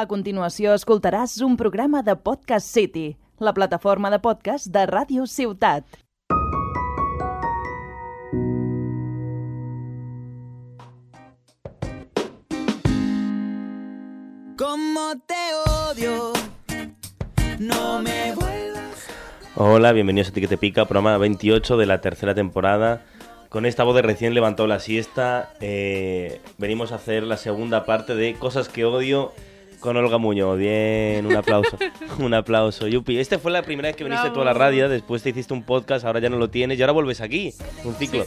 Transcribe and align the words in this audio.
A 0.00 0.06
continuació 0.08 0.70
escoltaràs 0.72 1.34
un 1.44 1.58
programa 1.60 2.00
de 2.00 2.14
Podcast 2.16 2.64
City, 2.72 3.18
la 3.36 3.52
plataforma 3.52 4.08
de 4.08 4.16
podcast 4.24 4.70
de 4.72 4.86
Ràdio 4.88 5.26
Ciutat. 5.28 5.84
Como 14.56 15.04
te 15.26 15.44
odio, 15.68 16.32
no 17.58 18.00
me 18.00 18.32
vuelvas. 18.36 19.04
Hola, 19.56 19.92
bienvenidos 19.92 20.30
a 20.30 20.32
Ti 20.32 20.40
que 20.40 20.48
te 20.48 20.56
pica, 20.56 20.86
programa 20.86 21.18
28 21.18 21.76
de 21.76 21.84
la 21.84 22.00
tercera 22.00 22.34
temporada. 22.34 23.04
Con 23.50 23.66
esta 23.66 23.84
voz 23.84 23.96
de 23.96 24.00
recién 24.00 24.32
levantado 24.32 24.66
la 24.66 24.80
siesta, 24.80 25.52
eh, 25.60 26.40
venimos 26.56 26.92
a 26.92 26.94
hacer 26.94 27.24
la 27.24 27.36
segunda 27.36 27.84
parte 27.84 28.14
de 28.14 28.32
Cosas 28.36 28.70
que 28.70 28.86
odio 28.86 29.34
con 29.80 29.96
Olga 29.96 30.18
Muñoz. 30.18 30.58
Bien, 30.58 31.26
un 31.26 31.34
aplauso. 31.36 31.76
un 32.18 32.34
aplauso, 32.34 32.86
Yupi. 32.86 33.18
Esta 33.18 33.38
fue 33.38 33.50
la 33.50 33.62
primera 33.62 33.88
vez 33.88 33.96
que 33.96 34.04
viniste 34.04 34.30
tú 34.30 34.40
a 34.40 34.44
la 34.44 34.52
Bravo. 34.52 34.58
radio, 34.70 34.88
después 34.88 35.22
te 35.22 35.30
hiciste 35.30 35.52
un 35.54 35.62
podcast, 35.62 36.04
ahora 36.04 36.20
ya 36.20 36.28
no 36.28 36.36
lo 36.36 36.48
tienes 36.50 36.78
y 36.78 36.82
ahora 36.82 36.92
vuelves 36.92 37.20
aquí. 37.20 37.52
Un 37.84 37.94
ciclo. 37.94 38.24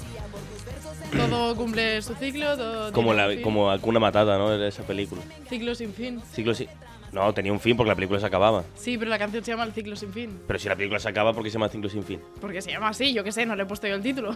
Todo 1.16 1.55
cumple 1.55 2.02
su 2.02 2.16
ciclo, 2.16 2.57
todo 2.57 2.91
Como, 2.91 3.13
la, 3.13 3.29
como 3.41 3.70
Hakuna 3.71 3.99
Matata, 3.99 4.38
¿no? 4.38 4.52
Era 4.53 4.67
esa 4.67 4.84
película. 4.84 5.21
Ciclo 5.48 5.76
sin 5.76 5.93
fin. 5.93 6.20
Ciclo 6.34 6.53
sí. 6.53 6.67
No, 7.12 7.31
tenía 7.31 7.52
un 7.54 7.59
fin 7.59 7.77
porque 7.77 7.90
la 7.90 7.95
película 7.95 8.20
se 8.20 8.26
acababa. 8.26 8.63
Sí, 8.76 8.98
pero 8.98 9.12
la 9.12 9.20
canción 9.20 9.43
se 9.43 9.51
llama 9.51 9.63
El 9.65 9.71
ciclo 9.73 9.95
sin 9.95 10.12
fin. 10.12 10.40
Pero 10.48 10.57
si 10.57 10.67
la 10.67 10.76
película 10.76 10.99
se 10.99 11.07
acaba, 11.09 11.31
¿por 11.31 11.43
qué 11.43 11.51
se 11.51 11.54
llama 11.54 11.70
Ciclo 11.70 11.88
sin 11.88 12.04
fin? 12.04 12.20
Porque 12.41 12.59
se 12.63 12.71
llama 12.71 12.88
así, 12.90 13.13
yo 13.13 13.23
qué 13.23 13.31
sé, 13.31 13.45
no 13.45 13.55
le 13.55 13.62
he 13.62 13.65
puesto 13.67 13.88
yo 13.88 13.93
el 13.93 14.01
título. 14.01 14.35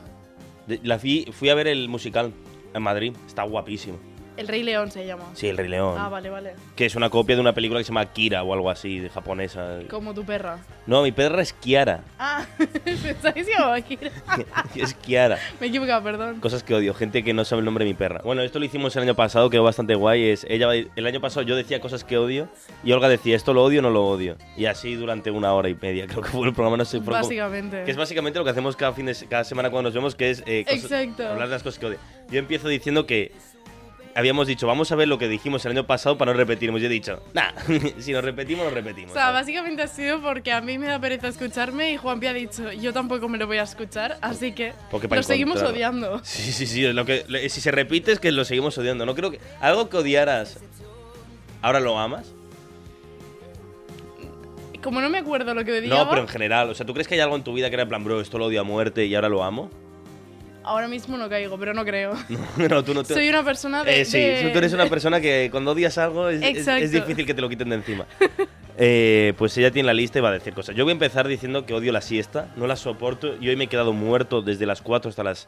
De- 0.68 0.79
La 0.84 0.99
fui, 0.99 1.27
fui 1.31 1.49
a 1.49 1.55
ver 1.55 1.68
el 1.68 1.90
musical 1.90 2.31
en 2.76 2.81
Madrid. 2.84 3.13
Está 3.26 3.41
guapísimo. 3.41 3.98
El 4.38 4.48
Rey 4.48 4.64
León 4.64 4.91
se 4.91 5.05
llama. 5.05 5.23
Sí, 5.34 5.48
El 5.48 5.58
Rey 5.58 5.68
León. 5.68 5.96
Ah, 5.98 6.09
vale, 6.09 6.30
vale. 6.30 6.54
Que 6.76 6.86
es 6.86 6.96
una 6.96 7.09
copia 7.09 7.36
de 7.36 7.41
una 7.41 7.54
película 7.54 7.80
que 7.80 7.84
se 7.84 7.90
llama 7.90 8.05
Kira 8.05 8.44
o 8.44 8.54
algo 8.54 8.70
así, 8.70 9.00
de 9.00 9.10
japonesa. 9.10 9.80
Como 9.90 10.13
tu 10.13 10.24
perra. 10.24 10.60
No, 10.85 11.02
mi 11.04 11.12
perra 11.12 11.41
es 11.41 11.54
Kiara. 11.54 12.02
Ah, 12.20 12.46
pensáis 12.84 13.34
que 13.34 13.44
se 13.44 13.52
llamaba 13.52 13.82
Kira. 13.82 14.12
es 14.76 14.94
Kiara. 14.94 15.38
Me 15.60 15.66
he 15.68 15.70
equivocado, 15.70 16.04
perdón. 16.04 16.40
Cosas 16.40 16.62
que 16.63 16.74
odio, 16.76 16.94
gente 16.94 17.24
que 17.24 17.34
no 17.34 17.44
sabe 17.46 17.60
el 17.62 17.66
nombre 17.66 17.84
de 17.84 17.91
mi 17.91 17.96
perra. 17.96 18.21
Bueno, 18.24 18.41
esto 18.44 18.60
lo 18.60 18.66
hicimos 18.66 18.96
el 18.96 19.04
año 19.04 19.16
pasado, 19.16 19.49
quedó 19.49 19.63
bastante 19.63 19.96
guay. 19.96 20.29
Es, 20.29 20.46
ella, 20.49 20.70
el 20.72 21.07
año 21.07 21.20
pasado 21.20 21.41
yo 21.46 21.55
decía 21.55 21.82
cosas 21.82 22.04
que 22.04 22.18
odio 22.18 22.48
y 22.84 22.91
Olga 22.91 23.10
decía 23.10 23.35
esto 23.35 23.54
lo 23.54 23.63
odio 23.63 23.79
o 23.79 23.82
no 23.84 23.90
lo 23.90 24.05
odio. 24.05 24.38
Y 24.55 24.66
así 24.66 24.94
durante 24.96 25.32
una 25.32 25.51
hora 25.54 25.70
y 25.70 25.76
media, 25.76 26.05
creo 26.07 26.22
que 26.22 26.29
fue 26.29 26.48
el 26.48 26.54
programa, 26.54 26.77
no 26.77 26.85
sé. 26.85 26.99
como- 26.99 27.12
Básicamente. 27.12 27.84
Que 27.85 27.91
es 27.91 27.98
básicamente 27.98 28.38
lo 28.38 28.46
que 28.46 28.51
hacemos 28.51 28.76
cada, 28.76 28.94
fin 28.94 29.07
de, 29.07 29.16
cada 29.27 29.44
semana 29.44 29.72
cuando 29.72 29.90
nos 29.90 29.96
vemos, 29.96 30.13
que 30.16 30.29
es 30.29 30.44
eh, 30.46 30.63
cosas- 30.70 30.91
hablar 30.91 31.48
de 31.48 31.54
las 31.55 31.63
cosas 31.63 31.79
que 31.79 31.85
odio. 31.88 31.98
Yo 32.29 32.40
empiezo 32.40 32.68
diciendo 32.68 33.05
que 33.05 33.32
habíamos 34.18 34.48
dicho, 34.48 34.65
vamos 34.65 34.91
a 34.91 34.96
ver 34.96 35.07
lo 35.07 35.20
que 35.20 35.27
dijimos 35.27 35.63
el 35.65 35.73
año 35.73 35.85
pasado 35.85 36.18
para 36.18 36.32
no 36.34 36.37
repetirnos. 36.37 36.82
Yo 36.82 36.87
he 36.87 36.90
dicho, 36.90 37.21
nah, 37.34 37.51
si 37.99 38.12
nos 38.12 38.23
repetimos, 38.23 38.65
nos 38.65 38.73
repetimos. 38.73 39.12
O 39.12 39.13
sea, 39.13 39.32
básicamente 39.32 39.84
ha 39.84 39.87
sido 39.87 40.21
porque 40.21 40.51
a 40.51 40.60
mí 40.60 40.79
me 40.79 40.87
da 40.87 40.99
pereza 40.99 41.27
escucharme 41.27 41.91
y 41.91 41.98
Juanpi 41.98 42.26
ha 42.26 42.34
dicho, 42.34 42.71
yo 42.71 42.91
tampoco 42.93 43.29
me 43.29 43.38
lo 43.38 43.45
voy 43.45 43.60
a 43.60 43.63
escuchar, 43.63 44.18
así 44.21 44.54
que 44.54 44.73
Porque 44.90 45.07
lo 45.07 45.23
seguimos 45.23 45.62
odiando. 45.62 46.21
Sí, 46.23 46.51
sí, 46.51 46.65
sí. 46.65 46.85
es 46.85 46.95
Lo 46.95 47.05
que, 47.05 47.26
si 47.49 47.62
se 47.62 47.71
repite 47.71 48.12
es 48.12 48.20
que 48.20 48.32
lo 48.32 48.43
seguimos 48.43 48.77
odiando. 48.77 49.05
No 49.05 49.13
creo 49.13 49.32
que. 49.32 49.40
Algo 49.62 49.90
que 49.90 49.98
odiaras. 49.98 50.60
¿Ahora 51.62 51.79
lo 51.79 51.98
amas? 51.98 52.34
Como 54.82 55.01
no 55.01 55.10
me 55.10 55.20
acuerdo 55.20 55.54
lo 55.54 55.63
que 55.63 55.79
odiaba, 55.79 56.04
No, 56.04 56.10
pero 56.10 56.21
en 56.21 56.27
general. 56.27 56.70
O 56.70 56.76
sea, 56.76 56.85
¿tú 56.85 56.93
crees 56.93 57.07
que 57.07 57.15
hay 57.15 57.20
algo 57.20 57.35
en 57.35 57.43
tu 57.43 57.54
vida 57.54 57.70
que 57.70 57.76
era 57.76 57.84
en 57.84 57.90
plan, 57.90 58.04
bro, 58.04 58.21
esto 58.21 58.38
lo 58.38 58.45
odio 58.45 58.62
a 58.62 58.63
muerte 58.63 59.05
y 59.05 59.15
ahora 59.15 59.29
lo 59.29 59.43
amo? 59.43 59.70
Ahora 60.68 60.87
mismo 60.87 61.18
no 61.18 61.27
caigo, 61.29 61.57
pero 61.57 61.73
no 61.73 61.84
creo. 61.85 62.13
no, 62.57 62.84
tú 62.84 62.93
no 62.93 63.04
te. 63.04 63.13
Soy 63.13 63.29
una 63.29 63.43
persona 63.43 63.84
de... 63.84 64.01
Eh, 64.01 64.06
sí, 64.06 64.19
de- 64.19 64.50
tú 64.51 64.57
eres 64.57 64.73
una 64.73 64.88
persona 64.88 65.19
que 65.22 65.50
cuando 65.51 65.72
odias 65.72 65.97
algo 65.97 66.29
es, 66.29 66.41
es- 66.41 66.57
Exacto. 66.57 66.84
es 66.84 66.91
difícil 66.91 67.25
que 67.25 67.34
te 67.34 67.41
lo 67.41 67.50
quiten 67.50 67.69
de 67.69 67.75
encima. 67.75 68.06
Eh, 68.79 69.34
pues 69.40 69.57
ella 69.57 69.72
tiene 69.72 69.88
la 69.88 69.94
lista 69.95 70.19
y 70.19 70.22
va 70.22 70.29
a 70.29 70.34
decir 70.34 70.53
cosas. 70.53 70.75
Yo 70.75 70.84
voy 70.84 70.91
a 70.91 70.94
empezar 70.94 71.28
diciendo 71.28 71.66
que 71.66 71.73
odio 71.73 71.91
la 71.91 72.01
siesta, 72.01 72.53
no 72.57 72.68
la 72.68 72.75
soporto 72.75 73.35
y 73.41 73.50
hoy 73.50 73.56
me 73.56 73.63
he 73.63 73.68
quedado 73.68 73.91
muerto 73.91 74.44
desde 74.44 74.67
las 74.67 74.83
4 74.83 75.09
hasta 75.09 75.23
las... 75.23 75.47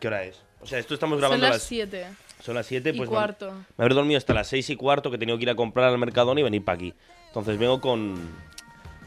¿Qué 0.00 0.08
hora 0.08 0.24
es? 0.24 0.42
O 0.60 0.66
sea, 0.66 0.80
esto 0.80 0.92
estamos 0.94 1.14
Son 1.14 1.20
grabando 1.20 1.46
a 1.46 1.50
las 1.50 1.58
las... 1.58 1.68
7 1.68 2.04
Son 2.42 2.56
las 2.56 2.66
7, 2.66 2.90
y 2.90 2.92
pues... 2.94 3.08
me- 3.08 3.14
cuarto. 3.14 3.52
Me 3.76 3.84
haber 3.84 3.94
dormido 3.94 4.18
hasta 4.18 4.34
las 4.34 4.48
6 4.48 4.70
y 4.70 4.74
cuarto 4.74 5.08
que 5.10 5.16
he 5.16 5.18
tenido 5.20 5.38
que 5.38 5.44
ir 5.44 5.50
a 5.50 5.54
comprar 5.54 5.88
al 5.88 5.98
Mercadona 5.98 6.40
y 6.40 6.42
venir 6.42 6.64
para 6.64 6.74
aquí. 6.74 6.94
Entonces 7.28 7.58
vengo 7.58 7.80
con, 7.80 8.16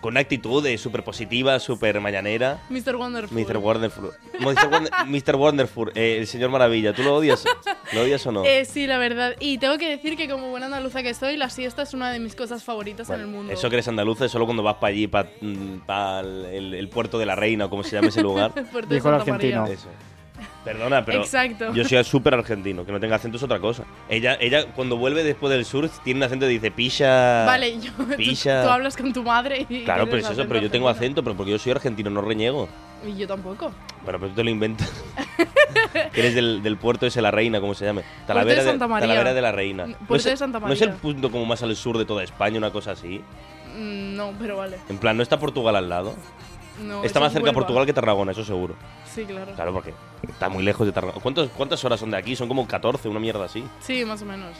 con 0.02 0.14
una 0.14 0.20
actitud 0.22 0.64
de 0.64 0.78
súper 0.78 1.04
positiva, 1.04 1.60
súper 1.60 2.00
mañanera. 2.02 2.60
Mr. 2.70 2.96
Wonderful. 2.96 3.38
Mr. 3.38 3.58
Wonderful. 3.58 4.12
Mr. 4.40 4.70
Wonder- 4.70 4.92
Mr. 5.08 5.36
Wonderful, 5.36 5.92
eh, 5.96 6.18
el 6.20 6.28
señor 6.28 6.50
Maravilla. 6.50 6.94
¿Tú 6.94 7.04
lo 7.04 7.16
odias? 7.16 7.44
¿Lo 7.94 8.02
odias 8.02 8.26
o 8.28 8.32
no? 8.32 8.44
Eh, 8.46 8.66
sí, 8.66 8.86
la 8.88 8.98
verdad. 8.98 9.36
Y 9.40 9.58
tengo 9.58 9.78
que 9.78 9.90
decir 9.90 10.16
que 10.18 10.30
como 10.30 10.50
buena 10.50 10.68
andaluza 10.68 11.02
que 11.04 11.14
soy, 11.14 11.38
la 11.38 11.50
siesta 11.50 11.82
es 11.82 11.94
una 11.94 12.12
de 12.12 12.20
mis 12.20 12.36
cosas 12.36 12.64
favoritas 12.64 13.08
Bueno, 13.08 13.24
en 13.24 13.30
el 13.30 13.36
mundo. 13.36 13.54
Eso 13.54 13.70
que 13.70 13.76
eres 13.78 13.88
andaluza 13.88 14.26
es 14.26 14.32
solo 14.32 14.46
cuando 14.46 14.64
vas 14.64 14.76
para 14.76 14.92
allí, 14.94 15.08
para 15.08 15.30
el, 16.22 16.74
el 16.74 16.90
puerto 16.90 17.18
de 17.18 17.26
la 17.26 17.36
reina, 17.36 17.66
o 17.66 17.70
como 17.70 17.84
se 17.84 17.96
llama 17.96 18.10
ese 18.10 18.22
lugar. 18.22 18.52
Puerto 18.72 18.90
de 18.90 18.96
Dijo 18.96 19.10
el 19.10 19.16
Santa 19.18 19.32
María. 19.34 19.62
argentino. 19.62 19.68
Eso. 19.68 19.90
Perdona, 20.68 21.06
pero 21.06 21.22
Exacto. 21.22 21.74
yo 21.74 21.86
soy 21.86 22.04
súper 22.04 22.34
argentino, 22.34 22.86
que 22.86 22.92
no 22.92 23.00
tenga 23.00 23.16
acento 23.16 23.38
es 23.38 23.44
otra 23.44 23.58
cosa. 23.60 23.86
Ella, 24.10 24.38
ella 24.42 24.66
cuando 24.74 24.98
vuelve 24.98 25.24
después 25.24 25.50
del 25.54 25.64
sur 25.64 25.90
tiene 26.04 26.18
un 26.20 26.24
acento 26.24 26.46
y 26.46 26.50
dice 26.50 26.72
pisha. 26.72 27.46
Vale, 27.46 27.80
yo, 27.80 27.90
tú, 27.94 28.06
Pilla. 28.18 28.64
tú 28.64 28.70
hablas 28.70 28.98
con 28.98 29.14
tu 29.14 29.24
madre 29.24 29.66
y... 29.70 29.86
Claro, 29.86 30.06
pero 30.08 30.18
es 30.18 30.30
eso, 30.30 30.46
pero 30.46 30.60
yo 30.60 30.70
tengo 30.70 30.90
acento, 30.90 31.24
pero 31.24 31.38
porque 31.38 31.52
yo 31.52 31.58
soy 31.60 31.72
argentino, 31.72 32.10
no 32.10 32.20
reniego. 32.20 32.68
Y 33.06 33.16
yo 33.16 33.26
tampoco. 33.28 33.72
Bueno, 34.04 34.20
pero 34.20 34.28
tú 34.30 34.36
te 34.36 34.44
lo 34.44 34.50
inventas. 34.50 34.92
que 36.14 36.20
eres 36.20 36.36
del, 36.36 36.62
del 36.62 36.76
puerto 36.76 37.06
ese 37.06 37.22
la 37.22 37.32
reina, 37.32 37.62
como 37.62 37.74
se 37.74 37.86
llame. 37.86 38.04
Puerto 38.26 38.46
de 38.46 38.62
Santa 38.62 38.88
María. 38.90 39.08
Talavera 39.08 39.34
de 39.34 39.42
la 39.42 39.52
Reina. 39.54 39.86
Puerto 39.86 40.06
no 40.10 40.16
es, 40.18 40.24
de 40.26 40.36
Santa 40.38 40.60
¿No 40.60 40.74
es 40.74 40.82
el 40.82 40.90
María. 40.90 41.02
punto 41.02 41.32
como 41.32 41.46
más 41.46 41.64
al 41.64 41.74
sur 41.78 41.98
de 41.98 42.04
toda 42.04 42.24
España, 42.24 42.58
una 42.58 42.72
cosa 42.72 42.92
así? 42.92 43.22
Mm, 43.78 44.16
No, 44.18 44.34
pero 44.38 44.58
vale. 44.58 44.78
En 44.90 44.98
plan, 44.98 45.16
¿no 45.16 45.24
está 45.24 45.40
Portugal 45.40 45.76
al 45.78 45.88
lado? 45.88 46.14
No, 46.84 47.04
está 47.04 47.20
más 47.20 47.32
cerca 47.34 47.46
Huelva. 47.48 47.60
Portugal 47.60 47.86
que 47.86 47.94
Tarragona, 47.94 48.32
eso 48.34 48.44
seguro. 48.46 48.76
Sí, 49.14 49.26
claro. 49.26 49.52
Claro, 49.56 49.74
porque 49.74 49.94
está 50.28 50.48
muy 50.50 50.64
lejos 50.64 50.86
de 50.86 50.94
Tarragona. 50.94 51.20
¿Cuántos- 51.22 51.50
¿Cuántas 51.52 51.84
horas 51.86 52.00
son 52.00 52.12
de 52.12 52.18
aquí? 52.18 52.36
Son 52.36 52.48
como 52.48 52.68
14, 52.68 53.10
una 53.10 53.20
mierda 53.20 53.46
así. 53.46 53.64
Sí, 53.80 54.06
más 54.06 54.22
o 54.22 54.26
menos. 54.26 54.56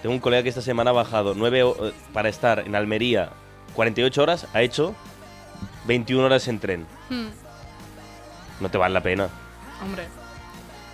Tengo 0.00 0.14
un 0.14 0.20
colega 0.20 0.42
que 0.42 0.48
esta 0.48 0.62
semana 0.62 0.90
ha 0.90 0.94
bajado 0.94 1.34
9 1.34 1.64
para 2.12 2.28
estar 2.28 2.60
en 2.60 2.74
Almería 2.74 3.30
48 3.74 4.22
horas, 4.22 4.46
ha 4.52 4.62
hecho 4.62 4.94
21 5.86 6.24
horas 6.26 6.46
en 6.48 6.58
tren. 6.58 6.86
Hmm, 7.08 7.28
No 8.60 8.68
te 8.70 8.78
vale 8.78 8.94
la 8.94 9.02
pena. 9.02 9.28
hombre. 9.82 10.04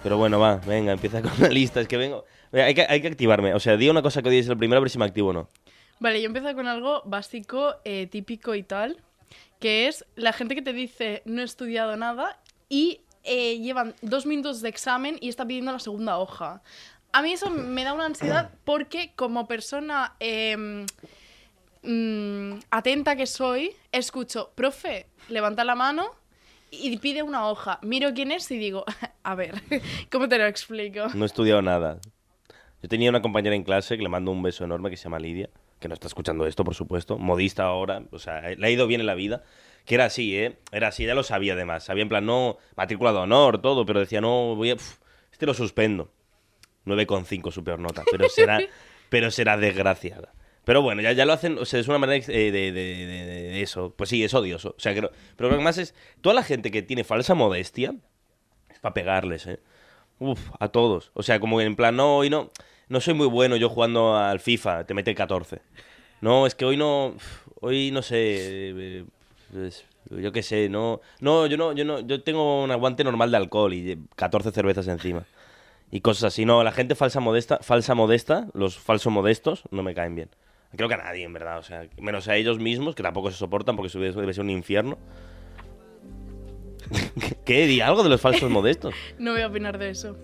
Pero 0.03 0.17
bueno, 0.17 0.39
va, 0.39 0.57
venga, 0.57 0.93
empieza 0.93 1.21
con 1.23 1.33
la 1.41 1.49
lista. 1.49 1.81
Es 1.81 1.89
que 1.89 1.97
vengo. 1.97 2.25
Hay 2.53 2.73
que, 2.75 2.87
hay 2.89 3.03
que 3.03 3.09
activarme. 3.09 3.53
O 3.53 3.61
sea, 3.61 3.77
di 3.77 3.89
una 3.91 4.01
cosa 4.01 4.23
que 4.23 4.29
odies 4.29 4.49
el 4.49 4.57
primero 4.57 4.79
a 4.79 4.81
ver 4.81 4.91
si 4.91 4.99
me 4.99 5.05
activo 5.05 5.31
o 5.31 5.33
no. 5.33 5.49
Vale, 6.01 6.23
yo 6.23 6.27
empiezo 6.27 6.55
con 6.55 6.67
algo 6.69 7.03
básico, 7.05 7.75
eh, 7.85 8.07
típico 8.07 8.55
y 8.55 8.63
tal, 8.63 9.03
que 9.61 9.89
es 9.89 10.05
la 10.15 10.33
gente 10.33 10.55
que 10.55 10.63
te 10.63 10.73
dice 10.73 11.23
no 11.25 11.43
he 11.43 11.45
estudiado 11.45 11.97
nada 11.97 12.39
y 12.69 13.01
eh, 13.25 13.59
llevan 13.59 13.95
dos 14.03 14.27
minutos 14.27 14.61
de 14.63 14.69
examen 14.69 15.19
y 15.21 15.29
está 15.29 15.47
pidiendo 15.47 15.73
la 15.73 15.79
segunda 15.79 16.19
hoja. 16.19 16.63
A 17.13 17.23
mí 17.23 17.33
eso 17.33 17.51
me 17.51 17.85
da 17.85 17.93
una 17.93 18.07
ansiedad 18.07 18.51
porque 18.65 19.13
como 19.17 19.47
persona 19.47 20.15
mm, 21.83 22.55
atenta 22.71 23.17
que 23.17 23.27
soy, 23.27 23.73
escucho, 23.93 24.53
profe, 24.55 25.07
levanta 25.29 25.65
la 25.65 25.75
mano 25.75 26.11
y 26.71 26.97
pide 26.99 27.23
una 27.23 27.49
hoja. 27.49 27.79
Miro 27.83 28.13
quién 28.15 28.33
es 28.33 28.51
y 28.51 28.59
digo, 28.59 28.85
a 29.23 29.35
ver, 29.35 29.55
¿cómo 30.11 30.29
te 30.29 30.39
lo 30.39 30.47
explico? 30.47 31.09
No 31.15 31.25
he 31.25 31.27
estudiado 31.27 31.63
nada. 31.63 31.99
Yo 32.83 32.89
tenía 32.89 33.11
una 33.11 33.23
compañera 33.23 33.57
en 33.57 33.65
clase 33.65 33.97
que 33.97 34.03
le 34.03 34.09
mando 34.09 34.31
un 34.31 34.43
beso 34.43 34.65
enorme 34.65 34.91
que 34.91 34.97
se 34.97 35.05
llama 35.05 35.19
Lidia, 35.19 35.51
que 35.81 35.89
no 35.89 35.95
está 35.95 36.07
escuchando 36.09 36.47
esto, 36.47 36.65
por 36.65 36.75
supuesto. 36.75 37.19
Modista 37.19 37.65
ahora, 37.65 38.03
o 38.11 38.19
sea, 38.19 38.41
le 38.43 38.67
ha 38.67 38.71
ido 38.71 38.87
bien 38.87 39.01
en 39.01 39.07
la 39.07 39.15
vida. 39.15 39.43
Que 39.85 39.95
era 39.95 40.05
así, 40.07 40.37
¿eh? 40.37 40.59
Era 40.71 40.89
así, 40.89 41.05
ella 41.05 41.15
lo 41.15 41.23
sabía 41.23 41.55
además. 41.55 41.85
Sabía 41.85 42.03
en 42.03 42.09
plan, 42.11 42.27
no, 42.27 42.59
matrícula 42.77 43.13
de 43.13 43.19
honor, 43.19 43.63
todo, 43.63 43.87
pero 43.87 44.01
decía, 44.01 44.21
no, 44.21 44.55
voy 44.55 44.71
a. 44.71 44.77
pf, 44.77 44.99
este 45.33 45.47
lo 45.47 45.55
suspendo. 45.55 46.11
9,5 46.87 47.51
su 47.53 47.65
peor 47.65 47.79
nota, 47.79 48.03
pero 48.11 48.29
será, 48.29 48.61
pero 49.09 49.31
será 49.31 49.57
desgraciada. 49.57 50.33
Pero 50.65 50.83
bueno, 50.83 51.01
ya, 51.01 51.13
ya 51.13 51.25
lo 51.25 51.33
hacen, 51.33 51.57
o 51.59 51.65
sea, 51.65 51.81
es 51.81 51.89
una 51.89 51.99
manera 51.99 52.23
eh, 52.29 52.51
de, 52.51 52.73
de- 52.73 52.73
de- 52.73 53.63
eso. 53.63 53.95
Pues 53.97 54.11
sí, 54.11 54.23
es 54.23 54.35
odioso. 54.35 54.75
O 54.77 54.81
sea, 54.81 54.95
creo- 54.95 55.11
pero 55.37 55.49
lo 55.51 55.57
que 55.57 55.63
más 55.65 55.79
es, 55.79 55.95
toda 56.21 56.35
la 56.35 56.43
gente 56.43 56.71
que 56.71 56.83
tiene 56.83 57.05
falsa 57.05 57.35
modestia, 57.35 57.95
es 58.69 58.79
para 58.81 58.93
pegarles, 58.95 59.47
¿eh? 59.47 59.61
Uf, 60.19 60.51
a 60.61 60.69
todos. 60.69 61.11
O 61.15 61.23
sea, 61.23 61.41
como 61.41 61.61
en 61.63 61.77
plan, 61.77 61.97
no, 61.97 62.17
hoy 62.19 62.29
no, 62.29 62.51
no 62.89 63.01
soy 63.01 63.15
muy 63.15 63.27
bueno 63.27 63.57
yo 63.57 63.69
jugando 63.69 64.17
al 64.17 64.41
FIFA, 64.41 64.85
te 64.85 64.95
mete 64.95 65.15
14. 65.15 65.61
No, 66.21 66.47
es 66.47 66.55
que 66.55 66.65
hoy 66.65 66.77
no, 66.77 67.15
hoy 67.61 67.91
no 67.91 68.03
sé, 68.03 68.17
eh, 68.21 69.05
yo 70.11 70.33
qué 70.33 70.43
sé, 70.43 70.69
no, 70.69 71.01
no, 71.21 71.47
yo 71.47 71.57
no, 71.57 71.73
yo 71.73 71.85
no, 71.85 72.01
yo 72.01 72.23
tengo 72.23 72.65
un 72.65 72.71
aguante 72.71 73.05
normal 73.05 73.31
de 73.31 73.37
alcohol 73.37 73.73
y 73.73 73.93
eh, 73.93 73.99
14 74.17 74.51
cervezas 74.51 74.89
encima. 74.89 75.25
Y 75.91 76.01
cosas 76.01 76.25
así, 76.25 76.45
no, 76.45 76.63
la 76.65 76.73
gente 76.73 76.95
falsa 76.95 77.21
modesta, 77.21 77.59
falsa 77.63 77.95
modesta, 77.95 78.49
los 78.53 78.79
falsos 78.79 79.13
modestos, 79.13 79.63
no 79.71 79.83
me 79.83 79.95
caen 79.95 80.15
bien. 80.15 80.29
Creo 80.77 80.89
que 80.89 80.95
a 80.95 80.99
nadie, 80.99 81.25
en 81.25 81.33
verdad, 81.33 81.59
o 81.59 81.63
sea, 81.63 81.89
menos 81.99 82.29
a 82.29 82.37
ellos 82.37 82.59
mismos, 82.59 82.95
que 82.95 83.03
tampoco 83.03 83.31
se 83.31 83.39
soportan 83.39 83.75
porque 83.75 83.89
eso 83.89 83.99
debe 83.99 84.35
ser 84.35 84.45
un 84.45 84.51
infierno. 84.51 84.99
¿Qué? 87.45 87.67
Di 87.67 87.81
algo 87.81 88.03
de 88.03 88.11
los 88.11 88.21
falsos 88.21 88.51
modestos. 88.51 88.95
No 89.19 89.33
voy 89.33 89.41
a 89.43 89.47
opinar 89.47 89.79
de 89.79 89.91
eso. 89.91 90.17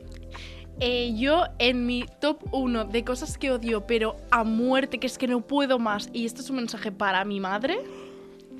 Eh, 0.80 1.12
yo 1.16 1.44
en 1.58 1.86
mi 1.86 2.04
top 2.20 2.38
1 2.52 2.84
de 2.86 3.04
cosas 3.04 3.38
que 3.38 3.50
odio, 3.50 3.86
pero 3.86 4.16
a 4.30 4.44
muerte, 4.44 4.98
que 4.98 5.06
es 5.06 5.18
que 5.18 5.26
no 5.28 5.40
puedo 5.40 5.78
más, 5.78 6.08
y 6.12 6.26
esto 6.26 6.40
es 6.40 6.50
un 6.50 6.56
mensaje 6.56 6.92
para 6.92 7.24
mi 7.24 7.40
madre, 7.40 7.78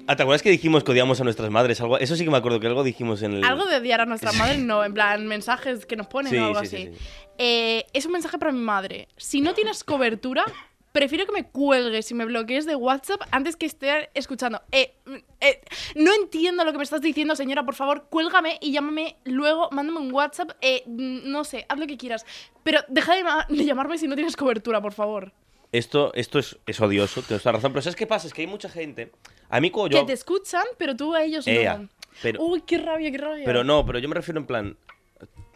Ah, 0.06 0.16
¿te 0.16 0.22
acuerdas 0.22 0.42
que 0.42 0.50
dijimos 0.50 0.84
que 0.84 0.92
odiamos 0.92 1.18
a 1.22 1.24
nuestras 1.24 1.50
madres? 1.50 1.80
Algo, 1.80 1.96
eso 1.98 2.14
sí 2.14 2.24
que 2.24 2.30
me 2.30 2.36
acuerdo 2.36 2.60
que 2.60 2.66
algo 2.66 2.84
dijimos 2.84 3.22
en 3.22 3.32
el. 3.34 3.44
algo 3.44 3.64
de 3.64 3.76
odiar 3.76 4.02
a 4.02 4.06
nuestra 4.06 4.32
madre, 4.32 4.58
no, 4.58 4.84
en 4.84 4.92
plan 4.92 5.26
mensajes 5.26 5.86
que 5.86 5.96
nos 5.96 6.08
ponen 6.08 6.30
Sí, 6.30 6.36
o 6.36 6.44
algo 6.44 6.60
sí, 6.60 6.66
sí, 6.66 6.76
así. 6.76 6.86
sí. 6.94 7.04
Eh, 7.38 7.86
es 7.94 8.04
un 8.04 8.12
mensaje 8.12 8.36
para 8.36 8.52
mi 8.52 8.60
madre. 8.60 9.08
Si 9.16 9.40
no 9.40 9.54
tienes 9.54 9.82
cobertura, 9.82 10.44
prefiero 10.94 11.26
que 11.26 11.32
me 11.32 11.44
cuelgues 11.44 12.08
y 12.12 12.14
me 12.14 12.24
bloquees 12.24 12.66
de 12.66 12.76
WhatsApp 12.76 13.20
antes 13.32 13.56
que 13.56 13.66
esté 13.66 14.10
escuchando. 14.14 14.62
Eh, 14.70 14.94
eh, 15.40 15.60
no 15.96 16.14
entiendo 16.14 16.64
lo 16.64 16.70
que 16.70 16.78
me 16.78 16.84
estás 16.84 17.00
diciendo, 17.00 17.34
señora. 17.34 17.64
Por 17.64 17.74
favor, 17.74 18.06
cuélgame 18.08 18.58
y 18.60 18.70
llámame 18.72 19.16
luego, 19.24 19.68
mándame 19.72 19.98
un 19.98 20.12
WhatsApp. 20.12 20.52
Eh, 20.60 20.84
mm, 20.86 21.28
no 21.30 21.42
sé, 21.42 21.66
haz 21.68 21.78
lo 21.80 21.88
que 21.88 21.96
quieras. 21.96 22.24
Pero 22.62 22.78
deja 22.86 23.16
de, 23.16 23.24
ma- 23.24 23.44
de 23.48 23.64
llamarme 23.64 23.98
si 23.98 24.06
no 24.06 24.14
tienes 24.14 24.36
cobertura, 24.36 24.80
por 24.80 24.92
favor. 24.92 25.32
Esto, 25.72 26.12
esto 26.14 26.38
es, 26.38 26.56
es 26.64 26.80
odioso, 26.80 27.22
tienes 27.22 27.42
toda 27.42 27.54
razón. 27.54 27.72
Pero 27.72 27.82
¿sabes 27.82 27.96
qué 27.96 28.06
pasa? 28.06 28.28
Es 28.28 28.32
que 28.32 28.42
hay 28.42 28.46
mucha 28.46 28.68
gente. 28.68 29.10
A 29.48 29.60
mí, 29.60 29.70
como 29.72 29.88
yo. 29.88 29.98
Que 29.98 30.06
te 30.06 30.12
escuchan, 30.12 30.62
pero 30.78 30.94
tú 30.94 31.12
a 31.16 31.24
ellos 31.24 31.44
Ea, 31.48 31.76
no. 31.78 31.88
pero- 32.22 32.40
Uy, 32.44 32.60
qué 32.60 32.78
rabia, 32.78 33.10
qué 33.10 33.18
rabia. 33.18 33.44
Pero 33.44 33.64
no, 33.64 33.84
pero 33.84 33.98
yo 33.98 34.08
me 34.08 34.14
refiero 34.14 34.38
en 34.40 34.46
plan. 34.46 34.76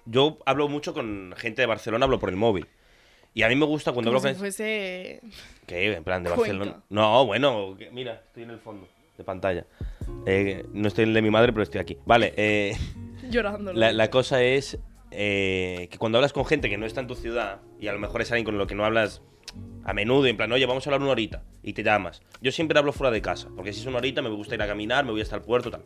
Yo 0.05 0.38
hablo 0.46 0.69
mucho 0.69 0.93
con 0.94 1.32
gente 1.37 1.62
de 1.62 1.67
Barcelona, 1.67 2.06
hablo 2.06 2.19
por 2.19 2.29
el 2.31 2.37
móvil. 2.37 2.67
Y 3.38 3.43
a 3.44 3.49
mí 3.49 3.55
me 3.55 3.67
gusta 3.67 3.93
cuando 3.93 4.11
Como 4.11 4.19
hablo 4.19 4.29
si 4.31 4.35
con. 4.35 4.40
fuese... 4.40 5.20
¿Qué? 5.64 5.93
En 5.93 6.02
plan, 6.02 6.25
de 6.25 6.31
Cuenca. 6.31 6.56
Barcelona. 6.58 6.82
No, 6.88 7.25
bueno, 7.25 7.76
que- 7.79 7.88
mira, 7.93 8.14
estoy 8.26 8.43
en 8.43 8.50
el 8.50 8.58
fondo 8.58 8.88
de 9.17 9.23
pantalla. 9.23 9.64
Eh, 10.26 10.64
no 10.73 10.88
estoy 10.88 11.05
en 11.05 11.11
el 11.11 11.14
de 11.14 11.23
mi 11.23 11.31
madre, 11.31 11.52
pero 11.52 11.62
estoy 11.62 11.81
aquí. 11.81 11.96
Vale, 12.05 12.35
eh, 12.37 12.76
llorando. 13.31 13.73
la, 13.73 13.93
la 13.93 14.11
cosa 14.11 14.43
es 14.43 14.76
eh, 15.12 15.87
que 15.88 15.99
cuando 15.99 16.19
hablas 16.19 16.32
con 16.32 16.46
gente 16.46 16.69
que 16.69 16.79
no 16.79 16.85
está 16.85 17.00
en 17.00 17.06
tu 17.06 17.14
ciudad, 17.14 17.61
y 17.79 17.87
a 17.87 17.93
lo 17.93 18.00
mejor 18.00 18.23
es 18.23 18.32
alguien 18.32 18.44
con 18.44 18.58
lo 18.58 18.67
que 18.67 18.75
no 18.75 18.85
hablas 18.85 19.23
a 19.85 19.93
menudo, 19.93 20.26
en 20.26 20.37
plan, 20.37 20.50
oye, 20.50 20.67
vamos 20.67 20.85
a 20.85 20.90
hablar 20.90 21.02
una 21.02 21.12
horita, 21.12 21.44
y 21.62 21.75
te 21.75 21.85
llamas. 21.85 22.23
Yo 22.40 22.50
siempre 22.50 22.76
hablo 22.76 22.93
fuera 22.93 23.12
de 23.12 23.23
casa, 23.23 23.49
porque 23.55 23.73
si 23.73 23.79
es 23.82 23.87
una 23.87 23.99
horita 23.99 24.20
me 24.20 24.31
gusta 24.31 24.56
ir 24.56 24.62
a 24.62 24.67
caminar, 24.67 25.05
me 25.05 25.12
voy 25.12 25.20
hasta 25.20 25.37
el 25.37 25.43
puerto, 25.43 25.70
tal. 25.70 25.82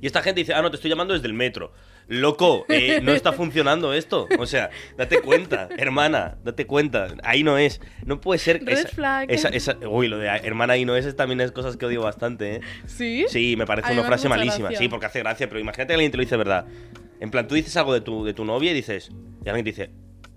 Y 0.00 0.06
esta 0.06 0.22
gente 0.22 0.40
dice, 0.42 0.54
ah, 0.54 0.62
no, 0.62 0.70
te 0.70 0.76
estoy 0.76 0.90
llamando 0.90 1.12
desde 1.14 1.26
el 1.26 1.34
metro. 1.34 1.72
Loco, 2.08 2.66
eh, 2.68 3.00
no 3.02 3.12
está 3.12 3.32
funcionando 3.32 3.92
esto. 3.94 4.26
O 4.38 4.46
sea, 4.46 4.70
date 4.96 5.20
cuenta, 5.20 5.68
hermana, 5.78 6.36
date 6.44 6.66
cuenta. 6.66 7.08
Ahí 7.22 7.42
no 7.42 7.58
es. 7.58 7.80
No 8.04 8.20
puede 8.20 8.38
ser. 8.38 8.62
Red 8.64 8.78
esa, 8.78 8.88
flag. 8.88 9.30
esa- 9.30 9.48
esa- 9.48 9.76
uy, 9.88 10.08
lo 10.08 10.18
de 10.18 10.26
hermana 10.28 10.74
ahí 10.74 10.84
no 10.84 10.96
es, 10.96 11.14
también 11.16 11.40
es 11.40 11.52
cosas 11.52 11.76
que 11.76 11.86
odio 11.86 12.02
bastante, 12.02 12.56
¿eh? 12.56 12.60
¿Sí? 12.86 13.24
Sí, 13.28 13.54
me 13.56 13.66
parece 13.66 13.92
una 13.92 14.02
me 14.02 14.08
frase 14.08 14.28
malísima. 14.28 14.68
gracia. 14.68 14.78
Sí, 14.78 14.88
porque 14.88 15.06
hace 15.06 15.20
gracia, 15.20 15.48
pero 15.48 15.60
imagínate 15.60 15.88
que 15.88 15.94
alguien 15.94 16.10
te 16.10 16.16
lo 16.18 16.22
dice 16.22 16.36
verdad. 16.36 16.66
En 17.20 17.30
plan, 17.30 17.46
tú 17.46 17.54
dices 17.54 17.76
algo 17.76 17.94
de 17.94 18.00
tu, 18.00 18.24
de 18.24 18.34
tu 18.34 18.44
novia 18.44 18.72
y 18.72 18.74
dices. 18.74 19.10
Y 19.44 19.48
alguien 19.48 19.64
te 19.64 19.70
dice, 19.70 19.90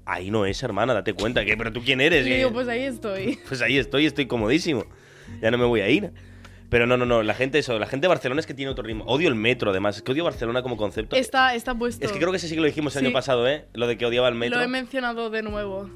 ahí 0.06 0.30
no 0.32 0.46
es, 0.46 0.62
hermana, 0.64 0.94
date 0.94 1.14
cuenta. 1.14 1.44
que 1.44 1.58
Pero 1.58 1.74
tú 1.74 1.82
quién 1.84 2.00
eres. 2.00 2.26
Y 2.28 2.40
yo 2.40 2.54
pues 2.54 2.68
ahí 2.68 2.84
estoy. 2.84 3.40
pues 3.48 3.62
ahí 3.62 3.78
estoy, 3.78 4.06
estoy 4.06 4.28
comodísimo. 4.28 4.86
Ya 5.42 5.50
no 5.52 5.58
me 5.58 5.66
voy 5.66 5.82
a 5.82 5.90
ir. 5.90 6.12
Pero 6.76 6.88
no, 6.88 6.98
no, 6.98 7.06
no, 7.06 7.24
la 7.24 7.34
gente, 7.34 7.58
eso, 7.58 7.80
la 7.80 7.86
gente 7.88 8.04
de 8.04 8.10
Barcelona 8.10 8.42
es 8.42 8.46
que 8.46 8.54
tiene 8.54 8.70
otro 8.70 8.84
ritmo. 8.84 9.06
Odio 9.06 9.30
el 9.30 9.36
metro, 9.36 9.72
además. 9.72 9.96
Es 9.96 10.02
que 10.02 10.12
odio 10.12 10.26
Barcelona 10.26 10.62
como 10.62 10.76
concepto. 10.76 11.16
Está, 11.16 11.56
está 11.56 11.74
puesto. 11.74 12.06
Es 12.06 12.12
que 12.12 12.20
creo 12.20 12.32
que 12.32 12.36
ese 12.36 12.50
sí 12.50 12.56
que 12.56 12.60
lo 12.60 12.68
dijimos 12.68 12.94
el 12.98 13.00
Sí. 13.00 13.06
año 13.06 13.14
pasado, 13.14 13.48
¿eh? 13.48 13.64
Lo 13.72 13.88
de 13.88 13.98
que 13.98 14.06
odiaba 14.06 14.28
el 14.28 14.36
metro. 14.36 14.58
Lo 14.58 14.62
he 14.66 14.68
mencionado 14.68 15.30
de 15.30 15.42
nuevo. 15.42 15.90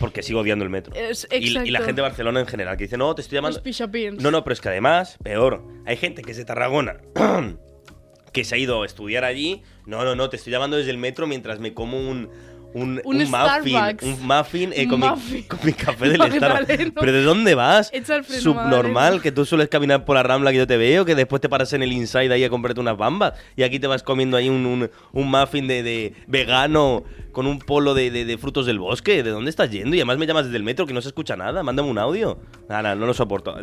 Porque 0.00 0.24
sigo 0.24 0.40
odiando 0.40 0.64
el 0.64 0.70
metro. 0.72 0.92
Es- 0.96 1.28
Y, 1.30 1.56
y 1.56 1.70
la 1.70 1.78
gente 1.82 1.92
de 1.94 2.02
Barcelona 2.02 2.40
en 2.40 2.48
general, 2.48 2.76
que 2.76 2.86
dice, 2.86 2.96
no, 2.96 3.14
te 3.14 3.22
estoy 3.22 3.36
llamando. 3.36 3.60
Los. 3.64 4.20
No, 4.20 4.32
no, 4.32 4.42
pero 4.42 4.52
es 4.54 4.60
que 4.60 4.68
además, 4.68 5.16
peor, 5.22 5.62
hay 5.86 5.96
gente 5.96 6.22
que 6.22 6.32
es 6.32 6.36
de 6.38 6.44
Tarragona, 6.44 6.96
que 8.32 8.42
se 8.42 8.56
ha 8.56 8.58
ido 8.58 8.82
a 8.82 8.86
estudiar 8.86 9.24
allí. 9.24 9.62
No, 9.86 10.02
no, 10.04 10.16
no, 10.16 10.28
te 10.28 10.34
estoy 10.38 10.52
llamando 10.52 10.76
desde 10.76 10.90
el 10.90 10.98
metro 10.98 11.28
mientras 11.28 11.60
me 11.60 11.72
como 11.72 11.98
un. 12.00 12.30
Un, 12.72 13.00
Un 13.04 13.16
muffin, 13.16 13.26
Starbucks. 13.26 14.02
un 14.04 14.26
muffin 14.26 14.72
eh, 14.74 14.86
con, 14.86 15.00
Muffin. 15.00 15.34
Mi, 15.38 15.42
con 15.42 15.58
mi 15.64 15.72
café 15.72 16.08
del. 16.08 16.20
Starbucks. 16.32 16.92
¿Pero 17.00 17.12
de 17.12 17.22
dónde 17.22 17.54
vas? 17.56 17.90
Subnormal, 18.28 19.20
que 19.20 19.32
tú 19.32 19.44
sueles 19.44 19.68
caminar 19.68 20.04
por 20.04 20.14
la 20.16 20.22
rambla 20.22 20.52
que 20.52 20.58
yo 20.58 20.66
te 20.66 20.76
veo, 20.76 21.04
que 21.04 21.14
después 21.14 21.40
te 21.42 21.48
paras 21.48 21.72
en 21.72 21.82
el 21.82 21.92
inside 21.92 22.32
ahí 22.32 22.44
a 22.44 22.48
comprarte 22.50 22.80
unas 22.80 22.96
bambas 22.96 23.32
y 23.56 23.62
aquí 23.64 23.78
te 23.80 23.86
vas 23.86 24.02
comiendo 24.02 24.36
ahí 24.36 24.48
un, 24.48 24.66
un, 24.66 24.90
un 25.12 25.30
muffin 25.30 25.66
de, 25.66 25.82
de 25.82 26.14
vegano 26.26 27.02
con 27.32 27.46
un 27.46 27.58
polo 27.58 27.94
de, 27.94 28.10
de- 28.10 28.24
de 28.24 28.38
frutos 28.38 28.66
del 28.66 28.78
bosque. 28.78 29.22
¿De 29.22 29.30
dónde 29.30 29.50
estás 29.50 29.70
yendo? 29.70 29.96
Y 29.96 29.98
además 30.00 30.18
me 30.18 30.26
llamas 30.26 30.44
desde 30.44 30.56
el 30.56 30.62
metro 30.62 30.86
que 30.86 30.92
no 30.94 31.02
se 31.02 31.08
escucha 31.08 31.36
nada. 31.36 31.62
Mándame 31.62 31.88
un 31.90 31.98
audio. 31.98 32.38
Nada, 32.68 32.94
no 32.94 33.04
lo 33.06 33.14
soporto. 33.14 33.56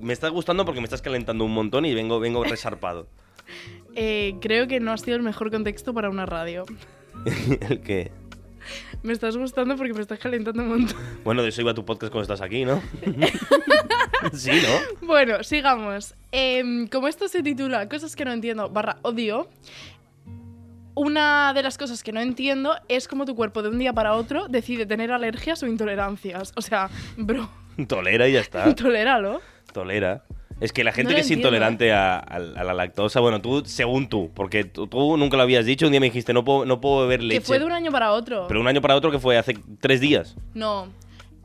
Me 0.00 0.12
estás 0.12 0.30
gustando 0.30 0.64
porque 0.64 0.80
me 0.80 0.84
estás 0.84 1.02
calentando 1.02 1.44
un 1.44 1.52
montón 1.52 1.84
y 1.84 1.94
vengo, 1.94 2.20
vengo 2.20 2.44
resarpado. 2.44 3.08
Eh, 3.94 4.36
creo 4.40 4.66
que 4.68 4.80
no 4.80 4.90
ha 4.92 4.96
sido 4.96 5.18
el 5.18 5.22
mejor 5.22 5.50
contexto 5.50 5.92
para 5.92 6.08
una 6.08 6.24
radio. 6.24 6.64
el 7.68 7.80
que... 7.80 8.10
Me 9.04 9.12
estás 9.12 9.36
gustando 9.36 9.76
porque 9.76 9.92
me 9.94 10.00
estás 10.00 10.18
calentando 10.18 10.62
un 10.62 10.68
montón. 10.68 10.96
Bueno, 11.24 11.42
de 11.42 11.48
eso 11.48 11.60
iba 11.60 11.74
tu 11.74 11.84
podcast 11.84 12.12
cuando 12.12 12.22
estás 12.32 12.40
aquí, 12.40 12.64
¿no? 12.64 12.80
sí, 14.32 14.50
¿no? 14.50 15.06
Bueno, 15.06 15.42
sigamos. 15.42 16.14
Em, 16.30 16.86
como 16.86 17.08
esto 17.08 17.28
se 17.28 17.42
titula 17.42 17.88
Cosas 17.88 18.14
que 18.16 18.24
no 18.24 18.32
entiendo 18.32 18.68
barra 18.70 18.98
odio, 19.02 19.48
una 20.94 21.52
de 21.54 21.62
las 21.62 21.78
cosas 21.78 22.02
que 22.02 22.12
no 22.12 22.20
entiendo 22.20 22.74
es 22.88 23.08
cómo 23.08 23.24
tu 23.24 23.34
cuerpo 23.34 23.62
de 23.62 23.70
un 23.70 23.78
día 23.78 23.92
para 23.92 24.14
otro 24.14 24.46
decide 24.48 24.86
tener 24.86 25.10
alergias 25.10 25.62
o 25.62 25.66
intolerancias. 25.66 26.52
O 26.56 26.62
sea, 26.62 26.90
bro, 27.16 27.48
Tolera 27.88 28.28
y 28.28 28.32
ya 28.32 28.40
está. 28.40 28.74
toléralo. 28.74 29.40
Tolera. 29.72 30.24
Es 30.60 30.72
que 30.72 30.84
la 30.84 30.92
gente 30.92 31.10
No 31.12 31.16
que 31.16 31.20
es 31.20 31.26
entiendo. 31.26 31.48
intolerante 31.48 31.92
a, 31.92 32.16
a- 32.18 32.36
a 32.36 32.64
la 32.64 32.74
lactosa, 32.74 33.20
bueno, 33.20 33.40
tú, 33.40 33.62
según 33.64 34.08
tú, 34.08 34.30
porque 34.34 34.64
tú, 34.64 34.86
tú 34.86 35.16
nunca 35.16 35.36
lo 35.36 35.42
habías 35.42 35.64
dicho, 35.66 35.86
un 35.86 35.92
día 35.92 36.00
me 36.00 36.06
dijiste, 36.06 36.32
no 36.32 36.44
puedo, 36.44 36.64
no 36.64 36.80
puedo 36.80 37.02
beber 37.02 37.22
leche. 37.22 37.40
Que 37.40 37.46
fue 37.46 37.58
de 37.58 37.64
un 37.64 37.72
año 37.72 37.90
para 37.90 38.12
otro. 38.12 38.46
Pero 38.48 38.60
un 38.60 38.68
año 38.68 38.80
para 38.80 38.94
otro 38.96 39.10
que 39.10 39.18
fue 39.18 39.36
hace 39.38 39.56
tres 39.80 40.00
días. 40.00 40.36
No. 40.54 40.88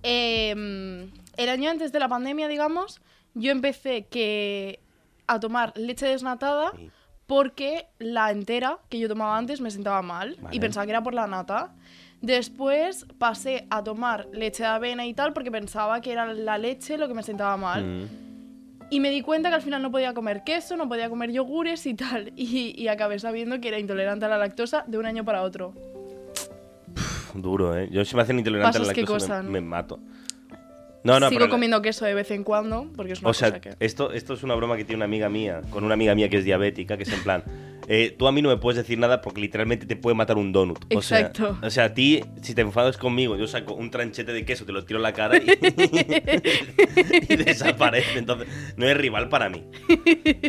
Em, 0.03 1.09
el 1.37 1.49
año 1.49 1.69
antes 1.69 1.91
de 1.91 1.99
la 1.99 2.07
pandemia, 2.07 2.47
digamos, 2.47 3.01
yo 3.33 3.51
empecé 3.51 4.05
que 4.05 4.79
a 5.27 5.39
tomar 5.39 5.73
leche 5.75 6.05
desnatada 6.05 6.71
porque 7.25 7.87
la 7.99 8.31
entera 8.31 8.77
que 8.89 8.99
yo 8.99 9.09
tomaba 9.09 9.37
antes 9.37 9.59
me 9.59 9.69
sentaba 9.69 10.01
mal 10.01 10.37
Vale. 10.39 10.55
y 10.55 10.59
pensaba 10.59 10.85
que 10.85 10.91
era 10.91 11.03
por 11.03 11.13
la 11.13 11.27
nata. 11.27 11.73
Después 12.21 13.05
pasé 13.19 13.67
a 13.69 13.83
tomar 13.83 14.27
leche 14.31 14.63
de 14.63 14.69
avena 14.69 15.05
y 15.05 15.13
tal 15.13 15.33
porque 15.33 15.51
pensaba 15.51 15.99
que 16.01 16.11
era 16.13 16.33
la 16.33 16.57
leche 16.57 16.97
lo 16.97 17.07
que 17.07 17.13
me 17.13 17.21
sentaba 17.23 17.57
mal. 17.57 17.83
Mm. 17.83 18.26
Y 18.89 18.99
me 18.99 19.09
di 19.09 19.21
cuenta 19.21 19.49
que 19.49 19.55
al 19.55 19.61
final 19.61 19.81
no 19.81 19.91
podía 19.91 20.13
comer 20.13 20.43
queso, 20.43 20.77
no 20.77 20.87
podía 20.87 21.09
comer 21.09 21.31
yogures 21.31 21.85
y 21.85 21.93
tal. 21.93 22.31
Y, 22.37 22.73
y 22.81 22.87
acabé 22.87 23.19
sabiendo 23.19 23.59
que 23.59 23.67
era 23.67 23.79
intolerante 23.79 24.25
a 24.25 24.29
la 24.29 24.37
lactosa 24.37 24.83
de 24.87 24.97
un 24.97 25.05
año 25.05 25.25
para 25.25 25.43
otro. 25.43 25.73
Duro, 27.33 27.77
¿eh? 27.77 27.89
Yo 27.91 28.03
si 28.05 28.15
me 28.15 28.21
hacen 28.21 28.39
intolerante 28.39 28.77
a 28.77 28.81
la 28.81 28.87
lactosa 28.87 29.43
me 29.43 29.61
mato. 29.61 29.99
No, 31.03 31.19
no, 31.19 31.29
Sigo 31.29 31.39
pero... 31.39 31.51
comiendo 31.51 31.81
queso 31.81 32.05
de 32.05 32.13
vez 32.13 32.31
en 32.31 32.43
cuando 32.43 32.87
porque 32.95 33.13
es 33.13 33.21
una 33.21 33.29
O 33.29 33.33
sea, 33.33 33.59
que... 33.61 33.75
esto, 33.79 34.11
esto 34.11 34.33
es 34.33 34.43
una 34.43 34.55
broma 34.55 34.75
que 34.77 34.83
tiene 34.83 34.97
una 34.97 35.05
amiga 35.05 35.29
mía, 35.29 35.61
con 35.69 35.83
una 35.83 35.93
amiga 35.93 36.13
mía 36.15 36.27
que 36.29 36.37
es 36.37 36.43
diabética, 36.45 36.97
que 36.97 37.03
es 37.03 37.13
en 37.13 37.23
plan, 37.23 37.43
eh, 37.87 38.13
tú 38.17 38.27
a 38.27 38.31
mí 38.31 38.41
no 38.41 38.49
me 38.49 38.57
puedes 38.57 38.77
decir 38.77 38.97
nada 38.99 39.21
porque 39.21 39.39
literalmente 39.39 39.85
te 39.85 39.95
puede 39.95 40.15
matar 40.15 40.37
un 40.37 40.51
donut. 40.51 40.79
O 40.93 41.01
sea- 41.01 41.19
Exacto. 41.19 41.57
O 41.61 41.69
sea, 41.69 41.85
a 41.85 41.93
ti, 41.93 42.21
si 42.41 42.53
te 42.53 42.61
enfadas 42.61 42.97
conmigo, 42.97 43.37
yo 43.37 43.47
saco 43.47 43.73
un 43.73 43.89
tranchete 43.91 44.33
de 44.33 44.43
queso, 44.43 44.65
te 44.65 44.71
lo 44.73 44.83
tiro 44.83 44.97
en 44.99 45.03
la 45.03 45.13
cara 45.13 45.37
y, 45.37 45.45
y 47.29 47.35
desaparece. 47.37 48.19
Entonces, 48.19 48.47
no 48.75 48.87
es 48.87 48.97
rival 48.97 49.29
para 49.29 49.49
mí. 49.49 49.63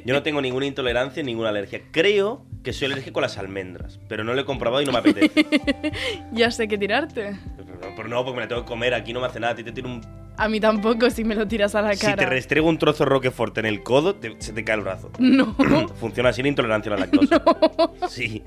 Yo 0.04 0.14
no 0.14 0.22
tengo 0.22 0.40
ninguna 0.40 0.66
intolerancia, 0.66 1.22
ninguna 1.22 1.50
alergia. 1.50 1.82
Creo 1.92 2.44
que 2.68 2.74
soy 2.74 2.92
alérgico 2.92 3.20
a 3.20 3.22
las 3.22 3.38
almendras, 3.38 3.98
pero 4.08 4.24
no 4.24 4.34
lo 4.34 4.42
he 4.42 4.44
comprobado 4.44 4.82
y 4.82 4.84
no 4.84 4.92
me 4.92 4.98
apetece. 4.98 5.46
Ya 6.32 6.50
sé 6.50 6.68
que 6.68 6.76
tirarte. 6.76 7.38
Pero 7.56 7.72
no, 7.80 7.96
pero 7.96 8.08
no, 8.10 8.22
porque 8.24 8.36
me 8.36 8.42
la 8.42 8.48
tengo 8.48 8.60
que 8.62 8.68
comer, 8.68 8.92
aquí 8.92 9.14
no 9.14 9.20
me 9.20 9.26
hace 9.26 9.40
nada. 9.40 9.54
A 9.54 9.56
ti 9.56 9.64
te 9.64 9.72
tiro 9.72 9.88
un 9.88 10.02
A 10.36 10.50
mí 10.50 10.60
tampoco 10.60 11.08
si 11.08 11.24
me 11.24 11.34
lo 11.34 11.48
tiras 11.48 11.74
a 11.74 11.80
la 11.80 11.94
Si 11.94 12.00
te 12.00 12.14
cara. 12.14 12.28
restrego 12.28 12.68
un 12.68 12.76
trozo 12.78 13.04
de 13.04 13.10
Roquefort 13.10 13.56
en 13.56 13.64
el 13.64 13.82
codo, 13.82 14.16
te- 14.16 14.36
se 14.38 14.52
te 14.52 14.64
cae 14.64 14.76
el 14.76 14.82
brazo. 14.82 15.10
No. 15.18 15.54
Funciona 15.98 16.28
así 16.28 16.42
la 16.42 16.48
intolerancia 16.48 16.92
a 16.92 16.96
la 16.98 17.06
lactosa. 17.06 17.42
Sí. 18.10 18.42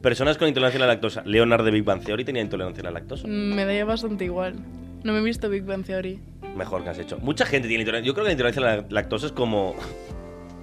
Personas 0.00 0.38
con 0.38 0.46
intolerancia 0.46 0.78
a 0.78 0.86
la 0.86 0.92
lactosa. 0.92 1.22
Leonard 1.26 1.64
de 1.64 1.72
Big 1.72 1.82
Bang 1.82 2.04
Theory 2.04 2.24
tenía 2.24 2.42
intolerancia 2.42 2.80
a 2.82 2.84
la 2.84 2.90
lactosa. 2.92 3.26
me 3.26 3.64
da 3.64 3.84
bastante 3.84 4.24
igual. 4.26 4.54
No 5.02 5.12
me 5.12 5.18
he 5.18 5.22
visto 5.22 5.48
Big 5.50 5.64
Bang 5.64 5.84
Theory. 5.84 6.20
Mejor 6.56 6.84
que 6.84 6.90
has 6.90 6.98
hecho. 7.00 7.18
Mucha 7.18 7.44
gente 7.44 7.66
tiene 7.66 7.82
intolerancia. 7.82 8.06
Yo 8.06 8.14
creo 8.14 8.24
que 8.24 8.28
la 8.28 8.32
intolerancia 8.34 8.62
a 8.62 8.76
la 8.76 8.86
lactosa 8.88 9.26
es 9.26 9.32
como. 9.32 9.74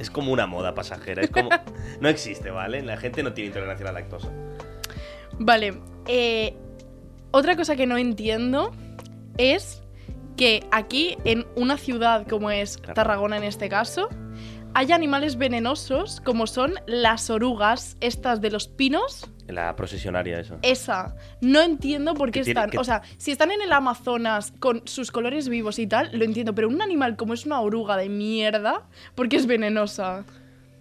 Es 0.02 0.10
como 0.10 0.32
una 0.34 0.48
moda 0.48 0.74
pasajera. 0.74 1.22
Es 1.22 1.30
como. 1.30 1.50
No 2.02 2.10
existe, 2.10 2.50
¿vale? 2.50 2.82
La 2.82 2.98
gente 2.98 3.22
no 3.22 3.34
tiene 3.34 3.50
intolerancia 3.50 3.88
a 3.88 3.92
la 3.92 4.00
lactosa. 4.00 4.30
Vale. 5.38 5.80
eh, 6.08 6.56
otra 7.30 7.56
cosa 7.56 7.76
que 7.76 7.86
no 7.86 7.98
entiendo 7.98 8.72
es 9.38 9.84
que 10.38 10.66
aquí, 10.72 11.18
en 11.24 11.46
una 11.56 11.78
ciudad 11.78 12.28
como 12.28 12.50
es. 12.50 12.82
Tarragona 12.96 13.38
en 13.38 13.44
este 13.44 13.70
caso, 13.70 14.10
hay 14.74 14.92
animales 14.92 15.38
venenosos 15.38 16.22
como 16.22 16.48
son 16.48 16.74
las 16.88 17.30
orugas, 17.30 17.98
estas 18.02 18.42
de 18.42 18.52
los 18.52 18.68
pinos. 18.68 19.30
La 19.48 19.76
procesionaria, 19.76 20.40
eso. 20.40 20.58
Esa. 20.62 21.16
No 21.42 21.62
entiendo 21.62 22.14
por 22.14 22.32
qué 22.32 22.42
tiene- 22.44 22.62
están. 22.62 22.80
O 22.80 22.84
sea, 22.84 23.02
si 23.18 23.32
están 23.32 23.52
en 23.52 23.62
el 23.62 23.72
Amazonas 23.74 24.54
con 24.60 24.82
sus 24.86 25.12
colores 25.12 25.50
vivos 25.50 25.78
y 25.80 25.88
tal, 25.88 26.10
lo 26.14 26.24
entiendo. 26.24 26.56
Pero 26.56 26.70
un 26.70 26.82
animal 26.82 27.18
como 27.18 27.34
es 27.34 27.46
una 27.46 27.60
oruga 27.60 27.98
de 27.98 28.08
mierda, 28.08 28.84
¿por 29.14 29.28
qué 29.28 29.36
es 29.36 29.46
venenosa? 29.48 30.24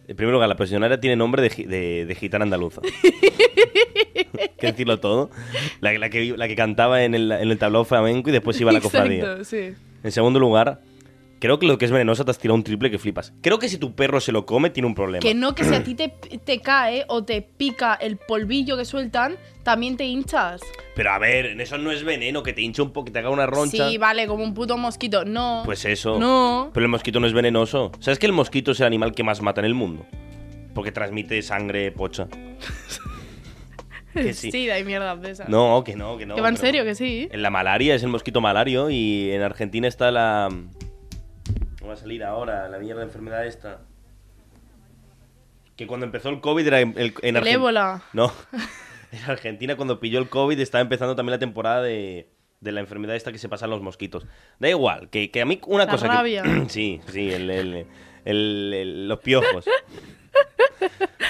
En 0.07 0.17
primer 0.17 0.33
lugar, 0.33 0.49
la 0.49 0.57
procesionaria 0.57 1.01
tiene 1.01 1.17
nombre 1.17 1.43
de, 1.43 1.49
de- 1.67 2.05
de 2.07 2.15
gitana 2.15 2.45
andaluza. 2.45 2.81
que 4.59 4.67
decirlo 4.69 5.01
todo. 5.01 5.31
La, 5.81 5.93
la 5.99 6.11
que, 6.11 6.37
la 6.37 6.47
que 6.49 6.57
cantaba 6.57 7.03
en 7.05 7.15
el, 7.15 7.31
en 7.33 7.51
el 7.51 7.59
tablao 7.59 7.85
flamenco 7.85 8.29
y 8.31 8.33
después 8.33 8.61
iba 8.61 8.71
a 8.71 8.75
la 8.75 8.81
cofradía. 8.81 9.19
Exacto, 9.25 9.45
sí. 9.45 9.75
En 10.03 10.13
segundo 10.13 10.39
lugar, 10.39 10.81
creo 11.41 11.59
que 11.59 11.67
lo 11.67 11.79
que 11.79 11.87
es 11.87 11.91
venenosa 11.91 12.25
te 12.25 12.31
has 12.31 12.39
tirado 12.39 12.55
un 12.55 12.63
triple 12.63 12.91
que 12.91 12.99
flipas. 12.99 13.33
Creo 13.41 13.59
que 13.59 13.69
si 13.69 13.79
tu 13.79 13.95
perro 13.95 14.21
se 14.21 14.31
lo 14.31 14.47
come, 14.47 14.71
tiene 14.71 14.87
un 14.87 14.95
problema. 14.95 15.21
Que 15.21 15.35
no, 15.35 15.55
que 15.55 15.65
si 15.65 15.75
a 15.75 15.83
ti 15.83 15.95
te, 15.95 16.09
te 16.09 16.61
cae 16.61 17.05
o 17.09 17.25
te 17.25 17.43
pica 17.43 17.95
el 17.95 18.19
polvillo 18.19 18.77
que 18.77 18.85
sueltan, 18.85 19.37
también 19.65 19.97
te 19.97 20.05
hinchas. 20.05 20.61
Pero 20.95 21.11
a 21.11 21.19
ver, 21.19 21.61
eso 21.61 21.79
no 21.79 21.91
es 21.91 22.05
veneno, 22.05 22.43
que 22.43 22.53
te 22.53 22.61
hinche 22.63 22.83
un 22.83 22.93
poco, 22.93 23.07
que 23.07 23.11
te 23.11 23.19
haga 23.19 23.31
una 23.31 23.47
roncha. 23.47 23.89
Sí, 23.89 23.99
vale, 23.99 24.27
como 24.27 24.45
un 24.45 24.55
puto 24.55 24.77
mosquito. 24.77 25.25
No. 25.25 25.63
Pues 25.65 25.85
eso. 25.87 26.19
No. 26.19 26.71
Pero 26.75 26.85
el 26.85 26.91
mosquito 26.91 27.19
no 27.21 27.27
es 27.27 27.33
venenoso. 27.33 27.91
¿Sabes 28.01 28.19
que 28.19 28.27
el 28.27 28.33
mosquito 28.33 28.73
es 28.73 28.81
el 28.81 28.87
animal 28.87 29.15
que 29.15 29.23
más 29.25 29.41
mata 29.41 29.61
en 29.63 29.65
el 29.65 29.75
mundo? 29.75 30.07
Porque 30.75 30.93
transmite 30.93 31.41
sangre 31.43 31.91
pocha. 31.91 32.29
que 34.13 34.35
sí. 34.35 34.69
hay 34.69 34.85
mierda 34.85 35.17
de 35.17 35.31
esas. 35.31 35.49
No, 35.49 35.83
que 35.85 35.97
no, 35.97 36.19
que 36.19 36.27
no. 36.27 36.35
que 36.35 36.41
va 36.41 36.51
en 36.51 36.59
serio, 36.59 36.85
que 36.85 36.95
sí. 36.95 37.29
En 37.33 37.43
la 37.43 37.51
malaria 37.51 37.95
es 37.95 38.03
el 38.03 38.11
mosquito 38.11 38.41
malario 38.41 38.91
y 38.91 39.31
en 39.31 39.43
Argentina 39.43 39.89
está 39.89 40.11
la. 40.11 40.49
Va 41.91 41.95
a 41.95 41.97
salir 41.97 42.23
ahora, 42.23 42.69
la 42.69 42.79
mierda 42.79 43.01
de 43.01 43.07
enfermedad 43.07 43.45
esta. 43.47 43.81
Que 45.77 45.87
cuando 45.89 46.07
empezó 46.07 46.29
el 46.29 46.41
COVID 46.41 46.67
era 46.67 46.79
en, 46.81 46.95
el, 46.97 47.15
en 47.23 47.37
El 47.37 47.43
Argen- 47.43 47.53
ébola. 47.55 48.03
No. 48.13 48.33
En 49.13 49.29
Argentina, 49.29 49.75
cuando 49.75 49.99
pilló 49.99 50.21
el 50.21 50.29
COVID, 50.29 50.61
estaba 50.61 50.83
empezando 50.83 51.17
también 51.17 51.33
la 51.33 51.41
temporada 51.41 51.83
de, 51.83 52.29
de 52.61 52.71
la 52.71 52.79
enfermedad 52.79 53.17
esta 53.17 53.33
que 53.33 53.39
se 53.39 53.49
pasan 53.49 53.69
los 53.69 53.83
mosquitos. 53.83 54.25
Da 54.61 54.69
igual, 54.69 55.11
que, 55.11 55.33
que 55.33 55.41
a 55.41 55.45
mí 55.47 55.61
una 55.67 55.85
La 55.87 55.91
cosa. 55.91 56.09
que- 56.09 56.15
rabia. 56.15 56.45
sí, 56.69 57.01
sí, 57.09 57.29
el- 57.33 57.51
el- 57.51 57.87
el- 58.25 58.73
el- 58.73 59.09
los 59.09 59.19
piojos. 59.19 59.65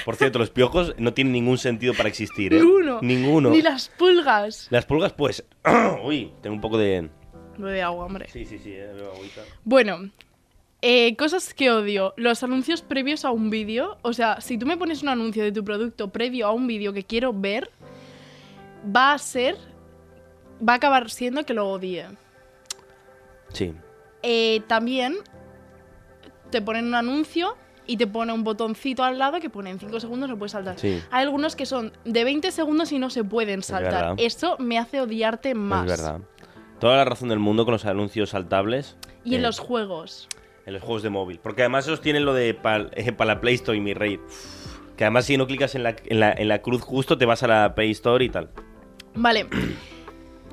Por 0.04 0.16
cierto, 0.16 0.38
los 0.38 0.50
piojos 0.50 0.94
no 0.98 1.14
tienen 1.14 1.32
ningún 1.32 1.56
sentido 1.56 1.94
para 1.94 2.10
existir, 2.10 2.52
¿eh? 2.52 2.58
Ninguno. 2.60 2.98
Ninguno. 3.00 3.48
Ni 3.48 3.62
las 3.62 3.88
pulgas. 3.88 4.66
Las 4.70 4.84
pulgas, 4.84 5.14
pues. 5.14 5.42
Uy, 6.04 6.32
tengo 6.42 6.56
un 6.56 6.60
poco 6.60 6.76
de. 6.76 7.08
Bebe 7.56 7.82
agua, 7.82 8.04
hombre. 8.04 8.28
Sí, 8.28 8.44
sí, 8.44 8.58
sí, 8.58 8.72
eh, 8.74 8.90
bebo 8.94 9.12
agüita. 9.12 9.40
Bueno, 9.64 10.10
eh, 10.82 11.16
cosas 11.16 11.52
que 11.54 11.70
odio. 11.70 12.14
Los 12.16 12.42
anuncios 12.42 12.82
previos 12.82 13.24
a 13.24 13.30
un 13.30 13.50
vídeo. 13.50 13.98
O 14.02 14.12
sea, 14.12 14.40
si 14.40 14.58
tú 14.58 14.66
me 14.66 14.76
pones 14.76 15.02
un 15.02 15.08
anuncio 15.10 15.42
de 15.42 15.52
tu 15.52 15.64
producto 15.64 16.08
previo 16.08 16.46
a 16.46 16.52
un 16.52 16.66
vídeo 16.66 16.92
que 16.92 17.04
quiero 17.04 17.32
ver, 17.32 17.70
va 18.84 19.12
a 19.12 19.18
ser. 19.18 19.56
Va 20.66 20.74
a 20.74 20.76
acabar 20.76 21.10
siendo 21.10 21.44
que 21.44 21.54
lo 21.54 21.68
odie. 21.68 22.06
Sí. 23.52 23.74
Eh, 24.22 24.60
también 24.66 25.16
te 26.50 26.60
ponen 26.60 26.86
un 26.86 26.94
anuncio 26.94 27.56
y 27.86 27.96
te 27.96 28.06
pone 28.06 28.32
un 28.32 28.44
botoncito 28.44 29.02
al 29.02 29.18
lado 29.18 29.40
que 29.40 29.48
pone 29.48 29.70
en 29.70 29.78
5 29.78 30.00
segundos 30.00 30.28
no 30.28 30.38
puedes 30.38 30.52
saltar. 30.52 30.78
Sí. 30.78 31.02
Hay 31.10 31.22
algunos 31.22 31.56
que 31.56 31.66
son 31.66 31.92
de 32.04 32.24
20 32.24 32.52
segundos 32.52 32.92
y 32.92 32.98
no 32.98 33.10
se 33.10 33.24
pueden 33.24 33.62
saltar. 33.62 33.92
verdad. 33.92 34.14
Eso 34.18 34.56
me 34.58 34.78
hace 34.78 35.00
odiarte 35.00 35.54
más. 35.54 35.90
Es 35.90 35.98
verdad. 35.98 36.20
Toda 36.78 36.96
la 36.96 37.04
razón 37.04 37.28
del 37.28 37.38
mundo 37.38 37.64
con 37.64 37.72
los 37.72 37.84
anuncios 37.86 38.30
saltables. 38.30 38.96
Y 39.24 39.34
en 39.34 39.40
eh, 39.40 39.44
los 39.44 39.58
juegos. 39.58 40.28
En 40.70 40.74
los 40.74 40.82
juegos 40.82 41.02
de 41.02 41.10
móvil. 41.10 41.38
Porque 41.42 41.62
además 41.62 41.86
esos 41.86 42.00
tienen 42.00 42.24
lo 42.24 42.34
de 42.34 42.54
para 42.54 42.88
la 43.24 43.40
Play 43.40 43.54
Store 43.54 43.76
y 43.76 43.80
mi 43.80 43.94
rey. 43.94 44.18
Que 44.96 45.04
además 45.04 45.26
si 45.26 45.36
no 45.36 45.46
clicas 45.46 45.74
en 45.74 45.82
la, 45.82 45.96
en, 46.06 46.20
la, 46.20 46.32
en 46.32 46.48
la 46.48 46.62
cruz 46.62 46.82
justo 46.82 47.18
te 47.18 47.26
vas 47.26 47.42
a 47.42 47.48
la 47.48 47.74
Play 47.74 47.90
Store 47.90 48.24
y 48.24 48.28
tal. 48.28 48.50
Vale. 49.14 49.46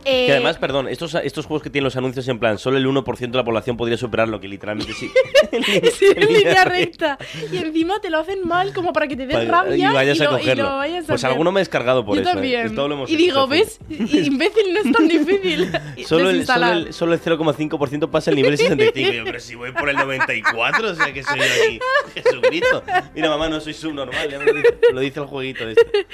Eh, 0.09 0.25
Que 0.27 0.31
además, 0.31 0.57
perdón, 0.57 0.87
estos, 0.87 1.13
estos 1.15 1.45
juegos 1.45 1.61
que 1.63 1.69
tienen 1.69 1.83
los 1.83 1.95
anuncios 1.97 2.25
en 2.29 2.39
plan, 2.39 2.57
solo 2.57 2.77
el 2.77 2.87
1% 2.87 3.31
de 3.31 3.37
la 3.37 3.43
población 3.43 3.75
podría 3.75 3.97
superarlo, 3.97 4.39
que 4.39 4.47
literalmente 4.47 4.93
sí. 4.93 5.11
Sí, 5.97 6.05
en 6.15 6.33
línea 6.33 6.63
recta. 6.65 7.17
Y 7.51 7.57
encima 7.57 7.99
te 7.99 8.09
lo 8.09 8.19
hacen 8.19 8.47
mal 8.47 8.73
como 8.73 8.93
para 8.93 9.07
que 9.07 9.15
te 9.15 9.27
Pa- 9.27 9.43
rabia 9.43 9.89
y 9.91 9.93
vayas 9.93 10.21
a 10.21 10.23
lo- 10.25 10.29
cogerlo. 10.31 10.63
lo 10.63 10.77
vayas 10.77 11.03
a 11.03 11.07
pues 11.07 11.23
hacer. 11.23 11.31
alguno 11.31 11.51
me 11.51 11.59
he 11.59 11.61
descargado 11.61 12.05
por 12.05 12.15
Yo 12.15 12.21
eso. 12.21 12.29
¿eh? 12.29 12.33
también. 12.33 12.75
Lo 12.75 12.85
hemos 12.85 13.09
y 13.09 13.13
hecho, 13.15 13.23
digo. 13.23 13.47
¿ves? 13.47 13.79
Imbécil, 13.89 14.73
no 14.73 14.79
es 14.79 14.91
tan 14.91 15.07
difícil. 15.07 15.71
Solo 16.05 16.29
el, 16.29 16.45
solo, 16.45 16.67
el, 16.71 16.93
solo 16.93 17.13
el 17.13 17.21
0,5% 17.21 18.09
pasa 18.09 18.29
el 18.29 18.37
nivel 18.37 18.57
65. 18.57 19.11
Yo, 19.13 19.23
pero 19.25 19.39
si 19.39 19.55
voy 19.55 19.71
por 19.73 19.89
el 19.89 19.95
94, 19.97 20.91
o 20.91 20.95
sea 20.95 21.11
que 21.13 21.23
soy 21.23 21.37
yo 21.37 21.43
aquí. 21.43 21.79
Jesucristo. 22.15 22.83
Mira, 23.13 23.29
mamá, 23.29 23.49
no 23.49 23.59
soy 23.59 23.73
subnormal. 23.73 24.29
Ya 24.29 24.39
me 24.39 24.45
lo 24.45 24.53
dice, 24.53 24.77
lo 24.93 24.99
dice 25.01 25.19
el 25.19 25.25
jueguito 25.25 25.67
este. 25.67 26.07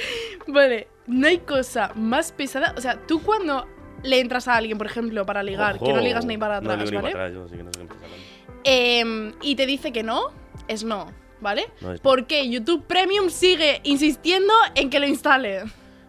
Vale, 0.48 0.88
no 1.08 1.28
hay 1.28 1.38
cosa 1.40 1.92
más 1.96 2.32
pesada. 2.32 2.74
O 2.78 2.82
sea, 2.82 2.98
tú 3.08 3.22
cuando 3.22 3.68
le 4.04 4.20
entras 4.20 4.48
a 4.48 4.56
alguien, 4.56 4.78
por 4.78 4.88
ejemplo, 4.88 5.26
para 5.26 5.42
ligar, 5.44 5.80
que 5.80 5.94
no 5.94 6.02
ligas 6.02 6.26
ni 6.26 6.38
para 6.38 6.62
No 6.62 6.72
atrás, 6.72 6.90
ni 6.92 6.96
¿vale? 6.98 7.12
para 7.12 7.26
atrás, 7.26 7.34
yo 7.42 7.48
sí 7.50 7.56
que 7.58 7.64
no 7.64 7.72
sé 7.74 7.80
qué 7.80 7.86
me 7.86 7.92
estás 7.94 8.04
hablando. 8.04 9.38
Y 9.42 9.56
te 9.56 9.66
dice 9.66 9.92
que 9.92 10.04
no, 10.04 10.28
es 10.68 10.84
no, 10.84 11.08
¿vale? 11.42 11.66
No 11.82 11.94
es 11.94 12.00
no. 12.00 12.04
¿Por 12.04 12.28
qué 12.28 12.50
YouTube 12.50 12.86
Premium 12.86 13.30
sigue 13.30 13.82
insistiendo 13.84 14.54
en 14.76 14.90
que 14.90 15.00
lo 15.00 15.08
instale? 15.08 15.64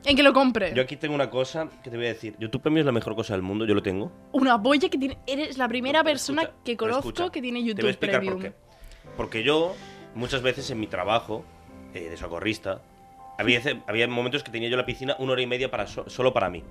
En 0.07 0.17
que 0.17 0.23
lo 0.23 0.35
compre. 0.35 0.73
Yo 0.75 0.83
aquí 0.83 0.97
tengo 0.97 1.15
una 1.15 1.31
cosa 1.31 1.67
que 1.83 1.89
te 1.91 1.97
voy 1.97 2.05
a 2.05 2.09
decir. 2.11 2.37
YouTube 2.39 2.61
Premium 2.61 2.81
es 2.81 2.87
la 2.87 2.93
mejor 2.93 3.15
cosa 3.17 3.33
del 3.33 3.41
mundo, 3.43 3.65
yo 3.65 3.75
lo 3.75 3.83
tengo. 3.83 4.13
Una 4.33 4.57
boya 4.59 4.91
que 4.91 4.99
tiene. 4.99 5.17
Eres 5.27 5.57
la 5.57 5.67
primera 5.67 6.01
No, 6.01 6.05
persona 6.05 6.43
escucha, 6.43 6.61
que 6.63 6.77
conozco 6.77 7.09
escucha, 7.09 7.31
que 7.31 7.41
tiene 7.41 7.61
Te 7.61 7.63
voy 7.65 7.71
a 7.71 7.75
YouTube 7.75 7.89
explicar 7.89 8.21
Premium. 8.21 8.41
por 8.43 8.51
qué. 8.51 8.57
Porque 9.17 9.43
yo, 9.43 9.75
muchas 10.15 10.43
veces 10.43 10.71
en 10.71 10.79
mi 10.79 10.89
trabajo 10.89 11.43
eh, 11.95 12.11
de 12.11 12.17
socorrista, 12.19 12.83
había, 13.39 13.63
había 13.87 14.07
momentos 14.07 14.43
que 14.45 14.51
tenía 14.51 14.69
yo 14.69 14.77
la 14.77 14.85
piscina 14.85 15.17
una 15.19 15.33
hora 15.33 15.41
y 15.43 15.47
media 15.47 15.71
para 15.71 15.87
so- 15.87 16.09
solo 16.11 16.35
para 16.35 16.51
mí. 16.51 16.63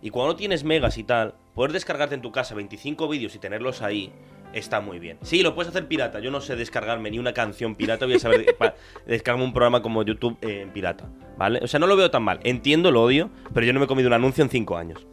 Y 0.00 0.10
cuando 0.10 0.32
no 0.32 0.36
tienes 0.36 0.64
megas 0.64 0.98
y 0.98 1.04
tal, 1.04 1.34
poder 1.54 1.72
descargarte 1.72 2.14
en 2.14 2.22
tu 2.22 2.30
casa 2.30 2.54
25 2.54 3.08
vídeos 3.08 3.34
y 3.34 3.38
tenerlos 3.38 3.82
ahí 3.82 4.12
está 4.52 4.80
muy 4.80 4.98
bien. 4.98 5.18
Sí, 5.22 5.42
lo 5.42 5.54
puedes 5.54 5.70
hacer 5.70 5.88
pirata. 5.88 6.20
Yo 6.20 6.30
no 6.30 6.40
sé 6.40 6.56
descargarme 6.56 7.10
ni 7.10 7.18
una 7.18 7.32
canción 7.32 7.74
pirata. 7.74 8.06
Voy 8.06 8.14
a 8.14 8.18
saber 8.18 8.46
descargarme 9.06 9.44
un 9.44 9.52
programa 9.52 9.82
como 9.82 10.02
YouTube 10.02 10.38
eh, 10.42 10.62
en 10.62 10.70
pirata. 10.72 11.08
¿Vale? 11.36 11.60
O 11.62 11.66
sea, 11.66 11.80
no 11.80 11.86
lo 11.86 11.96
veo 11.96 12.10
tan 12.10 12.22
mal. 12.22 12.40
Entiendo, 12.44 12.90
lo 12.90 13.02
odio, 13.02 13.30
pero 13.52 13.66
yo 13.66 13.72
no 13.72 13.80
me 13.80 13.84
he 13.84 13.88
comido 13.88 14.08
un 14.08 14.14
anuncio 14.14 14.42
en 14.44 14.50
5 14.50 14.76
años. 14.76 15.06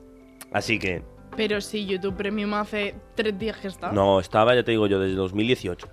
Así 0.52 0.80
que, 0.80 1.02
Pero 1.36 1.60
sí, 1.60 1.86
YouTube 1.86 2.16
Premium 2.16 2.54
hace 2.54 2.96
tres 3.16 3.38
días 3.38 3.58
que 3.58 3.68
está. 3.68 3.92
no, 3.92 4.20
estaba, 4.20 4.56
ya 4.56 4.64
te 4.64 4.72
digo 4.72 4.88
yo, 4.88 5.00
desde 5.00 5.16
2018. 5.16 5.88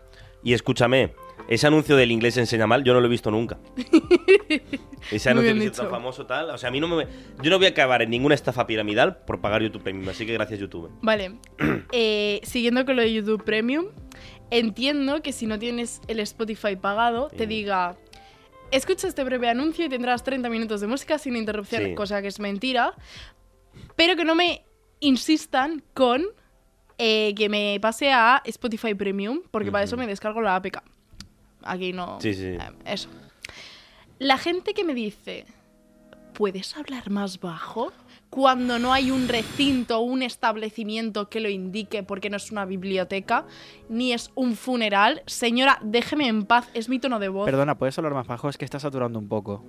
Y 0.44 0.52
escúchame, 0.52 1.14
ese 1.48 1.66
anuncio 1.66 1.96
del 1.96 2.10
inglés 2.10 2.36
enseña 2.36 2.66
mal, 2.66 2.84
yo 2.84 2.94
no 2.94 3.00
lo 3.00 3.06
he 3.06 3.10
visto 3.10 3.30
nunca. 3.30 3.58
Ese 5.10 5.30
anuncio 5.30 5.54
que 5.54 5.64
es 5.66 5.72
tan 5.72 5.90
famoso 5.90 6.26
tal, 6.26 6.50
o 6.50 6.58
sea, 6.58 6.68
a 6.68 6.72
mí 6.72 6.78
no 6.80 6.88
me... 6.88 7.06
Yo 7.42 7.50
no 7.50 7.58
voy 7.58 7.66
a 7.66 7.70
acabar 7.70 8.02
en 8.02 8.10
ninguna 8.10 8.34
estafa 8.34 8.66
piramidal 8.66 9.16
por 9.24 9.40
pagar 9.40 9.60
YouTube 9.62 9.82
Premium, 9.82 10.08
así 10.08 10.24
que 10.24 10.32
gracias 10.32 10.60
YouTube. 10.60 10.90
Vale, 11.02 11.38
eh, 11.92 12.40
siguiendo 12.44 12.84
con 12.86 12.96
lo 12.96 13.02
de 13.02 13.12
YouTube 13.12 13.42
Premium, 13.44 13.86
entiendo 14.50 15.20
que 15.20 15.32
si 15.32 15.46
no 15.46 15.58
tienes 15.58 16.00
el 16.06 16.20
Spotify 16.20 16.76
pagado, 16.76 17.28
te 17.28 17.46
diga, 17.46 17.96
escucha 18.70 19.08
este 19.08 19.24
breve 19.24 19.48
anuncio 19.48 19.84
y 19.84 19.88
tendrás 19.88 20.22
30 20.22 20.48
minutos 20.48 20.80
de 20.80 20.86
música 20.86 21.18
sin 21.18 21.36
interrupción, 21.36 21.82
Sí. 21.84 21.94
cosa 21.94 22.22
que 22.22 22.28
es 22.28 22.38
mentira, 22.38 22.94
pero 23.96 24.14
que 24.16 24.24
no 24.24 24.34
me 24.36 24.64
insistan 25.00 25.82
con 25.94 26.22
eh, 26.98 27.34
que 27.36 27.48
me 27.48 27.78
pase 27.82 28.12
a 28.12 28.40
Spotify 28.44 28.94
Premium, 28.94 29.40
porque 29.50 29.72
para 29.72 29.82
eso 29.84 29.96
me 29.96 30.06
descargo 30.06 30.40
la 30.40 30.54
APK. 30.56 30.82
Aquí 31.64 31.92
no... 31.92 32.20
Sí, 32.20 32.34
sí. 32.34 32.46
eh, 32.46 32.58
eso. 32.84 33.08
La 34.18 34.38
gente 34.38 34.74
que 34.74 34.84
me 34.84 34.94
dice, 34.94 35.46
¿puedes 36.34 36.76
hablar 36.76 37.10
más 37.10 37.40
bajo? 37.40 37.92
Cuando 38.30 38.78
no 38.78 38.92
hay 38.92 39.10
un 39.10 39.28
recinto 39.28 39.98
o 39.98 40.02
un 40.02 40.22
establecimiento 40.22 41.28
que 41.28 41.40
lo 41.40 41.50
indique 41.50 42.02
porque 42.02 42.30
no 42.30 42.36
es 42.38 42.50
una 42.50 42.64
biblioteca, 42.64 43.44
ni 43.90 44.12
es 44.12 44.30
un 44.34 44.56
funeral. 44.56 45.22
Señora, 45.26 45.78
déjeme 45.82 46.28
en 46.28 46.44
paz, 46.44 46.70
es 46.72 46.88
mi 46.88 46.98
tono 46.98 47.18
de 47.18 47.28
voz. 47.28 47.44
Perdona, 47.44 47.76
¿puedes 47.76 47.98
hablar 47.98 48.14
más 48.14 48.26
bajo? 48.26 48.48
Es 48.48 48.56
que 48.56 48.64
está 48.64 48.80
saturando 48.80 49.18
un 49.18 49.28
poco. 49.28 49.64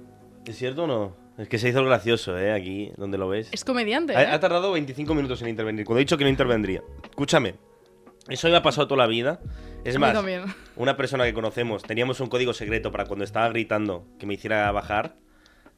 ¿Es 0.46 0.58
cierto 0.58 0.84
o 0.84 0.88
no? 0.88 1.16
Es 1.38 1.50
que 1.50 1.58
se 1.58 1.70
hizo 1.70 1.80
el 1.80 1.86
gracioso, 1.88 2.38
¿eh? 2.38 2.54
Aquí, 2.54 2.92
donde 2.96 3.18
lo 3.18 3.28
ves. 3.28 3.50
Es 3.52 3.66
comediante. 3.66 4.16
Ha, 4.16 4.24
¿eh? 4.24 4.28
ha 4.28 4.40
tardado 4.40 4.72
25 4.72 5.14
minutos 5.16 5.42
en 5.42 5.50
intervenir, 5.50 5.84
cuando 5.86 6.00
he 6.00 6.04
dicho 6.04 6.18
que 6.18 6.24
no 6.24 6.30
intervendría. 6.30 6.84
Escúchame, 7.10 7.56
eso 8.30 8.50
me 8.50 8.56
ha 8.56 8.64
pasado 8.64 8.88
toda 8.88 9.04
la 9.04 9.08
vida. 9.08 9.40
Es 9.84 10.00
más, 10.00 10.16
una 10.76 10.96
persona 10.96 11.26
que 11.26 11.34
conocemos, 11.34 11.84
teníamos 11.84 12.20
un 12.20 12.30
código 12.30 12.54
secreto 12.54 12.92
para 12.92 13.06
cuando 13.06 13.26
estaba 13.26 13.50
gritando 13.50 14.06
que 14.18 14.26
me 14.26 14.36
hiciera 14.36 14.72
bajar, 14.72 15.16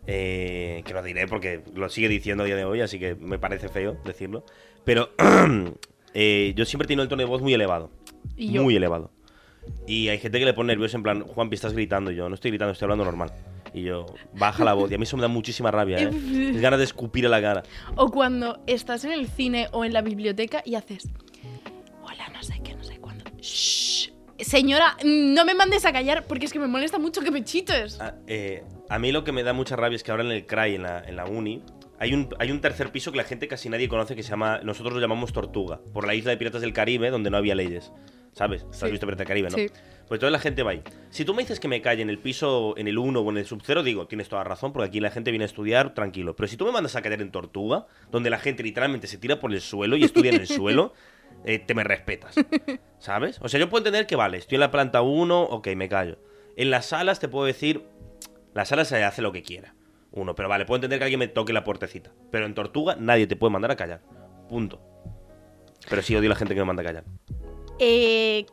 eh, 0.07 0.83
que 0.85 0.93
no 0.93 1.01
diré 1.01 1.27
porque 1.27 1.63
lo 1.73 1.89
sigue 1.89 2.07
diciendo 2.07 2.43
a 2.43 2.45
día 2.45 2.55
de 2.55 2.65
hoy, 2.65 2.81
así 2.81 2.99
que 2.99 3.15
me 3.15 3.39
parece 3.39 3.69
feo 3.69 3.97
decirlo. 4.05 4.45
Pero 4.83 5.09
eh, 6.13 6.53
yo 6.55 6.65
siempre 6.65 6.85
he 6.85 6.87
tenido 6.87 7.03
el 7.03 7.09
tono 7.09 7.21
de 7.21 7.27
voz 7.27 7.41
muy 7.41 7.53
elevado. 7.53 7.89
Y 8.35 8.51
yo. 8.51 8.63
Muy 8.63 8.75
elevado. 8.75 9.11
Y 9.87 10.09
hay 10.09 10.19
gente 10.19 10.39
que 10.39 10.45
le 10.45 10.53
pone 10.53 10.67
nervioso 10.67 10.97
en 10.97 11.03
plan, 11.03 11.21
Juanpi, 11.21 11.55
estás 11.55 11.73
gritando. 11.73 12.11
Y 12.11 12.15
yo, 12.15 12.29
no 12.29 12.35
estoy 12.35 12.51
gritando, 12.51 12.71
estoy 12.71 12.85
hablando 12.85 13.05
normal. 13.05 13.31
Y 13.73 13.83
yo, 13.83 14.05
baja 14.33 14.63
la 14.63 14.73
voz. 14.73 14.91
Y 14.91 14.95
a 14.95 14.97
mí 14.97 15.03
eso 15.03 15.17
me 15.17 15.21
da 15.21 15.27
muchísima 15.27 15.71
rabia, 15.71 15.99
¿eh? 15.99 16.09
Es 16.55 16.61
ganas 16.61 16.79
de 16.79 16.85
escupir 16.85 17.25
a 17.25 17.29
la 17.29 17.41
cara. 17.41 17.63
O 17.95 18.09
cuando 18.09 18.59
estás 18.67 19.03
en 19.05 19.11
el 19.11 19.27
cine 19.27 19.67
o 19.71 19.83
en 19.83 19.93
la 19.93 20.01
biblioteca 20.01 20.61
y 20.65 20.75
haces, 20.75 21.09
Shh. 23.45 24.09
Señora, 24.39 24.97
no 25.05 25.45
me 25.45 25.53
mandes 25.53 25.85
a 25.85 25.93
callar 25.93 26.25
porque 26.27 26.45
es 26.45 26.51
que 26.51 26.59
me 26.59 26.67
molesta 26.67 26.99
mucho 26.99 27.21
que 27.21 27.31
me 27.31 27.43
chites. 27.45 28.01
A, 28.01 28.15
eh, 28.27 28.63
a 28.89 28.99
mí 28.99 29.11
lo 29.13 29.23
que 29.23 29.31
me 29.31 29.43
da 29.43 29.53
mucha 29.53 29.75
rabia 29.77 29.95
es 29.95 30.03
que 30.03 30.11
ahora 30.11 30.23
en 30.23 30.31
el 30.31 30.45
CRAI, 30.45 30.75
en 30.75 30.83
la, 30.83 30.99
en 31.05 31.15
la 31.15 31.25
uni, 31.25 31.63
hay 31.99 32.13
un, 32.13 32.27
hay 32.39 32.51
un 32.51 32.59
tercer 32.59 32.91
piso 32.91 33.11
que 33.11 33.17
la 33.17 33.23
gente 33.23 33.47
casi 33.47 33.69
nadie 33.69 33.87
conoce 33.87 34.13
que 34.15 34.23
se 34.23 34.31
llama, 34.31 34.59
nosotros 34.63 34.93
lo 34.93 34.99
llamamos 34.99 35.31
Tortuga, 35.31 35.79
por 35.93 36.05
la 36.05 36.15
isla 36.15 36.31
de 36.31 36.37
Piratas 36.37 36.61
del 36.61 36.73
Caribe 36.73 37.09
donde 37.11 37.29
no 37.29 37.37
había 37.37 37.55
leyes. 37.55 37.93
¿Sabes? 38.33 38.65
¿Has 38.69 38.79
Sí. 38.79 38.91
visto 38.91 39.05
Piratas 39.05 39.19
del 39.19 39.27
Caribe, 39.27 39.49
no? 39.49 39.55
Sí. 39.57 39.67
Pues 40.09 40.19
toda 40.19 40.29
la 40.31 40.39
gente 40.39 40.61
va 40.63 40.71
ahí. 40.71 40.81
Si 41.09 41.23
tú 41.23 41.33
me 41.33 41.43
dices 41.43 41.61
que 41.61 41.69
me 41.69 41.81
calle 41.81 42.01
en 42.01 42.09
el 42.09 42.19
piso, 42.19 42.75
en 42.77 42.89
el 42.89 42.97
1 42.97 43.21
o 43.21 43.29
en 43.31 43.37
el 43.37 43.45
sub-0, 43.45 43.81
digo, 43.83 44.05
tienes 44.07 44.27
toda 44.27 44.43
razón, 44.43 44.73
porque 44.73 44.89
aquí 44.89 44.99
la 44.99 45.09
gente 45.11 45.31
viene 45.31 45.45
a 45.45 45.47
estudiar 45.47 45.93
tranquilo. 45.93 46.35
Pero 46.35 46.47
si 46.49 46.57
tú 46.57 46.65
me 46.65 46.73
mandas 46.73 46.97
a 46.97 47.01
callar 47.01 47.21
en 47.21 47.31
Tortuga, 47.31 47.87
donde 48.11 48.29
la 48.29 48.37
gente 48.37 48.61
literalmente 48.63 49.07
se 49.07 49.17
tira 49.17 49.39
por 49.39 49.53
el 49.53 49.61
suelo 49.61 49.95
y 49.95 50.03
estudia 50.03 50.31
en 50.31 50.41
el 50.41 50.47
suelo, 50.47 50.93
eh, 51.45 51.59
te 51.59 51.73
me 51.73 51.83
respetas. 51.83 52.35
¿Sabes? 52.99 53.39
O 53.41 53.47
sea, 53.47 53.59
yo 53.59 53.69
puedo 53.69 53.81
entender 53.81 54.07
que 54.07 54.15
vale, 54.15 54.37
estoy 54.37 54.55
en 54.55 54.61
la 54.61 54.71
planta 54.71 55.01
1, 55.01 55.43
ok, 55.43 55.67
me 55.75 55.87
callo. 55.87 56.17
En 56.57 56.71
las 56.71 56.87
salas 56.87 57.19
te 57.19 57.27
puedo 57.27 57.45
decir, 57.45 57.85
la 58.53 58.65
sala 58.65 58.85
se 58.85 59.03
hace 59.03 59.21
lo 59.21 59.31
que 59.31 59.43
quiera. 59.43 59.75
Uno, 60.11 60.33
pero 60.33 60.49
vale, 60.49 60.65
puedo 60.65 60.77
entender 60.77 60.99
que 60.99 61.05
alguien 61.05 61.19
me 61.19 61.27
toque 61.27 61.53
la 61.53 61.63
puertecita. 61.63 62.11
Pero 62.31 62.45
en 62.45 62.55
Tortuga 62.55 62.95
nadie 62.97 63.27
te 63.27 63.35
puede 63.35 63.51
mandar 63.51 63.71
a 63.71 63.75
callar. 63.75 64.01
Punto. 64.49 64.81
Pero 65.89 66.01
sí 66.01 66.15
odio 66.15 66.29
a 66.29 66.33
la 66.33 66.35
gente 66.35 66.55
que 66.55 66.61
me 66.61 66.65
manda 66.65 66.81
a 66.81 66.85
callar. 66.85 67.03
Eh, 67.79 68.45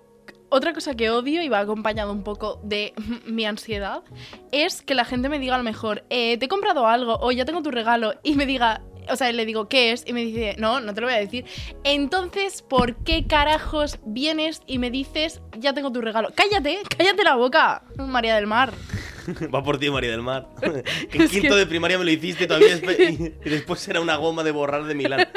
otra 0.48 0.74
cosa 0.74 0.94
que 0.94 1.08
odio 1.08 1.40
y 1.40 1.48
va 1.48 1.60
acompañado 1.60 2.12
un 2.12 2.24
poco 2.24 2.60
de 2.62 2.92
mi 3.24 3.46
ansiedad 3.46 4.02
es 4.50 4.82
que 4.82 4.94
la 4.94 5.04
gente 5.04 5.28
me 5.28 5.38
diga 5.38 5.54
a 5.54 5.58
lo 5.58 5.64
mejor, 5.64 6.04
eh, 6.10 6.36
te 6.36 6.44
he 6.44 6.48
comprado 6.48 6.86
algo 6.86 7.18
o 7.20 7.32
ya 7.32 7.44
tengo 7.44 7.62
tu 7.62 7.70
regalo 7.70 8.14
y 8.22 8.34
me 8.34 8.44
diga, 8.44 8.82
o 9.08 9.16
sea, 9.16 9.30
le 9.32 9.44
digo, 9.46 9.68
¿qué 9.68 9.92
es? 9.92 10.04
Y 10.06 10.12
me 10.12 10.24
dice, 10.24 10.56
no, 10.58 10.80
no 10.80 10.94
te 10.94 11.00
lo 11.00 11.06
voy 11.06 11.16
a 11.16 11.18
decir. 11.18 11.44
Entonces, 11.84 12.62
¿por 12.62 12.96
qué 12.96 13.26
carajos 13.26 13.98
vienes 14.04 14.62
y 14.66 14.78
me 14.78 14.90
dices, 14.90 15.40
ya 15.58 15.72
tengo 15.72 15.92
tu 15.92 16.00
regalo? 16.00 16.30
Cállate, 16.34 16.78
cállate 16.96 17.24
la 17.24 17.36
boca, 17.36 17.82
María 17.96 18.34
del 18.36 18.46
Mar. 18.46 18.72
Va 19.54 19.62
por 19.62 19.78
ti, 19.78 19.90
María 19.90 20.10
del 20.10 20.22
Mar. 20.22 20.48
en 20.62 21.28
quinto 21.28 21.48
que- 21.48 21.54
de 21.54 21.66
primaria 21.66 21.98
me 21.98 22.04
lo 22.04 22.10
hiciste 22.10 22.46
todavía 22.46 22.76
y, 22.76 23.50
después 23.50 23.86
era 23.88 24.00
una 24.00 24.16
goma 24.16 24.42
de 24.42 24.50
borrar 24.50 24.84
de 24.84 24.94
Milán. 24.94 25.28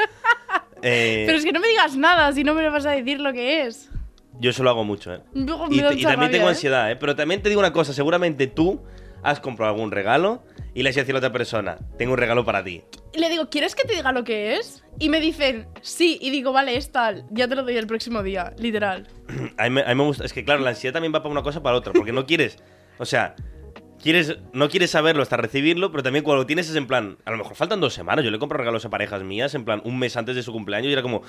Eh, 0.82 1.24
Pero 1.26 1.38
es 1.38 1.46
que 1.46 1.52
no 1.52 1.60
me 1.60 1.68
digas 1.68 1.96
nada 1.96 2.32
si 2.34 2.44
no 2.44 2.54
me 2.54 2.70
vas 2.70 2.86
a 2.86 2.92
decir 2.92 3.20
lo 3.20 3.34
que 3.34 3.66
es. 3.66 3.90
Yo 4.40 4.50
eso 4.50 4.64
lo 4.64 4.70
hago 4.70 4.84
mucho, 4.84 5.14
¿eh? 5.14 5.22
Y, 5.34 5.42
y 5.42 6.04
también 6.04 6.04
tengo 6.04 6.10
rabia, 6.10 6.42
¿eh? 6.42 6.48
ansiedad, 6.50 6.92
¿eh? 6.92 6.96
Pero 6.98 7.16
también 7.16 7.42
te 7.42 7.50
digo 7.50 7.60
una 7.60 7.72
cosa, 7.72 7.94
seguramente 7.94 8.48
tú 8.48 8.82
has 9.24 9.40
comprado 9.40 9.74
algún 9.74 9.92
regalo 9.92 10.44
y 10.76 10.84
le 10.84 10.90
has 10.90 10.96
dicho 10.96 11.10
a 11.10 11.14
la 11.14 11.18
otra 11.20 11.32
persona, 11.32 11.80
tengo 11.98 12.12
un 12.12 12.20
regalo 12.20 12.46
para 12.46 12.64
ti. 12.64 12.84
Y 13.14 13.20
le 13.20 13.30
digo, 13.30 13.50
¿quieres 13.50 13.74
que 13.74 13.86
te 13.86 13.96
diga 13.96 14.12
lo 14.12 14.26
que 14.26 14.58
es? 14.58 14.84
Y 15.00 15.10
me 15.10 15.22
dicen, 15.22 15.68
sí. 15.82 16.20
Y 16.22 16.30
digo, 16.30 16.52
vale, 16.52 16.76
es 16.76 16.92
tal. 16.92 17.26
Ya 17.32 17.48
te 17.48 17.56
lo 17.56 17.64
doy 17.64 17.78
el 17.78 17.88
próximo 17.88 18.22
día, 18.22 18.54
literal. 18.60 19.08
A 19.58 19.64
mí, 19.64 19.70
me, 19.70 19.82
a 19.82 19.88
mí 19.88 19.96
me 19.96 20.04
gusta, 20.04 20.26
es 20.26 20.34
que 20.34 20.44
claro, 20.44 20.62
la 20.62 20.72
ansiedad 20.72 20.94
también 20.94 21.16
va 21.16 21.24
para 21.24 21.32
una 21.32 21.42
cosa 21.42 21.64
para 21.64 21.78
otra, 21.78 21.94
porque 21.94 22.12
no 22.12 22.26
quieres, 22.26 22.58
o 23.00 23.06
sea, 23.06 23.36
quieres, 24.02 24.38
no 24.54 24.70
quieres 24.70 24.92
saberlo 24.92 25.24
hasta 25.24 25.38
recibirlo, 25.38 25.92
pero 25.92 26.04
también 26.04 26.24
cuando 26.24 26.44
lo 26.44 26.46
tienes 26.46 26.70
es 26.70 26.76
en 26.76 26.88
plan, 26.88 27.18
a 27.26 27.32
lo 27.32 27.38
mejor 27.38 27.56
faltan 27.56 27.80
dos 27.80 27.94
semanas, 27.94 28.24
yo 28.24 28.32
le 28.32 28.38
compro 28.38 28.58
regalos 28.58 28.86
a 28.86 28.90
parejas 28.90 29.24
mías, 29.24 29.56
en 29.56 29.66
plan, 29.66 29.82
un 29.86 29.98
mes 29.98 30.16
antes 30.18 30.36
de 30.36 30.44
su 30.44 30.52
cumpleaños 30.52 30.90
y 30.90 30.94
era 30.94 31.02
como, 31.02 31.24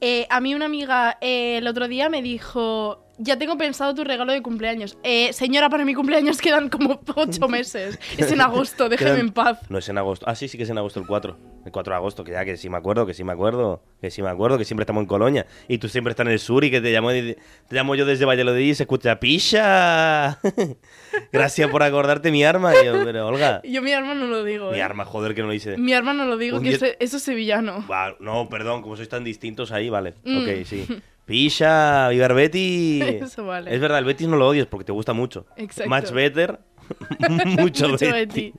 Eh, 0.00 0.26
a 0.30 0.40
mí 0.40 0.54
una 0.54 0.66
amiga 0.66 1.18
eh, 1.20 1.58
el 1.58 1.66
otro 1.66 1.88
día 1.88 2.08
me 2.08 2.22
dijo, 2.22 3.04
ya 3.22 3.38
tengo 3.38 3.56
pensado 3.56 3.94
tu 3.94 4.04
regalo 4.04 4.32
de 4.32 4.42
cumpleaños. 4.42 4.98
Eh, 5.02 5.32
señora, 5.32 5.68
para 5.70 5.84
mi 5.84 5.94
cumpleaños 5.94 6.40
quedan 6.40 6.68
como 6.68 7.00
ocho 7.14 7.48
meses. 7.48 7.98
Es 8.18 8.30
en 8.32 8.40
agosto, 8.40 8.88
déjeme 8.88 9.20
en 9.20 9.30
paz. 9.30 9.58
No 9.70 9.78
es 9.78 9.88
en 9.88 9.98
agosto. 9.98 10.26
Ah, 10.28 10.34
sí, 10.34 10.48
sí 10.48 10.56
que 10.56 10.64
es 10.64 10.70
en 10.70 10.78
agosto 10.78 11.00
el 11.00 11.06
4. 11.06 11.36
El 11.64 11.70
4 11.70 11.92
de 11.92 11.96
agosto, 11.96 12.24
que 12.24 12.32
ya 12.32 12.44
que 12.44 12.56
sí 12.56 12.68
me 12.68 12.76
acuerdo, 12.76 13.06
que 13.06 13.14
sí 13.14 13.22
me 13.22 13.32
acuerdo, 13.32 13.82
que 14.00 14.10
sí 14.10 14.20
me 14.22 14.28
acuerdo, 14.28 14.58
que 14.58 14.64
siempre 14.64 14.82
estamos 14.82 15.02
en 15.02 15.06
Colonia. 15.06 15.46
Y 15.68 15.78
tú 15.78 15.88
siempre 15.88 16.10
estás 16.10 16.26
en 16.26 16.32
el 16.32 16.38
sur 16.40 16.64
y 16.64 16.70
que 16.70 16.80
te 16.80 16.90
llamo, 16.90 17.10
te 17.10 17.36
llamo 17.70 17.94
yo 17.94 18.04
desde 18.04 18.24
Valladolid 18.24 18.70
y 18.70 18.74
se 18.74 18.82
escucha 18.82 19.20
¡Pisha! 19.20 20.40
Gracias 21.32 21.70
por 21.70 21.82
acordarte 21.82 22.30
mi 22.32 22.44
arma. 22.44 22.72
Y 22.74 22.86
yo, 22.86 23.04
pero 23.04 23.28
Olga, 23.28 23.62
Yo 23.64 23.80
mi 23.82 23.92
arma 23.92 24.14
no 24.14 24.26
lo 24.26 24.42
digo. 24.42 24.72
mi 24.72 24.78
eh. 24.78 24.82
arma, 24.82 25.04
joder, 25.04 25.34
que 25.34 25.42
no 25.42 25.48
lo 25.48 25.54
hice. 25.54 25.76
Mi 25.76 25.92
arma 25.92 26.12
no 26.12 26.24
lo 26.24 26.36
digo, 26.36 26.56
Un 26.58 26.64
que 26.64 26.70
día- 26.76 26.96
eso, 26.98 27.16
es 27.16 27.22
sevillano. 27.22 27.84
No, 28.20 28.48
perdón, 28.48 28.82
como 28.82 28.96
sois 28.96 29.08
tan 29.08 29.22
distintos 29.22 29.70
ahí, 29.72 29.88
vale. 29.88 30.14
Mm. 30.24 30.38
Ok, 30.42 30.48
sí. 30.64 30.86
¡Pisha! 31.32 32.10
¡Viva 32.10 32.26
el 32.26 32.34
Betis! 32.34 33.02
Eso 33.22 33.46
vale. 33.46 33.74
Es 33.74 33.80
verdad, 33.80 34.00
el 34.00 34.04
Betis 34.04 34.28
no 34.28 34.36
lo 34.36 34.48
odias 34.48 34.66
porque 34.66 34.84
te 34.84 34.92
gusta 34.92 35.14
mucho. 35.14 35.46
Exacto. 35.56 35.88
Much 35.88 36.10
better. 36.10 36.60
mucho, 37.58 37.88
Mucho 37.88 38.12
Betis. 38.12 38.12
Betty. 38.12 38.54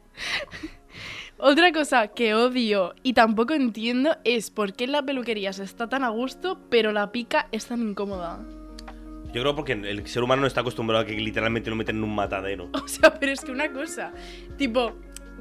Otra 1.37 1.71
cosa 1.71 2.07
que 2.07 2.33
odio 2.33 2.95
y 3.03 3.13
tampoco 3.13 3.53
entiendo 3.53 4.17
es 4.23 4.49
por 4.49 4.73
qué 4.73 4.85
en 4.85 4.93
la 4.93 5.03
peluquería 5.03 5.53
se 5.53 5.63
está 5.63 5.87
tan 5.87 6.03
a 6.03 6.09
gusto, 6.09 6.61
pero 6.71 6.91
la 6.91 7.11
pica 7.11 7.47
es 7.51 7.67
tan 7.67 7.79
incómoda. 7.79 8.39
Yo 9.31 9.41
creo 9.41 9.55
porque 9.55 9.73
el 9.73 10.07
ser 10.07 10.23
humano 10.23 10.41
no 10.41 10.47
está 10.47 10.61
acostumbrado 10.61 11.03
a 11.03 11.05
que 11.05 11.13
literalmente 11.13 11.69
lo 11.69 11.75
meten 11.75 11.97
en 11.97 12.03
un 12.03 12.15
matadero. 12.15 12.71
O 12.83 12.87
sea, 12.87 13.13
pero 13.19 13.33
es 13.33 13.41
que 13.41 13.51
una 13.51 13.71
cosa, 13.71 14.13
tipo, 14.57 14.93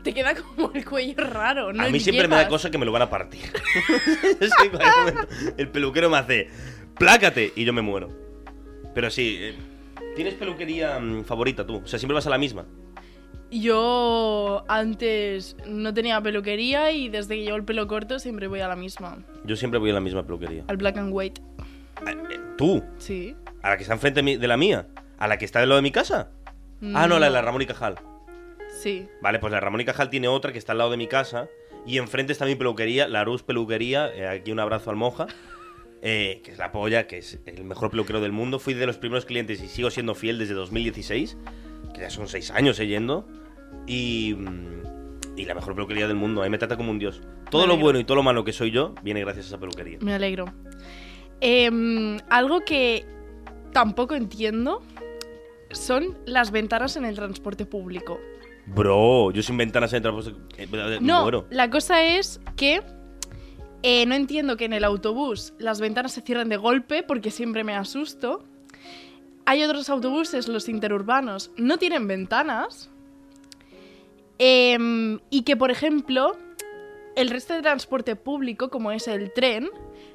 te 0.03 0.13
queda 0.13 0.35
como 0.35 0.71
el 0.75 0.85
cuello 0.85 1.15
raro. 1.25 1.73
No 1.73 1.83
a 1.83 1.89
mí 1.89 2.01
siempre 2.01 2.29
me 2.29 2.37
da 2.37 2.49
cosa 2.49 2.71
que 2.71 2.79
me 2.79 2.85
lo 2.85 2.93
van 2.93 3.03
a 3.03 3.09
partir. 3.11 3.41
Momento 4.73 5.29
el 5.57 5.69
peluquero 5.69 6.11
me 6.11 6.19
hace, 6.19 6.49
plácate, 7.03 7.53
y 7.57 7.65
yo 7.65 7.73
me 7.73 7.83
muero. 7.83 8.09
Pero 8.95 9.11
sí, 9.11 9.39
eh, 9.41 9.55
¿tienes 10.15 10.35
peluquería 10.35 10.99
mm, 11.01 11.25
favorita 11.25 11.67
tú? 11.67 11.83
O 11.85 11.87
sea, 11.87 11.99
siempre 11.99 12.15
vas 12.15 12.27
a 12.27 12.31
la 12.31 12.39
misma. 12.39 12.65
Yo 13.51 14.65
antes 14.69 15.57
no 15.67 15.93
tenía 15.93 16.21
peluquería 16.21 16.91
y 16.91 17.09
desde 17.09 17.35
que 17.37 17.43
llevo 17.43 17.57
el 17.57 17.65
pelo 17.65 17.87
corto 17.87 18.19
siempre 18.19 18.47
voy 18.47 18.61
a 18.61 18.69
la 18.69 18.77
misma. 18.77 19.19
Yo 19.45 19.57
siempre 19.57 19.79
voy 19.79 19.91
a 19.91 19.95
la 19.95 20.01
misma 20.01 20.23
peluquería. 20.25 20.65
Al 20.69 20.77
black 20.79 20.97
and 20.97 21.11
white. 21.13 21.41
Eh, 22.07 22.17
eh, 22.31 22.41
¿Tú? 22.57 22.83
Sí. 22.99 23.37
¿A 23.63 23.71
la 23.71 23.77
que 23.77 23.83
está 23.83 23.95
enfrente 23.95 24.19
de 24.21 24.23
mi- 24.23 24.37
de 24.37 24.49
la 24.49 24.57
mía? 24.57 24.87
¿A 25.19 25.29
la 25.29 25.37
que 25.39 25.45
está 25.45 25.61
del 25.61 25.69
lado 25.69 25.77
de 25.77 25.83
mi 25.83 25.91
casa? 25.93 26.31
Ah, 26.95 27.07
no, 27.07 27.19
la 27.19 27.27
de 27.27 27.33
la 27.33 27.43
Ramón 27.43 27.63
y 27.63 27.67
Cajal. 27.67 27.97
Sí. 28.81 29.07
Vale, 29.21 29.39
pues 29.39 29.53
la 29.53 29.61
Ramón 29.61 29.81
y 29.81 29.85
Cajal 29.85 30.09
tiene 30.11 30.27
otra 30.29 30.51
que 30.53 30.59
está 30.59 30.73
al 30.73 30.79
lado 30.79 30.91
de 30.91 30.97
mi 30.97 31.07
casa. 31.07 31.49
Y 31.87 31.99
enfrente 31.99 32.33
está 32.33 32.45
mi 32.47 32.55
peluquería, 32.55 33.07
la 33.09 33.21
Arús 33.21 33.43
Peluquería. 33.43 34.09
eh, 34.15 34.27
aquí 34.29 34.51
un 34.51 34.61
abrazo 34.61 34.91
al 34.91 34.97
Moja. 34.97 35.27
Eh, 36.03 36.41
que 36.45 36.51
es 36.53 36.59
la 36.59 36.73
polla, 36.73 37.07
que 37.07 37.19
es 37.19 37.39
el 37.47 37.65
mejor 37.65 37.91
peluquero 37.91 38.21
del 38.21 38.33
mundo. 38.33 38.59
Fui 38.59 38.75
de 38.75 38.87
los 38.87 38.99
primeros 38.99 39.25
clientes 39.25 39.63
y 39.63 39.69
sigo 39.69 39.91
siendo 39.91 40.15
fiel 40.15 40.39
desde 40.39 40.55
2016. 40.55 41.37
Que 41.95 42.01
ya 42.03 42.11
son 42.11 42.29
seis 42.29 42.51
años 42.51 42.79
eh, 42.81 42.87
yendo. 42.87 43.27
Y, 43.87 44.35
mm, 44.37 45.37
y 45.39 45.45
la 45.45 45.55
mejor 45.55 45.75
peluquería 45.75 46.07
del 46.09 46.17
mundo. 46.17 46.43
Ahí 46.43 46.51
me 46.51 46.59
trata 46.59 46.77
como 46.77 46.91
un 46.91 46.99
dios. 46.99 47.23
Todo 47.51 47.67
lo 47.67 47.77
bueno 47.77 47.99
y 47.99 48.05
todo 48.05 48.17
lo 48.17 48.23
malo 48.23 48.45
que 48.45 48.53
soy 48.53 48.71
yo 48.71 48.95
viene 49.03 49.21
gracias 49.21 49.47
a 49.47 49.49
esa 49.49 49.59
peluquería. 49.59 49.99
Me 50.01 50.13
alegro. 50.15 50.47
Em, 51.41 52.19
algo 52.31 52.61
que 52.65 53.05
tampoco 53.73 54.15
entiendo 54.15 54.83
son 55.71 56.17
las 56.27 56.51
ventanas 56.51 56.97
en 56.97 57.05
el 57.05 57.15
transporte 57.15 57.65
público. 57.67 58.21
Bro, 58.67 59.33
yo 59.33 59.43
sin 59.43 59.57
ventanas 59.57 59.93
en 59.93 59.97
el 59.99 60.03
transporte. 60.03 60.39
eh, 60.63 60.69
eh, 60.73 60.99
No, 61.01 61.23
muero. 61.23 61.47
la 61.51 61.69
cosa 61.71 62.05
es 62.05 62.41
que 62.57 62.83
eh, 63.83 64.07
no 64.07 64.15
entiendo 64.15 64.57
que 64.57 64.65
en 64.67 64.73
el 64.73 64.85
autobús 64.85 65.55
las 65.59 65.81
ventanas 65.81 66.13
se 66.13 66.21
cierren 66.23 66.49
de 66.49 66.57
golpe 66.57 67.03
porque 67.03 67.31
siempre 67.31 67.65
me 67.65 67.75
asusto. 67.75 68.45
Hay 69.45 69.63
otros 69.65 69.91
autobuses, 69.91 70.47
los 70.49 70.69
interurbanos, 70.69 71.51
no 71.57 71.79
tienen 71.79 72.07
ventanas. 72.07 72.91
Em, 74.39 75.21
y 75.31 75.43
que, 75.43 75.57
por 75.57 75.71
ejemplo, 75.71 76.37
el 77.17 77.29
resto 77.29 77.55
de 77.55 77.63
transporte 77.63 78.17
público, 78.17 78.71
como 78.71 78.91
es 78.93 79.07
el 79.09 79.33
tren, 79.33 79.71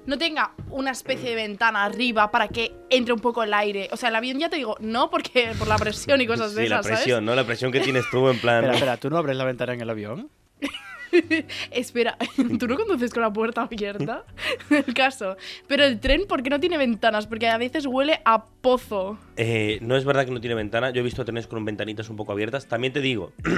no 0.06 0.18
tenga 0.18 0.54
una 0.70 0.92
especie 0.92 1.30
de 1.30 1.36
ventana 1.36 1.84
arriba 1.84 2.32
para 2.32 2.48
que 2.48 2.74
entre 2.90 3.14
un 3.14 3.20
poco 3.20 3.44
el 3.44 3.54
aire. 3.54 3.90
O 3.92 3.98
sea, 3.98 4.10
el 4.10 4.16
avión 4.16 4.40
ya 4.40 4.50
te 4.50 4.56
digo, 4.56 4.76
no, 4.80 5.10
porque 5.10 5.52
por 5.60 5.68
la 5.68 5.78
presión 5.78 6.22
y 6.22 6.28
cosas 6.28 6.56
de 6.56 6.64
Sí, 6.64 6.70
la 6.70 6.76
esas, 6.78 6.86
¿sabes? 6.86 7.00
presión, 7.02 7.26
¿no? 7.26 7.36
La 7.36 7.46
presión 7.46 7.72
que 7.72 7.82
tienes 7.82 8.06
tú 8.10 8.30
en 8.30 8.40
plan. 8.40 8.58
Espera, 8.64 8.74
espera, 8.76 8.98
¿tú 8.98 9.10
no 9.10 9.18
abres 9.18 9.36
la 9.36 9.44
ventana 9.44 9.74
en 9.74 9.82
el 9.82 9.90
avión? 9.90 10.30
Espera, 11.72 12.18
¿tú 12.60 12.68
no 12.68 12.76
conduces 12.76 13.14
con 13.14 13.22
la 13.24 13.32
puerta 13.32 13.62
abierta? 13.64 14.24
el 14.70 14.94
caso. 14.94 15.38
Pero 15.68 15.84
el 15.84 16.00
tren, 16.00 16.26
¿por 16.28 16.44
qué 16.44 16.50
no 16.50 16.60
tiene 16.60 16.78
ventanas? 16.78 17.28
Porque 17.28 17.48
a 17.48 17.58
veces 17.58 17.86
huele 17.86 18.22
a 18.26 18.46
pozo. 18.46 19.18
Eh, 19.36 19.80
no 19.82 19.96
es 19.96 20.06
verdad 20.06 20.26
que 20.26 20.32
no 20.32 20.42
tiene 20.42 20.56
ventana. 20.56 20.92
Yo 20.92 21.02
he 21.02 21.04
visto 21.04 21.24
trenes 21.26 21.48
con 21.48 21.64
ventanitas 21.66 22.10
un 22.10 22.16
poco 22.16 22.32
abiertas. 22.32 22.68
También 22.68 22.94
te 22.94 23.02
digo. 23.02 23.32
yo 23.46 23.52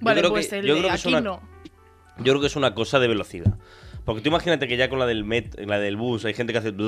Vale, 0.00 0.20
creo 0.20 0.30
pues 0.30 0.48
que- 0.48 0.58
el 0.58 0.66
yo 0.66 0.74
de 0.74 0.80
creo 0.80 0.90
que 0.90 0.96
es 0.96 1.04
aquí 1.04 1.14
una- 1.14 1.20
no. 1.20 1.40
Yo 2.18 2.32
creo 2.32 2.40
que 2.40 2.46
es 2.46 2.56
una 2.56 2.74
cosa 2.74 2.98
de 2.98 3.08
velocidad. 3.08 3.58
Porque 4.06 4.22
tú 4.22 4.28
imagínate 4.28 4.66
que 4.68 4.76
ya 4.76 4.88
con 4.88 4.98
la 5.00 5.04
del 5.06 5.24
met, 5.24 5.58
la 5.66 5.78
del 5.80 5.96
bus, 5.96 6.24
hay 6.24 6.32
gente 6.32 6.52
que 6.52 6.60
hace 6.60 6.72
por 6.72 6.84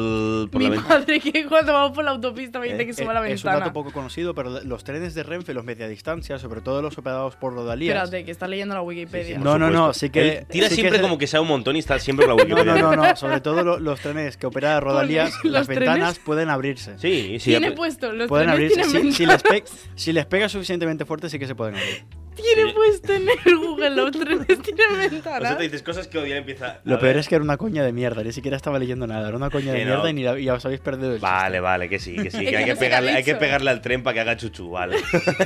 Mi 0.60 0.64
la 0.64 0.70
ventana. 0.70 0.98
madre 1.00 1.18
que 1.20 1.44
cuando 1.46 1.72
vamos 1.72 1.90
por 1.90 2.04
la 2.04 2.12
autopista 2.12 2.60
me 2.60 2.66
dice 2.68 2.80
Eh, 2.82 2.86
que 2.86 2.94
suba 2.94 3.12
la 3.12 3.20
es 3.26 3.42
un 3.42 3.48
ventana. 3.48 3.58
dato 3.58 3.72
poco 3.72 3.90
conocido, 3.92 4.36
pero 4.36 4.60
los 4.62 4.84
trenes 4.84 5.14
de 5.14 5.24
Renfe, 5.24 5.52
los 5.52 5.64
media 5.64 5.88
distancia, 5.88 6.38
sobre 6.38 6.60
todo 6.60 6.80
los 6.80 6.96
operados 6.96 7.34
por 7.34 7.52
Rodalías. 7.54 7.96
Espérate, 7.96 8.24
que 8.24 8.30
está 8.30 8.46
leyendo 8.46 8.74
la 8.76 8.82
Wikipedia. 8.82 9.34
por 9.36 9.44
No, 9.44 9.58
no, 9.58 9.68
no, 9.68 9.92
supuesto. 9.92 9.92
sí 9.98 10.10
que- 10.10 10.38
Él 10.38 10.46
tira 10.48 10.68
sí 10.68 10.76
que 10.76 10.80
siempre 10.82 10.96
es- 10.98 11.02
como 11.02 11.18
que 11.18 11.26
sea 11.26 11.40
un 11.40 11.48
montón 11.48 11.74
y 11.74 11.80
está 11.80 11.98
siempre 11.98 12.24
con 12.26 12.36
la 12.36 12.44
No, 12.44 12.54
Wikipedia. 12.54 12.82
no, 12.82 12.94
no, 12.96 13.02
no, 13.08 13.16
sobre 13.16 13.40
todo 13.40 13.64
lo- 13.64 13.80
los 13.80 13.98
trenes 14.00 14.36
que 14.36 14.46
opera 14.46 14.78
Rodalías, 14.78 15.32
Los 15.42 15.52
las 15.52 15.66
trenes- 15.66 15.80
ventanas 15.80 16.18
pueden 16.20 16.50
abrirse. 16.50 16.98
Sí, 17.00 17.38
sí. 17.40 17.50
Tiene 17.50 17.72
puesto, 17.72 18.12
los 18.12 18.28
Pueden 18.28 18.46
trenes 18.52 18.72
abrirse. 18.78 18.90
tienen 18.92 19.12
Si, 19.12 19.18
si 19.18 19.26
les 19.26 19.42
pe- 19.42 19.64
si 19.96 20.12
les 20.12 20.24
pega 20.26 20.48
suficientemente 20.48 21.04
fuerte, 21.04 21.28
sí 21.28 21.38
que 21.40 21.48
se 21.48 21.56
pueden 21.56 21.74
abrir. 21.74 22.04
Tiene 22.42 22.70
Sí. 22.70 22.74
puesto 22.74 23.12
en 23.14 23.26
el 23.28 23.56
Google, 23.58 23.90
los 23.90 24.10
trenes 24.12 24.46
tienen 24.62 25.18
O 25.18 25.22
sea, 25.22 25.56
te 25.56 25.62
dices 25.64 25.82
cosas 25.82 26.06
que 26.06 26.18
odiar 26.18 26.38
empieza. 26.38 26.66
a 26.68 26.80
Lo 26.84 26.98
peor 26.98 27.16
es 27.16 27.28
que 27.28 27.34
era 27.34 27.44
una 27.44 27.56
coña 27.56 27.82
de 27.82 27.92
mierda, 27.92 28.22
ni 28.22 28.32
siquiera 28.32 28.56
estaba 28.56 28.78
leyendo 28.78 29.06
nada. 29.06 29.28
Era 29.28 29.36
una 29.36 29.50
coña 29.50 29.72
de 29.72 29.78
Que 29.80 29.84
no. 29.84 29.94
mierda 29.94 30.10
y, 30.10 30.12
ni 30.14 30.22
la- 30.22 30.38
y 30.38 30.48
os 30.48 30.64
habéis 30.64 30.80
perdido 30.80 31.12
el 31.14 31.18
Vale, 31.20 31.46
chiste. 31.48 31.60
vale, 31.60 31.88
que 31.88 31.98
sí, 31.98 32.16
que 32.16 32.30
sí. 32.30 32.46
Que 32.46 32.56
hay 32.58 32.64
que 32.64 32.70
ha 32.72 32.76
pegarle, 32.76 33.10
hay 33.12 33.24
que 33.24 33.32
dicho. 33.32 33.40
pegarle 33.40 33.70
al 33.70 33.80
tren 33.80 34.02
para 34.02 34.14
que 34.14 34.20
haga 34.20 34.36
chuchu, 34.36 34.70
vale. 34.70 34.96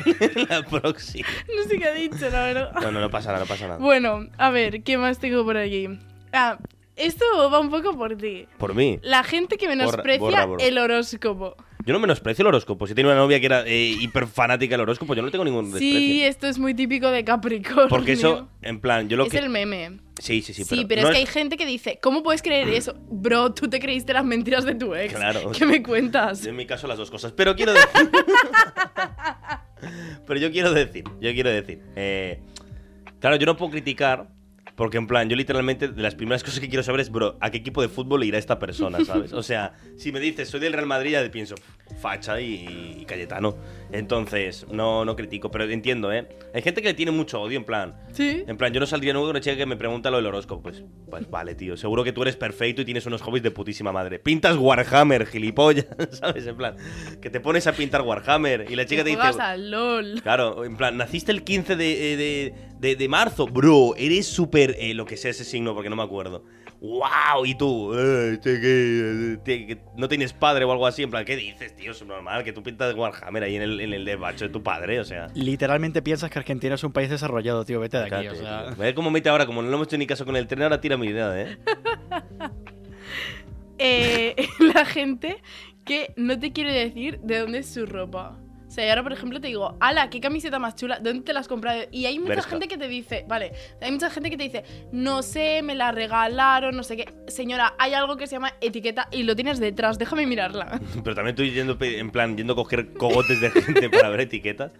la 0.48 0.62
próxima. 0.62 1.28
No 1.56 1.62
sé 1.68 1.78
qué 1.78 1.84
ha 1.86 1.92
dicho, 1.92 2.28
la 2.30 2.44
verdad. 2.44 2.72
No, 2.80 2.90
no, 2.92 3.00
no 3.00 3.10
pasa 3.10 3.28
nada, 3.32 3.40
no 3.40 3.46
pasa 3.48 3.66
nada. 3.68 3.78
Bueno, 3.78 4.26
a 4.38 4.50
ver, 4.50 4.82
¿qué 4.82 4.98
más 4.98 5.18
tengo 5.18 5.44
por 5.44 5.56
aquí? 5.56 5.88
Ah, 6.32 6.58
esto 6.96 7.24
va 7.50 7.58
un 7.60 7.70
poco 7.70 7.96
por 7.96 8.16
ti. 8.16 8.46
Por 8.58 8.74
mí. 8.74 8.98
La 9.02 9.22
gente 9.24 9.56
que 9.56 9.66
menosprecia 9.68 10.18
borra, 10.20 10.44
bro. 10.46 10.56
el 10.60 10.78
horóscopo. 10.78 11.56
Yo 11.84 11.92
no 11.92 11.98
menosprecio 11.98 12.42
el 12.42 12.48
horóscopo. 12.48 12.86
Si 12.86 12.94
tenía 12.94 13.10
una 13.10 13.20
novia 13.20 13.40
que 13.40 13.46
era 13.46 13.66
eh, 13.66 13.96
hiper 14.00 14.26
fanática 14.26 14.74
del 14.74 14.82
horóscopo, 14.82 15.14
yo 15.14 15.22
no 15.22 15.30
tengo 15.30 15.44
ningún 15.44 15.64
desprecio. 15.66 15.98
Sí, 15.98 16.22
esto 16.22 16.46
es 16.46 16.58
muy 16.58 16.74
típico 16.74 17.10
de 17.10 17.24
Capricornio. 17.24 17.88
Porque 17.88 18.12
eso, 18.12 18.48
en 18.62 18.80
plan, 18.80 19.08
yo 19.08 19.16
lo 19.16 19.24
es 19.24 19.30
que. 19.30 19.38
el 19.38 19.48
meme. 19.48 19.98
Sí, 20.20 20.42
sí, 20.42 20.54
sí. 20.54 20.64
Sí, 20.64 20.84
pero, 20.88 21.02
no 21.02 21.08
es 21.08 21.14
que 21.14 21.20
hay 21.20 21.26
gente 21.26 21.56
que 21.56 21.66
dice, 21.66 21.98
¿cómo 22.00 22.22
puedes 22.22 22.42
creer 22.42 22.68
eso? 22.74 22.94
Bro, 23.10 23.54
tú 23.54 23.68
te 23.68 23.80
creíste 23.80 24.12
las 24.12 24.24
mentiras 24.24 24.64
de 24.64 24.74
tu 24.74 24.94
ex. 24.94 25.14
Claro. 25.14 25.50
¿Qué 25.50 25.66
me 25.66 25.82
cuentas? 25.82 26.46
En 26.46 26.54
mi 26.54 26.66
caso, 26.66 26.86
las 26.86 26.98
dos 26.98 27.10
cosas. 27.10 27.32
Pero 27.32 27.56
quiero 27.56 27.72
decir. 27.72 27.88
pero 30.26 30.38
yo 30.38 30.52
quiero 30.52 30.72
decir, 30.72 31.04
yo 31.20 31.32
quiero 31.32 31.50
decir. 31.50 31.80
eh, 31.96 32.40
claro, 33.18 33.36
yo 33.36 33.46
no 33.46 33.56
puedo 33.56 33.72
criticar. 33.72 34.28
Porque, 34.82 34.98
en 34.98 35.06
plan, 35.06 35.28
yo 35.28 35.36
literalmente, 35.36 35.86
de 35.86 36.02
las 36.02 36.16
primeras 36.16 36.42
cosas 36.42 36.58
que 36.58 36.68
quiero 36.68 36.82
saber 36.82 37.02
es, 37.02 37.08
bro, 37.12 37.36
¿a 37.38 37.50
qué 37.52 37.58
equipo 37.58 37.82
de 37.82 37.88
fútbol 37.88 38.24
irá 38.24 38.36
esta 38.36 38.58
persona, 38.58 38.98
sabes? 39.04 39.32
O 39.32 39.40
sea, 39.40 39.74
si 39.96 40.10
me 40.10 40.18
dices, 40.18 40.48
soy 40.48 40.58
del 40.58 40.72
Real 40.72 40.86
Madrid, 40.86 41.12
ya 41.12 41.30
pienso, 41.30 41.54
"Pff, 41.54 41.82
facha 42.00 42.40
y, 42.40 42.98
y 43.00 43.04
Cayetano. 43.04 43.56
Entonces, 43.92 44.66
no, 44.72 45.04
no 45.04 45.14
critico, 45.14 45.50
pero 45.52 45.64
entiendo, 45.64 46.12
¿eh? 46.12 46.26
Hay 46.54 46.62
gente 46.62 46.82
que 46.82 46.88
le 46.88 46.94
tiene 46.94 47.12
mucho 47.12 47.40
odio, 47.40 47.58
en 47.58 47.64
plan. 47.64 47.94
Sí. 48.12 48.42
En 48.46 48.56
plan, 48.56 48.72
yo 48.72 48.80
no 48.80 48.86
saldría 48.86 49.12
nunca 49.12 49.26
con 49.26 49.30
una 49.30 49.40
chica 49.40 49.56
que 49.56 49.66
me 49.66 49.76
pregunta 49.76 50.10
lo 50.10 50.16
del 50.16 50.26
horóscopo. 50.26 50.62
Pues, 50.62 50.82
pues 51.08 51.30
vale, 51.30 51.54
tío. 51.54 51.76
Seguro 51.76 52.02
que 52.02 52.12
tú 52.12 52.22
eres 52.22 52.36
perfecto 52.36 52.82
y 52.82 52.84
tienes 52.84 53.06
unos 53.06 53.22
hobbies 53.22 53.42
de 53.42 53.50
putísima 53.50 53.92
madre. 53.92 54.18
Pintas 54.18 54.56
Warhammer, 54.56 55.26
gilipollas, 55.26 55.86
¿sabes? 56.10 56.46
En 56.46 56.56
plan, 56.56 56.74
que 57.20 57.30
te 57.30 57.38
pones 57.38 57.66
a 57.68 57.72
pintar 57.72 58.02
Warhammer 58.02 58.66
y 58.68 58.74
la 58.74 58.84
chica 58.86 59.04
te 59.04 59.10
dice. 59.10 59.22
LOL. 59.58 60.22
Claro, 60.22 60.64
en 60.64 60.76
plan, 60.76 60.96
naciste 60.96 61.30
el 61.30 61.44
15 61.44 61.76
de, 61.76 62.12
eh, 62.12 62.16
de, 62.16 62.54
de- 62.82 62.96
de 62.96 63.08
marzo. 63.08 63.46
Bro, 63.46 63.94
eres 63.96 64.26
súper. 64.26 64.76
eh, 64.78 64.92
lo 64.92 65.06
que 65.06 65.16
sea 65.16 65.30
ese 65.30 65.44
signo, 65.44 65.72
porque 65.74 65.88
no 65.88 65.96
me 65.96 66.02
acuerdo. 66.02 66.44
¡Wow! 66.80 67.46
Y 67.46 67.54
tú, 67.54 67.94
eh, 67.96 68.40
que, 68.42 69.38
te- 69.44 69.66
que 69.68 69.78
no 69.96 70.08
tienes 70.08 70.32
padre 70.32 70.64
o 70.64 70.72
algo 70.72 70.84
así. 70.86 71.04
En 71.04 71.10
plan, 71.10 71.24
¿qué 71.24 71.36
dices, 71.36 71.76
tío? 71.76 71.92
Es 71.92 72.04
normal 72.04 72.42
que 72.42 72.52
tú 72.52 72.62
pintas 72.64 72.92
Warhammer 72.96 73.44
ahí 73.44 73.54
en 73.54 73.62
el, 73.62 73.80
en 73.80 73.92
el 73.92 74.04
despacho 74.04 74.46
de 74.46 74.50
tu 74.50 74.64
padre, 74.64 74.98
o 74.98 75.04
sea. 75.04 75.28
Literalmente 75.34 76.02
piensas 76.02 76.28
que 76.28 76.40
Argentina 76.40 76.74
es 76.74 76.82
un 76.82 76.92
país 76.92 77.08
desarrollado, 77.08 77.64
tío. 77.64 77.78
Vete 77.78 77.98
de 77.98 78.02
aquí, 78.02 78.10
Cállate, 78.10 78.36
o 78.36 78.42
sea. 78.42 78.66
tío. 78.66 78.76
Ve 78.76 78.94
cómo 78.94 79.12
mete 79.12 79.28
ahora, 79.28 79.46
como 79.46 79.62
no 79.62 79.68
le 79.68 79.74
hemos 79.76 79.86
hecho 79.86 79.96
ni 79.96 80.06
caso 80.08 80.24
con 80.26 80.34
el 80.34 80.48
tren, 80.48 80.62
ahora 80.62 80.80
tira 80.80 80.96
mi 80.96 81.06
idea, 81.06 81.40
¿eh? 81.40 81.56
Eh, 83.78 84.36
la 84.74 84.84
gente 84.84 85.38
que 85.84 86.12
no 86.16 86.38
te 86.38 86.52
quiere 86.52 86.72
decir 86.72 87.18
de 87.20 87.38
dónde 87.38 87.58
es 87.58 87.66
su 87.72 87.86
ropa. 87.86 88.38
O 88.72 88.74
sea, 88.74 88.86
y 88.86 88.88
ahora, 88.88 89.02
por 89.02 89.12
ejemplo, 89.12 89.38
te 89.38 89.48
digo, 89.48 89.76
ala, 89.80 90.08
qué 90.08 90.18
camiseta 90.18 90.58
más 90.58 90.76
chula, 90.76 90.98
¿dónde 90.98 91.22
te 91.24 91.34
la 91.34 91.40
has 91.40 91.46
comprado? 91.46 91.82
Y 91.90 92.06
hay 92.06 92.18
mucha 92.18 92.36
Bershka. 92.36 92.48
gente 92.52 92.68
que 92.68 92.78
te 92.78 92.88
dice, 92.88 93.22
vale, 93.28 93.52
hay 93.82 93.92
mucha 93.92 94.08
gente 94.08 94.30
que 94.30 94.38
te 94.38 94.44
dice, 94.44 94.64
no 94.92 95.22
sé, 95.22 95.60
me 95.60 95.74
la 95.74 95.92
regalaron, 95.92 96.74
no 96.74 96.82
sé 96.82 96.96
qué. 96.96 97.12
Señora, 97.28 97.74
hay 97.78 97.92
algo 97.92 98.16
que 98.16 98.26
se 98.26 98.36
llama 98.36 98.54
etiqueta 98.62 99.08
y 99.10 99.24
lo 99.24 99.36
tienes 99.36 99.60
detrás, 99.60 99.98
déjame 99.98 100.26
mirarla. 100.26 100.80
Pero 101.04 101.14
también 101.14 101.34
estoy 101.34 101.50
yendo, 101.50 101.76
en 101.82 102.10
plan, 102.10 102.34
yendo 102.34 102.54
a 102.54 102.56
coger 102.56 102.94
cogotes 102.94 103.42
de 103.42 103.50
gente 103.50 103.90
para 103.90 104.08
ver 104.08 104.20
etiquetas. 104.20 104.72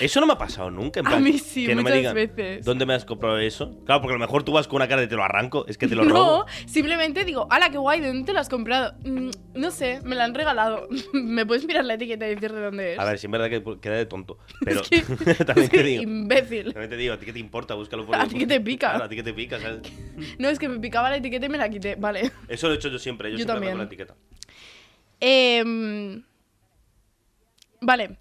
Eso 0.00 0.20
no 0.20 0.26
me 0.26 0.32
ha 0.32 0.38
pasado 0.38 0.70
nunca, 0.70 1.00
en 1.00 1.06
A 1.06 1.10
plan, 1.10 1.22
mí 1.22 1.38
sí, 1.38 1.66
que 1.66 1.74
no 1.74 1.82
me 1.82 1.90
muchas 1.90 1.98
digan, 1.98 2.14
veces. 2.14 2.64
¿Dónde 2.64 2.86
me 2.86 2.94
has 2.94 3.04
comprado 3.04 3.38
eso? 3.38 3.78
Claro, 3.84 4.00
porque 4.00 4.14
a 4.14 4.18
lo 4.18 4.24
mejor 4.24 4.42
tú 4.42 4.52
vas 4.52 4.66
con 4.66 4.76
una 4.76 4.88
cara 4.88 5.00
de 5.02 5.06
te 5.06 5.16
lo 5.16 5.22
arranco, 5.22 5.66
es 5.68 5.76
que 5.76 5.86
te 5.86 5.94
lo 5.94 6.04
no, 6.04 6.14
robo. 6.14 6.46
simplemente 6.66 7.24
digo, 7.24 7.46
ala, 7.50 7.70
qué 7.70 7.76
guay, 7.78 8.00
¿de 8.00 8.06
dónde 8.08 8.24
te 8.24 8.32
la 8.32 8.40
has 8.40 8.48
comprado? 8.48 8.94
"Mm, 9.04 9.30
no 9.54 9.70
sé, 9.70 10.00
me 10.04 10.14
la 10.16 10.24
han 10.24 10.34
regalado. 10.34 10.88
¿Me 11.12 11.44
puedes 11.44 11.66
mirar 11.66 11.84
la 11.84 11.94
etiqueta 11.94 12.26
y 12.26 12.34
decir 12.34 12.52
de 12.52 12.60
dónde 12.62 12.94
es? 12.94 12.98
A 12.98 13.04
ver, 13.04 13.18
si 13.18 13.26
en 13.26 13.32
verdad 13.32 13.50
que 13.50 13.62
queda 13.80 13.96
de 13.96 14.06
tonto. 14.06 14.38
Pero 14.64 14.82
que- 14.82 15.02
también 15.44 15.64
Es 15.64 15.70
que 15.70 15.78
te 15.78 15.84
digo. 15.84 16.02
imbécil. 16.02 16.72
También 16.72 16.90
te 16.90 16.96
digo, 16.96 17.14
¿a 17.14 17.18
ti 17.18 17.26
qué 17.26 17.32
te 17.34 17.38
importa? 17.38 17.74
Búscalo 17.74 18.06
por 18.06 18.16
A 18.16 18.26
ti 18.26 18.38
qué 18.38 18.46
te 18.46 18.60
pica. 18.60 18.90
Claro, 18.90 19.04
a 19.04 19.08
ti 19.08 19.16
qué 19.16 19.22
te 19.22 19.34
pica, 19.34 19.60
¿sabes? 19.60 19.80
No, 20.38 20.48
es 20.48 20.58
que 20.58 20.68
me 20.68 20.78
picaba 20.80 21.10
la 21.10 21.16
etiqueta 21.16 21.46
y 21.46 21.48
me 21.48 21.58
la 21.58 21.68
quité, 21.68 21.96
vale. 21.96 22.32
Eso 22.48 22.68
lo 22.68 22.74
he 22.74 22.76
hecho 22.76 22.88
yo 22.88 22.98
siempre, 22.98 23.28
yo, 23.30 23.32
Yo 23.32 23.44
siempre 23.44 23.54
también. 23.54 23.72
con 23.72 23.78
la 23.80 23.84
etiqueta. 23.86 24.14
Em, 25.20 26.22
vale. 27.80 28.16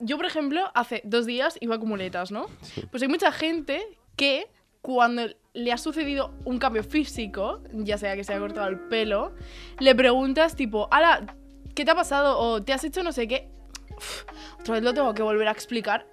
Yo, 0.00 0.16
por 0.16 0.26
ejemplo, 0.26 0.70
hace 0.74 1.02
dos 1.04 1.26
días 1.26 1.58
iba 1.60 1.78
con 1.78 1.88
muletas, 1.88 2.32
¿no? 2.32 2.46
Pues 2.90 3.02
hay 3.02 3.08
mucha 3.08 3.30
gente 3.32 3.98
que 4.16 4.48
cuando 4.80 5.22
le 5.52 5.72
ha 5.72 5.78
sucedido 5.78 6.32
un 6.44 6.58
cambio 6.58 6.82
físico, 6.82 7.62
ya 7.72 7.98
sea 7.98 8.16
que 8.16 8.24
se 8.24 8.32
haya 8.32 8.40
cortado 8.40 8.68
el 8.68 8.78
pelo, 8.78 9.34
le 9.78 9.94
preguntas 9.94 10.56
tipo, 10.56 10.88
ala, 10.90 11.36
¿qué 11.74 11.84
te 11.84 11.90
ha 11.90 11.94
pasado? 11.94 12.38
O 12.38 12.62
¿te 12.62 12.72
has 12.72 12.82
hecho 12.84 13.02
no 13.02 13.12
sé 13.12 13.28
qué? 13.28 13.50
Uf, 13.96 14.24
otra 14.60 14.74
vez 14.74 14.82
lo 14.82 14.94
tengo 14.94 15.12
que 15.12 15.22
volver 15.22 15.48
a 15.48 15.52
explicar. 15.52 16.06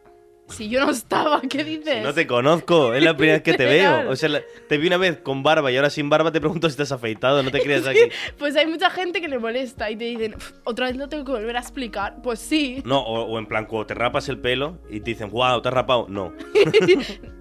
Si 0.50 0.70
yo 0.70 0.86
no 0.86 0.92
estaba, 0.92 1.42
¿qué 1.42 1.64
dices? 1.64 2.04
No 2.04 2.14
te 2.14 2.26
conozco, 2.26 2.94
es 2.94 3.04
la 3.04 3.16
primera 3.18 3.36
vez 3.38 3.44
que 3.44 3.54
te 3.56 3.66
veo. 3.68 4.10
O 4.10 4.16
sea, 4.16 4.30
la- 4.30 4.42
te 4.70 4.78
vi 4.78 4.88
una 4.88 4.98
vez 4.98 5.18
con 5.18 5.44
barba 5.44 5.72
y 5.72 5.76
ahora 5.78 5.90
sin 5.90 6.10
barba 6.10 6.32
te 6.32 6.40
pregunto 6.40 6.70
si 6.70 6.82
has 6.82 6.92
afeitado, 6.92 7.44
no 7.44 7.52
te 7.52 7.60
creas 7.62 7.86
aquí. 7.86 8.00
Pues 8.38 8.56
hay 8.56 8.66
mucha 8.68 8.90
gente 8.90 9.20
que 9.22 9.28
le 9.28 9.40
molesta 9.40 9.92
y 9.92 9.96
te 9.98 10.06
dicen, 10.06 10.36
"Uf, 10.36 10.52
otra 10.64 10.88
vez 10.88 10.96
lo 10.96 11.10
tengo 11.10 11.26
que 11.26 11.32
volver 11.34 11.58
a 11.58 11.60
explicar. 11.60 12.16
Pues 12.24 12.40
sí. 12.40 12.82
No, 12.86 13.00
o, 13.02 13.24
o 13.26 13.40
en 13.40 13.46
plan, 13.46 13.66
cuando 13.66 13.88
te 13.88 13.94
rapas 13.94 14.30
el 14.30 14.40
pelo 14.40 14.78
y 14.90 15.00
te 15.02 15.12
dicen, 15.12 15.30
wow, 15.32 15.62
¿te 15.62 15.68
has 15.68 15.74
rapado? 15.74 16.06
No. 16.10 16.34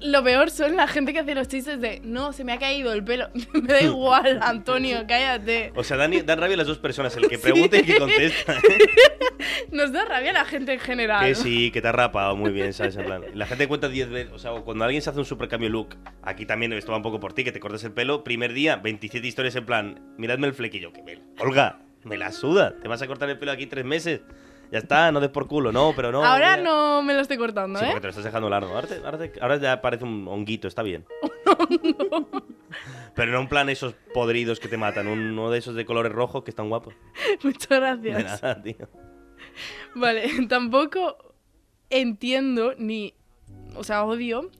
Lo 0.00 0.22
peor 0.22 0.50
son 0.50 0.76
la 0.76 0.86
gente 0.86 1.12
que 1.12 1.20
hace 1.20 1.34
los 1.34 1.48
chistes 1.48 1.80
de 1.80 2.00
no, 2.04 2.32
se 2.32 2.44
me 2.44 2.52
ha 2.52 2.58
caído 2.58 2.92
el 2.92 3.02
pelo. 3.02 3.28
me 3.52 3.72
da 3.72 3.80
igual, 3.80 4.38
Antonio, 4.42 5.04
cállate. 5.08 5.72
O 5.74 5.84
sea, 5.84 5.96
dan, 5.96 6.12
dan 6.24 6.40
rabia 6.40 6.56
las 6.56 6.66
dos 6.66 6.78
personas, 6.78 7.16
el 7.16 7.28
que 7.28 7.38
pregunta 7.38 7.76
y 7.76 7.80
el 7.80 7.86
que 7.86 7.98
contesta. 7.98 8.60
Nos 9.72 9.92
da 9.92 10.04
rabia 10.04 10.32
la 10.32 10.44
gente 10.44 10.72
en 10.74 10.80
general. 10.80 11.24
que 11.24 11.34
sí, 11.34 11.70
que 11.70 11.82
te 11.82 11.88
has 11.88 11.94
rapado 11.94 12.36
muy 12.36 12.50
bien, 12.50 12.72
¿sabes? 12.72 12.96
En 12.96 13.04
plan, 13.04 13.22
la 13.34 13.46
gente 13.46 13.66
cuenta 13.66 13.88
10 13.88 14.10
veces. 14.10 14.32
O 14.32 14.38
sea, 14.38 14.52
cuando 14.52 14.84
alguien 14.84 15.02
se 15.02 15.10
hace 15.10 15.18
un 15.18 15.24
supercambio 15.24 15.68
look, 15.68 15.96
aquí 16.22 16.46
también 16.46 16.72
esto 16.72 16.92
va 16.92 16.98
un 16.98 17.02
poco 17.02 17.20
por 17.20 17.32
ti, 17.32 17.44
que 17.44 17.52
te 17.52 17.60
cortas 17.60 17.84
el 17.84 17.92
pelo, 17.92 18.24
primer 18.24 18.52
día, 18.52 18.76
27 18.76 19.26
historias 19.26 19.56
en 19.56 19.66
plan, 19.66 20.14
miradme 20.16 20.46
el 20.46 20.54
flequillo, 20.54 20.92
que 20.92 21.02
me. 21.02 21.18
Olga, 21.38 21.80
me 22.04 22.16
la 22.16 22.32
suda. 22.32 22.74
¿Te 22.80 22.88
vas 22.88 23.02
a 23.02 23.06
cortar 23.06 23.28
el 23.30 23.38
pelo 23.38 23.52
aquí 23.52 23.66
tres 23.66 23.84
meses? 23.84 24.20
Ya 24.70 24.78
está, 24.80 25.10
no 25.12 25.20
des 25.20 25.30
por 25.30 25.46
culo, 25.48 25.72
no, 25.72 25.94
pero 25.96 26.12
no. 26.12 26.22
Ahora 26.24 26.56
mira. 26.58 26.70
no 26.70 27.02
me 27.02 27.14
lo 27.14 27.20
estoy 27.20 27.38
cortando, 27.38 27.78
Sí, 27.78 27.86
¿eh? 27.86 27.88
porque 27.88 28.00
te 28.02 28.06
lo 28.08 28.10
estás 28.10 28.24
dejando 28.24 28.50
largo. 28.50 28.74
Ahora, 28.74 28.86
te- 28.86 29.02
ahora 29.04 29.18
te- 29.18 29.32
ahora 29.40 29.56
ya 29.56 29.80
parece 29.80 30.04
un 30.04 30.28
honguito, 30.28 30.68
está 30.68 30.82
bien. 30.82 31.06
Pero 33.14 33.32
no 33.32 33.40
en 33.40 33.48
plan 33.48 33.68
esos 33.68 33.94
podridos 34.14 34.60
que 34.60 34.68
te 34.68 34.76
matan, 34.76 35.08
uno 35.08 35.50
de 35.50 35.58
esos 35.58 35.74
de 35.74 35.84
colores 35.84 36.12
rojos 36.12 36.44
que 36.44 36.50
están 36.50 36.68
guapos. 36.68 36.94
Muchas 37.42 38.02
De 38.02 38.10
gracias. 38.10 38.42
nada, 38.42 38.62
tío. 38.62 38.88
Vale, 39.94 40.28
tampoco 40.48 41.34
entiendo 41.90 42.74
ni. 42.78 43.14
O 43.74 43.84
sea, 43.84 44.04
odio 44.04 44.50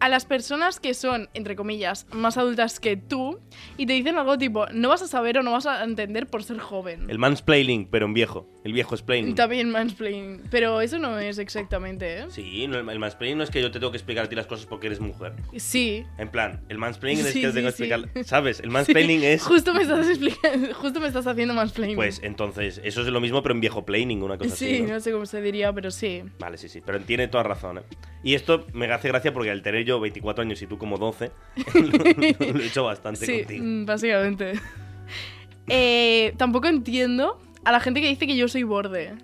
a 0.00 0.08
las 0.08 0.24
personas 0.24 0.80
que 0.80 0.94
son, 0.94 1.28
entre 1.34 1.56
comillas, 1.56 2.06
más 2.12 2.38
adultas 2.38 2.80
que 2.80 2.96
tú 2.96 3.38
y 3.76 3.84
te 3.84 3.92
dicen 3.92 4.16
algo 4.16 4.38
tipo, 4.38 4.66
no 4.72 4.88
vas 4.88 5.02
a 5.02 5.06
saber 5.06 5.36
o 5.38 5.42
no 5.42 5.52
vas 5.52 5.66
a 5.66 5.84
entender 5.84 6.26
por 6.26 6.42
ser 6.42 6.58
joven. 6.58 7.10
El 7.10 7.18
mansplaining, 7.18 7.86
pero 7.90 8.06
en 8.06 8.14
viejo. 8.14 8.46
El 8.62 8.74
viejo 8.74 8.94
explaining. 8.94 9.34
También 9.34 9.70
mansplaining. 9.70 10.42
Pero 10.50 10.82
eso 10.82 10.98
no 10.98 11.18
es 11.18 11.38
exactamente, 11.38 12.18
¿eh? 12.18 12.24
Sí, 12.28 12.66
no, 12.68 12.78
el, 12.78 12.98
mansplaining 12.98 13.38
no 13.38 13.44
es 13.44 13.50
que 13.50 13.62
yo 13.62 13.70
te 13.70 13.78
tengo 13.78 13.90
que 13.90 13.96
explicar 13.96 14.26
a 14.26 14.28
ti 14.28 14.36
las 14.36 14.46
cosas 14.46 14.66
porque 14.66 14.88
eres 14.88 15.00
mujer. 15.00 15.32
Sí. 15.56 16.04
En 16.18 16.28
plan, 16.28 16.60
el 16.68 16.76
mansplaining 16.76 17.24
es 17.24 17.32
Sí, 17.32 17.40
que 17.40 17.46
te 17.48 17.52
tengo 17.54 17.70
sí, 17.70 17.84
que 17.84 17.88
sí. 17.88 17.92
explicar. 17.94 18.24
¿Sabes? 18.26 18.60
El 18.60 18.68
mansplaining 18.70 19.22
es. 19.24 19.42
Justo 19.42 19.72
me 19.72 19.80
estás 19.82 20.06
explicando, 20.08 20.74
justo 20.74 21.00
me 21.00 21.06
estás 21.06 21.26
haciendo 21.26 21.54
mansplaining. 21.54 21.96
Pues 21.96 22.20
entonces, 22.22 22.82
eso 22.84 23.00
es 23.00 23.06
lo 23.06 23.20
mismo, 23.20 23.42
pero 23.42 23.54
en 23.54 23.60
viejo 23.62 23.86
plaining, 23.86 24.22
una 24.22 24.36
cosa 24.36 24.54
sí, 24.54 24.74
así. 24.74 24.82
¿no? 24.82 24.88
no 24.94 25.00
sé 25.00 25.12
cómo 25.12 25.24
se 25.24 25.40
diría, 25.40 25.72
pero 25.72 25.90
sí. 25.90 26.22
Vale, 26.38 26.58
sí, 26.58 26.68
sí. 26.68 26.82
Pero 26.84 27.00
tiene 27.00 27.28
toda 27.28 27.44
razón, 27.44 27.78
¿eh? 27.78 27.82
Y 28.22 28.34
esto 28.34 28.66
me 28.74 28.92
hace 28.92 29.08
gracia 29.08 29.32
porque 29.32 29.50
al 29.50 29.62
tener 29.62 29.84
yo 29.86 29.98
24 30.00 30.42
años 30.42 30.60
y 30.60 30.66
tú 30.66 30.76
como 30.76 30.98
12, 30.98 31.30
lo, 31.74 31.80
lo 32.52 32.60
he 32.60 32.66
hecho 32.66 32.84
bastante 32.84 33.24
Sí, 33.24 33.38
contigo. 33.38 33.64
mm, 33.64 33.86
básicamente. 33.86 34.52
Eh, 35.72 36.34
tampoco 36.36 36.66
entiendo 36.66 37.40
a 37.64 37.72
la 37.72 37.80
gente 37.80 38.00
que 38.00 38.08
dice 38.08 38.26
que 38.26 38.36
yo 38.36 38.48
soy 38.48 38.62
borde. 38.62 39.14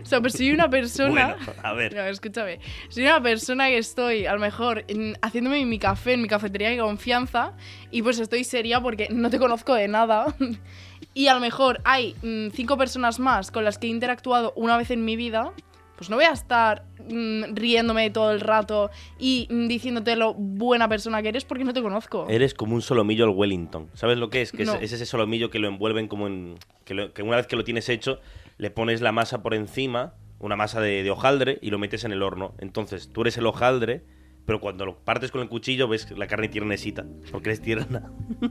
O 0.00 0.04
sea, 0.04 0.20
pues 0.20 0.34
soy 0.34 0.52
una 0.52 0.70
persona... 0.70 1.36
Bueno, 1.36 1.52
a 1.62 1.72
ver. 1.72 1.94
No, 1.94 2.02
escúchame. 2.02 2.60
Soy 2.88 3.02
una 3.04 3.20
persona 3.22 3.66
que 3.66 3.78
estoy, 3.78 4.26
a 4.26 4.34
lo 4.34 4.40
mejor, 4.40 4.84
en- 4.88 5.16
haciéndome 5.22 5.64
mi 5.66 5.78
café 5.78 6.12
en 6.12 6.22
mi 6.22 6.28
cafetería 6.28 6.70
de 6.70 6.78
confianza 6.78 7.52
y 7.90 8.02
pues 8.02 8.18
estoy 8.20 8.44
seria 8.44 8.80
porque 8.80 9.08
no 9.10 9.28
te 9.30 9.38
conozco 9.38 9.74
de 9.74 9.88
nada. 9.88 10.34
y 11.14 11.26
a 11.26 11.34
lo 11.34 11.40
mejor 11.40 11.80
hay 11.84 12.14
mm, 12.22 12.50
cinco 12.54 12.78
personas 12.78 13.18
más 13.18 13.50
con 13.50 13.64
las 13.64 13.78
que 13.78 13.88
he 13.88 13.90
interactuado 13.90 14.52
una 14.56 14.76
vez 14.76 14.90
en 14.92 15.04
mi 15.04 15.16
vida. 15.16 15.52
Pues 15.96 16.10
no 16.10 16.16
voy 16.16 16.24
a 16.24 16.32
estar 16.32 16.84
mm, 17.08 17.54
riéndome 17.54 18.10
todo 18.10 18.32
el 18.32 18.40
rato 18.40 18.90
y 19.18 19.46
mm, 19.50 19.68
diciéndote 19.68 20.16
lo 20.16 20.34
buena 20.34 20.88
persona 20.88 21.22
que 21.22 21.28
eres 21.28 21.44
porque 21.44 21.64
no 21.64 21.72
te 21.72 21.82
conozco. 21.82 22.26
Eres 22.28 22.54
como 22.54 22.74
un 22.74 22.82
solomillo 22.82 23.24
al 23.24 23.30
Wellington. 23.30 23.88
¿Sabes 23.94 24.18
lo 24.18 24.28
que 24.30 24.42
es? 24.42 24.50
Que 24.52 24.62
es- 24.62 24.68
No. 24.68 24.74
es, 24.74 24.92
ese 24.92 25.06
solomillo 25.06 25.50
que 25.50 25.58
lo 25.60 25.68
envuelven 25.68 26.08
como 26.08 26.26
en. 26.26 26.56
Que, 26.84 26.94
lo- 26.94 27.12
que 27.12 27.22
una 27.22 27.36
vez 27.36 27.46
que 27.46 27.56
lo 27.56 27.62
tienes 27.64 27.88
hecho, 27.88 28.18
le 28.58 28.70
pones 28.70 29.00
la 29.00 29.12
masa 29.12 29.42
por 29.42 29.54
encima, 29.54 30.14
una 30.40 30.56
masa 30.56 30.80
de, 30.80 31.02
de 31.04 31.10
hojaldre, 31.10 31.58
y 31.62 31.70
lo 31.70 31.78
metes 31.78 32.02
en 32.04 32.10
el 32.12 32.22
horno. 32.22 32.54
Entonces 32.58 33.10
tú 33.12 33.20
eres 33.20 33.36
el 33.38 33.46
hojaldre, 33.46 34.02
pero 34.44 34.58
cuando 34.60 34.84
lo 34.86 34.96
partes 34.96 35.30
con 35.30 35.40
el 35.40 35.48
cuchillo 35.48 35.86
ves 35.86 36.10
la 36.10 36.26
carne 36.26 36.48
tiernesita. 36.48 37.04
Porque 37.30 37.50
eres 37.50 37.62
tierna. 37.62 38.10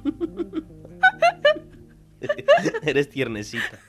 eres 2.84 3.10
tiernesita. 3.10 3.80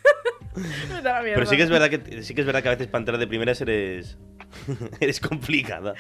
La 0.55 1.23
mierda. 1.23 1.23
Pero 1.23 1.47
sí 1.47 1.57
que 1.57 1.63
es 1.63 1.71
verdad 1.71 1.91
que 1.91 2.23
sí 2.23 2.35
que 2.35 2.41
es 2.43 2.47
verdad 2.47 2.63
que 2.63 2.69
a 2.69 2.73
veces 2.73 2.87
para 2.87 3.01
entrar 3.01 3.19
de 3.19 3.27
primeras 3.27 3.61
eres. 3.61 4.19
eres 5.01 5.21
complicada. 5.21 5.95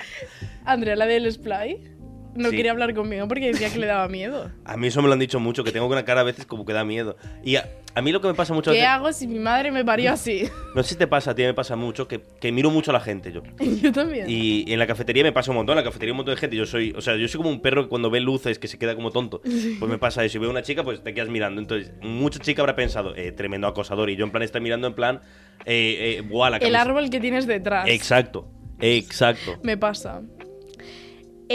Andrea, 0.64 0.96
la 0.96 1.06
del 1.06 1.30
Splay. 1.30 1.90
No 2.34 2.50
Sí. 2.50 2.56
quería 2.56 2.72
hablar 2.72 2.94
conmigo 2.94 3.28
porque 3.28 3.48
decía 3.52 3.70
que 3.72 3.78
le 3.78 3.86
daba 3.86 4.08
miedo. 4.08 4.50
A 4.64 4.76
mí 4.76 4.86
eso 4.88 5.00
me 5.02 5.08
lo 5.08 5.14
han 5.14 5.18
dicho 5.20 5.38
mucho, 5.40 5.64
que 5.64 5.72
tengo 5.72 5.86
una 5.86 6.04
cara 6.04 6.20
a 6.22 6.24
veces 6.24 6.46
como 6.46 6.64
que 6.64 6.72
da 6.72 6.84
miedo. 6.84 7.16
Y 7.44 7.56
a, 7.56 7.68
a 7.94 8.00
mí 8.02 8.10
lo 8.12 8.20
que 8.20 8.28
me 8.28 8.34
pasa 8.34 8.54
mucho 8.54 8.70
¿Qué 8.70 8.78
veces- 8.78 8.88
hago 8.88 9.12
si 9.12 9.26
mi 9.26 9.38
madre 9.38 9.70
me 9.70 9.84
parió 9.84 10.12
así? 10.12 10.44
No 10.74 10.82
sé 10.82 10.90
si 10.90 10.96
te 10.96 11.06
pasa, 11.06 11.32
a 11.32 11.34
ti 11.34 11.42
me 11.42 11.52
pasa 11.52 11.76
mucho, 11.76 12.08
que, 12.08 12.22
que 12.40 12.50
miro 12.52 12.70
mucho 12.70 12.90
a 12.90 12.94
la 12.94 13.00
gente 13.00 13.30
yo. 13.32 13.42
Yo 13.82 13.92
también. 13.92 14.24
Y 14.28 14.64
en 14.72 14.78
la 14.78 14.86
cafetería 14.86 15.22
me 15.22 15.32
pasa 15.32 15.50
un 15.50 15.58
montón, 15.58 15.74
en 15.78 15.84
la 15.84 15.90
cafetería 15.90 16.12
un 16.12 16.16
montón 16.18 16.34
de 16.34 16.40
gente. 16.40 16.56
Yo 16.56 16.64
soy, 16.66 16.92
o 16.96 17.00
sea, 17.02 17.16
yo 17.16 17.28
soy 17.28 17.38
como 17.38 17.50
un 17.50 17.60
perro 17.60 17.82
que 17.82 17.88
cuando 17.88 18.08
ve 18.10 18.20
luces 18.20 18.58
que 18.58 18.68
se 18.68 18.78
queda 18.78 18.94
como 18.94 19.10
tonto. 19.10 19.40
Pues 19.42 19.90
me 19.90 19.98
pasa 19.98 20.24
eso. 20.24 20.32
Si 20.32 20.38
veo 20.38 20.48
una 20.50 20.62
chica, 20.62 20.82
pues 20.82 21.02
te 21.02 21.12
quedas 21.12 21.28
mirando. 21.28 21.60
Entonces, 21.60 21.92
mucha 22.00 22.38
chica 22.38 22.62
habrá 22.62 22.74
pensado, 22.76 23.14
eh, 23.16 23.32
tremendo 23.32 23.66
acosador. 23.66 24.08
Y 24.08 24.16
yo 24.16 24.24
en 24.24 24.30
plan 24.30 24.42
estoy 24.42 24.60
mirando 24.62 24.86
en 24.86 24.94
plan, 24.94 25.20
eh, 25.66 26.16
eh, 26.18 26.22
buah, 26.22 26.48
la 26.50 26.56
El 26.56 26.74
árbol 26.76 27.10
que 27.10 27.20
tienes 27.20 27.46
detrás. 27.46 27.86
Exacto, 27.88 28.48
exacto. 28.80 29.58
Me 29.62 29.76
pasa. 29.76 30.22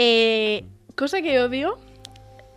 Eh, 0.00 0.64
cosa 0.94 1.20
que 1.22 1.40
odio, 1.40 1.76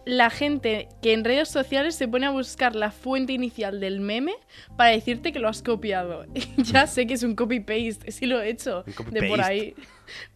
la 0.06 0.30
gente 0.30 0.90
que 1.02 1.14
en 1.14 1.24
redes 1.24 1.50
sociales 1.50 1.96
se 1.96 2.08
pone 2.08 2.28
a 2.28 2.30
buscar 2.30 2.76
la 2.76 2.92
fuente 2.92 3.34
inicial 3.34 3.80
del 3.80 4.00
meme 4.00 4.34
para 4.78 4.92
decirte 4.92 5.32
que 5.32 5.40
lo 5.40 5.48
has 5.48 5.64
copiado. 5.64 6.26
ya 6.58 6.86
sé 6.86 7.08
que 7.08 7.16
es 7.16 7.24
un 7.24 7.36
copy-paste, 7.36 8.12
sí 8.12 8.28
lo 8.28 8.40
he 8.40 8.52
hecho 8.52 8.84
de 9.10 9.24
por 9.24 9.42
ahí. 9.42 9.74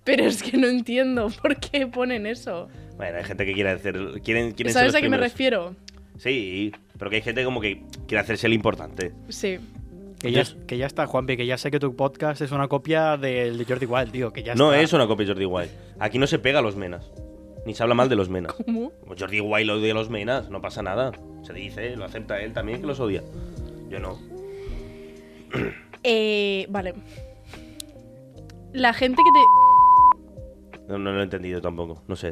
Pero 0.04 0.26
es 0.26 0.42
que 0.42 0.58
no 0.58 0.66
entiendo 0.66 1.30
por 1.44 1.60
qué 1.60 1.86
ponen 1.86 2.26
eso. 2.26 2.70
Bueno, 2.98 3.20
hay 3.20 3.24
gente 3.24 3.46
que 3.46 3.54
quiere 3.54 3.70
hacer. 3.70 3.94
Quieren, 4.24 4.54
quieren 4.54 4.74
ser 4.74 4.82
¿Sabes 4.82 4.94
los 4.94 4.96
a 4.96 5.02
qué 5.02 5.10
me 5.10 5.18
refiero? 5.18 5.76
Sí, 6.18 6.72
pero 6.98 7.12
que 7.12 7.18
hay 7.18 7.22
gente 7.22 7.44
como 7.44 7.62
que 7.62 7.84
quiere 8.08 8.22
hacerse 8.22 8.48
el 8.48 8.54
importante. 8.54 9.12
Sí. 9.30 9.60
Que 10.26 10.32
ya, 10.34 10.44
que 10.68 10.78
ya 10.78 10.86
está, 10.88 11.06
Juanpi, 11.08 11.38
que 11.38 11.46
ya 11.46 11.58
sé 11.58 11.72
que 11.72 11.80
tu 11.80 11.96
podcast 11.96 12.42
es 12.42 12.52
una 12.52 12.68
copia 12.68 13.18
del 13.18 13.58
de 13.58 13.66
Jordi 13.66 13.86
Wild, 13.86 14.12
tío, 14.12 14.34
que 14.34 14.44
ya 14.44 14.56
No 14.56 14.72
está. 14.72 14.84
es 14.84 14.94
una 14.94 15.08
copia 15.08 15.26
de 15.26 15.32
Jordi 15.34 15.46
Wild. 15.46 15.70
Aquí 16.00 16.18
no 16.20 16.28
se 16.28 16.40
pega 16.40 16.60
a 16.60 16.62
los 16.62 16.76
menas. 16.76 17.12
Ni 17.66 17.74
se 17.74 17.82
habla 17.84 17.96
mal 17.96 18.10
de 18.10 18.16
los 18.16 18.30
menas. 18.30 18.54
¿Cómo? 18.54 18.92
Como 19.02 19.16
Jordi 19.18 19.42
Wild 19.42 19.70
odia 19.72 19.92
a 19.92 19.96
los 19.96 20.10
menas, 20.10 20.50
no 20.50 20.62
pasa 20.62 20.82
nada. 20.84 21.12
Se 21.44 21.54
dice, 21.54 21.96
lo 21.96 22.06
acepta 22.06 22.40
él 22.42 22.54
también 22.54 22.82
que 22.82 22.88
los 22.88 23.00
odia. 23.00 23.24
Yo 23.90 24.00
no. 24.00 24.18
Eh, 26.08 26.68
vale. 26.70 26.94
La 28.74 28.94
gente 28.94 29.22
que 29.24 29.30
te. 29.32 30.88
No, 30.88 31.00
no 31.00 31.12
lo 31.14 31.20
he 31.22 31.24
entendido 31.24 31.62
tampoco. 31.62 32.04
No 32.08 32.16
sé. 32.16 32.32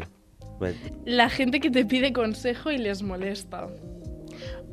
Bueno, 0.59 0.77
La 1.05 1.27
gente 1.29 1.59
que 1.59 1.71
te 1.71 1.83
pide 1.83 2.13
consejo 2.13 2.69
y 2.69 2.77
les 2.77 3.01
molesta. 3.01 3.67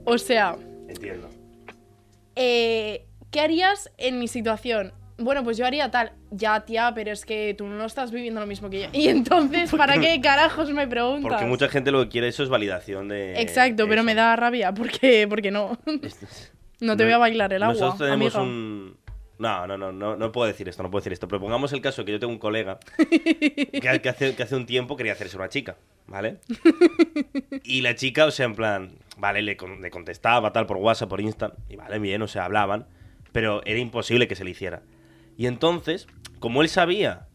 O 0.04 0.18
sea, 0.18 0.56
entiendo. 0.88 1.28
eh, 2.36 2.69
¿qué 3.30 3.40
harías 3.40 3.90
en 3.98 4.18
mi 4.18 4.28
situación? 4.28 4.92
Bueno, 5.18 5.44
pues 5.44 5.58
yo 5.58 5.66
haría 5.66 5.90
tal. 5.90 6.12
Ya, 6.30 6.60
tía, 6.64 6.92
pero 6.94 7.12
es 7.12 7.26
que 7.26 7.54
tú 7.56 7.66
no 7.66 7.84
estás 7.84 8.10
viviendo 8.10 8.40
lo 8.40 8.46
mismo 8.46 8.70
que 8.70 8.82
yo. 8.82 8.88
Y 8.94 9.08
entonces, 9.08 9.70
¿para 9.70 9.98
qué 10.00 10.18
carajos 10.22 10.70
me 10.72 10.86
preguntas? 10.88 11.30
Porque 11.30 11.44
mucha 11.44 11.68
gente 11.68 11.90
lo 11.90 12.02
que 12.04 12.08
quiere 12.08 12.28
eso 12.28 12.42
es 12.42 12.48
validación 12.48 13.08
de. 13.08 13.40
Exacto, 13.40 13.86
pero 13.88 14.02
me 14.02 14.14
da 14.14 14.34
rabia. 14.36 14.72
porque 14.72 15.26
porque 15.28 15.50
no? 15.50 15.78
No 16.80 16.96
te 16.96 17.04
voy 17.04 17.12
a 17.12 17.18
bailar 17.18 17.52
el 17.52 17.62
agua, 17.62 17.74
Nosotros 17.74 17.98
tenemos 17.98 18.34
amiga. 18.34 18.42
un. 18.50 18.96
No, 19.38 19.66
no, 19.66 19.76
no, 19.78 19.92
no, 19.92 20.16
no 20.16 20.32
puedo 20.32 20.46
decir 20.46 20.66
esto, 20.68 20.82
no 20.82 20.90
puedo 20.90 21.00
decir 21.00 21.12
esto. 21.12 21.28
Pero 21.28 21.40
pongamos 21.40 21.72
el 21.74 21.82
caso 21.82 22.04
que 22.06 22.12
yo 22.12 22.18
tengo 22.18 22.32
un 22.32 22.38
colega 22.38 22.78
que, 22.96 24.00
que 24.02 24.08
hace, 24.08 24.34
que 24.34 24.42
hace 24.42 24.56
un 24.56 24.64
tiempo 24.64 24.96
quería 24.96 25.12
hacerse 25.12 25.36
una 25.36 25.48
chica, 25.50 25.76
¿vale? 26.06 26.38
Y 27.64 27.80
la 27.82 27.94
chica, 27.94 28.24
o 28.26 28.30
sea, 28.30 28.46
en 28.46 28.54
plan, 28.54 28.92
vale, 29.18 29.42
le, 29.42 29.56
con- 29.56 29.80
le 29.82 29.90
contestaba 29.90 30.52
tal 30.52 30.64
por 30.66 30.78
WhatsApp, 30.78 31.08
por 31.10 31.20
Insta, 31.20 31.52
y 31.68 31.76
vale, 31.76 31.98
bien, 31.98 32.20
o 32.22 32.28
sea, 32.28 32.44
hablaban, 32.46 32.86
pero 33.32 33.62
era 33.64 33.78
imposible 33.78 34.28
que 34.28 34.34
se 34.34 34.44
le 34.44 34.50
hiciera. 34.50 34.82
Y 35.36 35.46
entonces, 35.46 36.06
como 36.38 36.62
él 36.62 36.68
sabía 36.68 37.28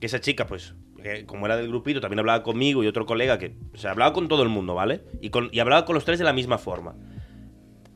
que 0.00 0.06
esa 0.06 0.20
chica, 0.20 0.46
pues, 0.46 0.74
que 1.02 1.26
como 1.26 1.46
era 1.46 1.56
del 1.56 1.68
grupito, 1.68 2.00
también 2.00 2.20
hablaba 2.20 2.42
conmigo 2.42 2.82
y 2.84 2.86
otro 2.86 3.06
colega 3.06 3.38
que, 3.38 3.54
o 3.74 3.76
sea, 3.76 3.92
hablaba 3.92 4.12
con 4.12 4.28
todo 4.28 4.42
el 4.42 4.48
mundo, 4.48 4.74
¿vale? 4.74 5.02
Y, 5.20 5.30
con, 5.30 5.48
y 5.52 5.60
hablaba 5.60 5.84
con 5.84 5.94
los 5.94 6.04
tres 6.04 6.18
de 6.18 6.24
la 6.24 6.32
misma 6.32 6.58
forma. 6.58 6.94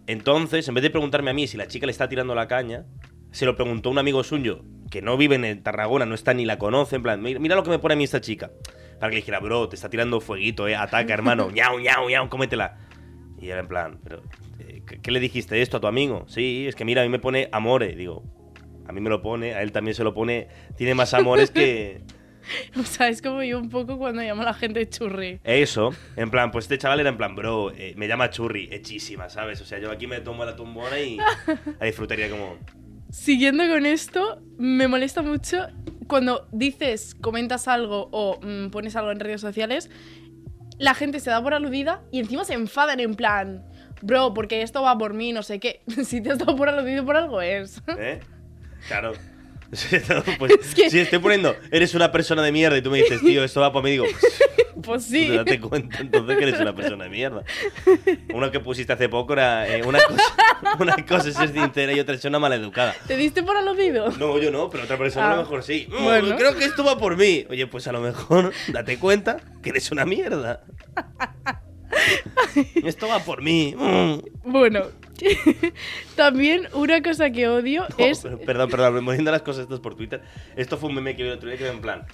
Entonces, 0.07 0.69
en 0.69 0.75
vez 0.75 0.83
de 0.83 0.91
preguntarme 0.91 1.31
a 1.31 1.35
mí 1.35 1.47
si 1.47 1.57
la 1.57 1.67
chica 1.67 1.87
le 1.87 1.93
está 1.93 2.09
tirando 2.09 2.35
la 2.35 2.47
caña, 2.47 2.85
se 3.31 3.47
lo 3.47 3.57
preguntó 3.57 3.91
un 3.91 3.99
amigo 3.99 4.23
suyo 4.23 4.63
que 4.91 5.03
no 5.03 5.17
vive 5.17 5.35
en 5.35 5.63
Tarragona, 5.63 6.07
no 6.07 6.15
está 6.15 6.35
ni 6.35 6.45
la 6.45 6.59
conoce, 6.59 6.97
en 6.97 7.03
plan, 7.03 7.21
mira, 7.21 7.41
mira 7.41 7.57
lo 7.57 7.65
que 7.65 7.71
me 7.71 7.79
pone 7.79 7.95
a 7.95 7.97
mí 7.97 8.05
esta 8.05 8.21
chica. 8.21 8.51
Para 9.01 9.11
que 9.11 9.17
le 9.17 9.23
dijera, 9.23 9.41
bro, 9.41 9.69
te 9.69 9.77
está 9.77 9.91
tirando 9.91 10.21
fueguito, 10.21 10.69
eh, 10.69 10.77
ataca, 10.77 11.13
hermano, 11.13 11.51
ñau, 11.55 11.81
ñau, 11.81 12.09
ñau, 12.09 12.29
cómetela. 12.29 12.79
Y 13.41 13.49
era 13.49 13.61
en 13.61 13.67
plan, 13.67 13.99
pero, 14.05 14.23
eh, 14.61 14.74
¿qué, 14.87 15.11
le 15.11 15.21
dijiste 15.21 15.61
esto 15.63 15.79
a 15.79 15.81
tu 15.81 15.87
amigo? 15.87 16.25
Sí, 16.29 16.67
es 16.69 16.75
que 16.75 16.85
mira, 16.85 17.03
a 17.03 17.05
mí 17.05 17.11
me 17.11 17.19
pone 17.19 17.49
amore. 17.53 17.95
Digo, 17.95 18.23
a 18.87 18.93
mí 18.93 19.01
me 19.01 19.11
lo 19.11 19.23
pone, 19.23 19.55
a 19.55 19.63
él 19.63 19.73
también 19.73 19.95
se 19.95 20.05
lo 20.05 20.15
pone, 20.15 20.49
tiene 20.77 20.95
más 20.95 21.15
amores 21.15 21.51
que... 21.51 22.03
O 22.79 22.83
sea, 22.83 23.09
es 23.09 23.23
como 23.23 23.43
yo 23.43 23.59
un 23.59 23.71
poco 23.71 23.97
cuando 23.97 24.21
llamo 24.21 24.43
a 24.43 24.45
la 24.45 24.53
gente 24.53 24.87
churri. 24.87 25.41
Eso, 25.45 25.95
en 26.15 26.31
plan, 26.31 26.51
pues 26.51 26.67
este 26.67 26.77
chaval 26.77 27.01
era 27.01 27.09
en 27.09 27.17
plan, 27.17 27.35
bro, 27.35 27.71
eh, 27.71 27.95
me 27.97 28.07
llama 28.07 28.29
churri, 28.29 28.69
hechísima, 28.71 29.31
¿sabes? 29.31 29.63
O 29.63 29.65
sea, 29.65 29.79
yo 29.79 29.91
aquí 29.91 30.07
me 30.07 30.21
tomo 30.21 30.45
la 30.45 30.55
tumbona 30.55 31.01
y 31.01 31.17
la 31.81 31.87
disfrutaría 31.87 32.29
como... 32.29 32.59
Siguiendo 33.11 33.67
con 33.67 33.87
esto, 33.87 34.43
me 34.59 34.89
molesta 34.89 35.23
mucho 35.23 35.69
cuando 36.07 36.47
dices, 36.53 37.15
comentas 37.15 37.69
algo 37.69 38.09
o 38.13 38.39
mm, 38.43 38.71
pones 38.71 38.95
algo 38.97 39.11
en 39.11 39.21
redes 39.21 39.41
sociales, 39.41 39.91
la 40.79 40.95
gente 40.95 41.21
se 41.21 41.31
da 41.31 41.43
por 41.43 41.55
aludida 41.55 42.03
y 42.11 42.21
encima 42.21 42.45
se 42.45 42.55
enfadan 42.55 43.01
en 43.01 43.15
plan, 43.15 43.65
bro, 44.05 44.33
porque 44.35 44.63
esto 44.63 44.83
va 44.83 44.97
por 44.99 45.15
mí, 45.15 45.33
no 45.33 45.43
sé 45.43 45.59
qué. 45.61 45.81
si 46.05 46.21
te 46.21 46.31
has 46.33 46.39
dado 46.39 46.57
por 46.57 46.69
aludido 46.69 47.05
por 47.05 47.17
algo 47.17 47.41
es. 47.43 47.83
¿Eh? 47.99 48.21
Claro. 48.89 49.13
Pues, 50.39 50.53
Es 50.61 50.75
que- 50.75 50.89
Si 50.89 51.01
estoy 51.01 51.19
poniendo, 51.19 51.57
eres 51.73 51.95
una 51.95 52.13
persona 52.13 52.43
de 52.43 52.53
mierda 52.53 52.77
y 52.79 52.83
tú 52.83 52.93
me 52.93 52.99
dices, 52.99 53.21
tío, 53.23 53.43
esto 53.43 53.61
va 53.61 53.73
por 53.73 53.83
mí, 53.83 53.91
digo, 53.91 54.05
pues 54.85 55.05
sí. 55.05 55.25
pues 55.27 55.39
date 55.39 55.59
cuenta 55.59 55.99
entonces 55.99 56.37
que 56.39 56.45
eres 56.45 56.61
una 56.61 56.73
persona 56.77 57.05
de 57.05 57.11
mierda. 57.11 57.43
Uno 58.33 58.53
que 58.53 58.61
pusiste 58.61 58.93
hace 58.93 59.09
poco 59.09 59.33
era 59.33 59.67
eh, 59.67 59.83
una, 59.85 59.99
cosa, 60.01 60.23
una 60.79 60.95
cosa 61.05 61.29
es 61.31 61.35
ser 61.35 61.49
sincera 61.53 61.93
y 61.93 61.99
otra 61.99 62.15
es 62.15 62.21
ser 62.21 62.29
una 62.29 62.39
maleducada. 62.39 62.95
¿Te 63.09 63.17
diste 63.17 63.43
por 63.43 63.57
aludido? 63.57 64.11
No, 64.13 64.39
yo 64.39 64.53
no, 64.53 64.71
pero 64.71 64.85
otra 64.85 64.97
persona 64.97 65.27
a 65.27 65.33
Ah. 65.33 65.37
lo 65.37 65.43
mejor 65.43 65.65
sí. 65.65 65.89
Mm, 65.91 66.05
Bueno. 66.05 66.37
Creo 66.37 66.55
que 66.55 66.67
esto 66.67 66.85
va 66.85 66.97
por 66.97 67.17
mí. 67.17 67.45
Oye, 67.51 67.67
pues 67.67 67.89
a 67.89 67.93
lo 67.93 68.01
mejor 68.01 68.53
date 68.69 68.97
cuenta 69.01 69.39
que 69.61 69.71
eres 69.71 69.91
una 69.91 70.05
mierda. 70.05 70.63
Esto 72.85 73.09
va 73.09 73.21
por 73.21 73.43
mí. 73.43 73.75
Mm. 73.77 74.51
Bueno, 74.51 74.83
también 76.17 76.69
una 76.75 77.03
cosa 77.03 77.31
que 77.31 77.49
odio 77.49 77.87
No, 77.99 78.05
es... 78.05 78.21
perdón, 78.47 78.71
perdón, 78.71 78.95
me 78.95 79.01
moviendo 79.01 79.31
las 79.31 79.43
cosas 79.43 79.63
estas 79.65 79.81
por 79.81 79.95
Twitter. 79.97 80.23
Esto 80.57 80.77
fue 80.77 80.89
un 80.89 80.97
meme 80.97 81.17
que 81.17 81.23
vi 81.23 81.29
el 81.31 81.37
otro 81.37 81.49
día 81.49 81.59
que 81.59 81.65
era 81.65 81.73
en 81.73 81.81
plan. 81.81 82.05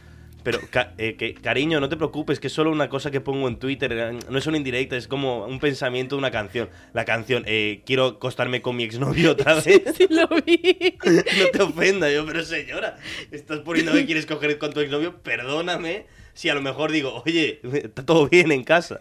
Pero, 0.43 0.59
ca- 0.71 0.95
eh, 0.97 1.17
que, 1.19 1.35
cariño, 1.35 1.81
no 1.81 1.91
te 1.91 1.99
preocupes, 1.99 2.41
que 2.41 2.47
es 2.47 2.53
solo 2.55 2.71
una 2.71 2.89
cosa 2.89 3.11
que 3.11 3.21
pongo 3.21 3.47
en 3.47 3.59
Twitter. 3.59 3.93
eh, 3.93 4.19
No 4.31 4.39
es 4.39 4.47
una 4.47 4.57
indirecta, 4.57 4.97
es 4.97 5.07
como 5.07 5.45
un 5.45 5.61
pensamiento 5.61 6.15
de 6.17 6.21
una 6.21 6.31
canción. 6.31 6.71
La 6.95 7.05
canción, 7.05 7.43
eh, 7.47 7.83
quiero 7.85 8.07
acostarme 8.07 8.63
con 8.63 8.75
mi 8.75 8.85
exnovio 8.85 9.33
otra 9.33 9.55
vez. 9.57 9.83
Sí 9.95 10.07
lo 10.09 10.27
vi. 10.29 10.97
no 11.05 11.47
te 11.53 11.63
ofenda, 11.63 12.11
yo, 12.11 12.25
pero 12.25 12.43
señora, 12.43 12.97
estás 13.31 13.59
poniendo 13.59 13.93
que 13.93 14.07
quieres 14.07 14.25
coger 14.25 14.57
con 14.57 14.73
tu 14.73 14.81
exnovio, 14.81 15.19
perdóname. 15.23 16.07
Si 16.41 16.49
a 16.49 16.55
lo 16.55 16.63
mejor 16.63 16.91
digo, 16.91 17.23
oye, 17.27 17.61
está 17.85 18.03
todo 18.07 18.27
bien 18.27 18.51
en 18.51 18.65
casa. 18.65 19.01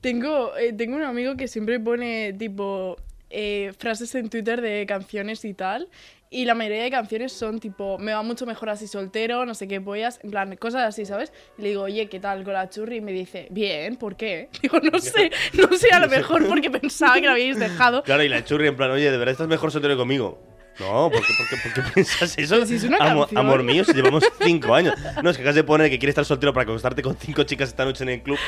Tengo, 0.00 0.56
eh, 0.56 0.72
tengo 0.72 0.96
un 0.96 1.04
amigo 1.04 1.36
que 1.36 1.46
siempre 1.46 1.78
pone 1.78 2.32
tipo 2.32 2.96
eh, 3.30 3.72
frases 3.78 4.12
en 4.16 4.28
Twitter 4.28 4.60
de 4.60 4.86
canciones 4.88 5.44
y 5.44 5.54
tal. 5.54 5.88
Y 6.30 6.46
la 6.46 6.56
mayoría 6.56 6.82
de 6.82 6.90
canciones 6.90 7.32
son 7.32 7.60
tipo, 7.60 7.96
me 7.98 8.12
va 8.12 8.24
mucho 8.24 8.44
mejor 8.44 8.70
así 8.70 8.88
soltero, 8.88 9.46
no 9.46 9.54
sé 9.54 9.68
qué 9.68 9.80
pollas, 9.80 10.18
en 10.24 10.32
plan, 10.32 10.56
cosas 10.56 10.82
así, 10.82 11.06
¿sabes? 11.06 11.32
Y 11.58 11.62
le 11.62 11.68
digo, 11.68 11.82
oye, 11.82 12.08
¿qué 12.08 12.18
tal 12.18 12.42
con 12.42 12.54
la 12.54 12.68
churri? 12.68 12.96
Y 12.96 13.00
me 13.02 13.12
dice, 13.12 13.46
bien, 13.50 13.94
¿por 13.94 14.16
qué? 14.16 14.48
Digo, 14.60 14.80
no 14.80 14.98
sé, 14.98 15.30
no 15.52 15.72
sé, 15.76 15.90
a 15.92 16.00
lo 16.00 16.08
mejor 16.16 16.48
porque 16.48 16.72
pensaba 16.72 17.14
que 17.14 17.26
lo 17.26 17.30
habíais 17.30 17.60
dejado. 17.60 18.02
Claro, 18.02 18.24
y 18.24 18.28
la 18.28 18.44
churri 18.44 18.66
en 18.66 18.74
plan, 18.74 18.90
oye, 18.90 19.12
¿de 19.12 19.16
verdad 19.16 19.30
estás 19.30 19.46
mejor 19.46 19.70
soltero 19.70 19.94
que 19.94 19.98
conmigo? 19.98 20.49
No, 20.80 21.10
¿por 21.10 21.20
qué, 21.24 21.32
por 21.36 21.48
qué- 21.48 21.56
por 21.62 21.72
qué 21.84 21.90
piensas 21.94 22.36
eso? 22.38 22.64
Si 22.66 22.74
es 22.76 22.84
una 22.84 22.96
Amo- 22.98 23.20
canción. 23.20 23.38
amor 23.46 23.62
mío, 23.62 23.84
si 23.84 23.92
llevamos 23.92 24.24
cinco 24.42 24.74
años. 24.74 24.94
No, 25.22 25.30
es 25.30 25.36
que 25.36 25.42
acabas 25.42 25.54
de 25.56 25.64
poner 25.64 25.90
que 25.90 25.98
quieres 25.98 26.12
estar 26.12 26.24
soltero 26.24 26.52
para 26.54 26.64
acostarte 26.64 27.02
con 27.02 27.16
cinco 27.16 27.42
chicas 27.44 27.68
esta 27.68 27.84
noche 27.84 28.02
en 28.04 28.08
el 28.10 28.22
club. 28.22 28.38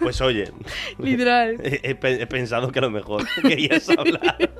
Pues 0.00 0.20
oye, 0.20 0.50
Literal. 0.98 1.56
he, 1.62 1.80
he 1.82 1.94
pe- 1.94 2.22
he 2.22 2.26
pensado 2.26 2.72
que 2.72 2.78
a 2.78 2.82
lo 2.82 2.90
mejor 2.90 3.24
querías 3.42 3.88
hablar. 3.90 4.50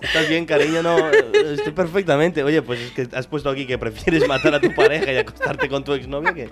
¿Estás 0.00 0.28
bien, 0.28 0.46
cariño? 0.46 0.82
No, 0.82 1.10
estoy 1.10 1.72
perfectamente. 1.72 2.42
Oye, 2.44 2.62
pues 2.62 2.80
es 2.80 2.90
que 2.92 3.08
has 3.16 3.26
puesto 3.26 3.50
aquí 3.50 3.66
que 3.66 3.76
prefieres 3.78 4.26
matar 4.28 4.54
a 4.54 4.60
tu 4.60 4.72
pareja 4.74 5.12
y 5.12 5.16
acostarte 5.16 5.68
con 5.68 5.82
tu 5.84 5.92
exnovia 5.92 6.32
que, 6.34 6.48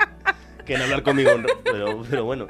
que 0.64 0.74
en 0.74 0.82
hablar 0.82 1.02
conmigo. 1.02 1.30
Pero, 1.64 2.02
pero 2.10 2.24
bueno. 2.24 2.46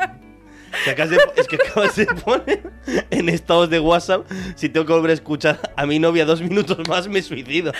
Que 0.84 0.90
acabas 0.90 1.10
de- 1.10 1.18
es 1.36 1.48
que 1.48 1.56
acabas 1.56 1.96
de 1.96 2.06
poner 2.06 2.62
en 3.10 3.28
estados 3.28 3.68
de 3.70 3.80
WhatsApp 3.80 4.26
si 4.54 4.68
tengo 4.68 4.86
que 4.86 4.92
volver 4.92 5.10
a 5.10 5.14
escuchar 5.14 5.58
a 5.76 5.86
mi 5.86 5.98
novia 5.98 6.24
dos 6.24 6.40
minutos 6.42 6.78
más 6.88 7.08
me 7.08 7.22
suicido. 7.22 7.72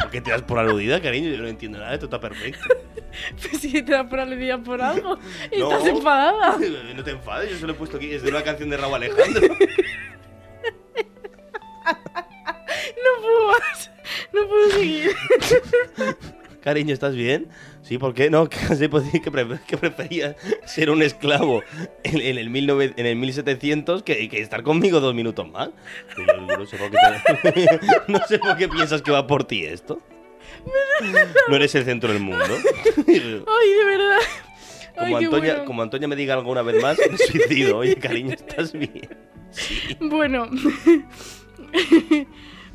¿Por 0.00 0.10
qué 0.10 0.20
te 0.20 0.30
das 0.32 0.42
por 0.42 0.58
aludida, 0.58 1.00
cariño? 1.00 1.30
Yo 1.30 1.38
no 1.38 1.46
entiendo 1.48 1.78
nada, 1.78 1.94
esto 1.94 2.06
está 2.06 2.18
perfecto. 2.20 2.64
Pues 3.40 3.60
si 3.62 3.70
te 3.82 3.92
da 3.92 4.08
por 4.08 4.18
aludida 4.20 4.58
por 4.58 4.80
algo, 4.82 5.16
No. 5.58 5.70
estás 5.72 5.86
enfadada. 5.88 6.56
No 6.96 7.04
te 7.04 7.10
enfades, 7.12 7.50
yo 7.50 7.58
se 7.58 7.66
lo 7.66 7.72
he 7.72 7.76
puesto 7.76 7.96
aquí. 7.96 8.12
Es 8.12 8.22
de 8.22 8.30
una 8.30 8.42
canción 8.42 8.70
de 8.70 8.76
Raúl 8.76 8.94
Alejandro. 8.94 9.42
No 13.04 13.22
puedo 13.22 13.48
más. 13.48 13.90
No 14.32 14.48
puedo 14.48 14.70
seguir. 14.70 15.10
Cariño, 16.62 16.94
¿estás 16.94 17.14
bien? 17.16 17.48
Sí, 17.82 17.98
¿por 17.98 18.14
qué? 18.14 18.30
No, 18.30 18.48
pues, 18.90 19.04
que, 19.10 19.30
pre- 19.30 19.58
que 19.66 19.76
prefería 19.76 20.36
ser 20.64 20.90
un 20.90 21.02
esclavo 21.02 21.62
en, 22.04 22.20
en 22.20 22.38
el, 22.38 22.52
19 22.52 22.94
en 22.96 23.06
el 23.06 23.16
1700 23.16 24.02
que, 24.02 24.28
que 24.28 24.40
estar 24.40 24.62
conmigo 24.62 25.00
dos 25.00 25.14
minutos 25.14 25.48
más. 25.50 25.70
Y 26.16 26.20
yo, 26.26 26.46
yo 26.48 26.56
no, 26.58 26.66
sé 26.66 26.76
por 26.76 26.90
qué 26.90 26.98
te- 27.52 27.80
no 28.12 28.18
sé 28.28 28.38
por 28.38 28.56
qué 28.56 28.68
piensas 28.68 29.02
que 29.02 29.10
va 29.10 29.26
por 29.26 29.44
ti 29.44 29.64
esto. 29.64 30.00
No 31.48 31.56
eres 31.56 31.74
el 31.74 31.84
centro 31.84 32.12
del 32.12 32.22
mundo. 32.22 32.44
Ay, 33.06 33.18
de 33.18 33.84
verdad. 33.84 34.18
Ay, 34.96 35.06
Como 35.06 35.18
qué 35.18 35.24
Antonia, 35.24 35.52
bueno. 35.54 35.64
como 35.64 35.82
Antonia 35.82 36.06
me 36.08 36.16
diga 36.16 36.34
alguna 36.34 36.62
vez 36.62 36.80
más, 36.80 36.98
me 37.10 37.18
suicido. 37.18 37.78
Oye, 37.78 37.96
cariño, 37.96 38.34
¿estás 38.34 38.72
bien? 38.72 39.08
Bueno. 40.00 40.48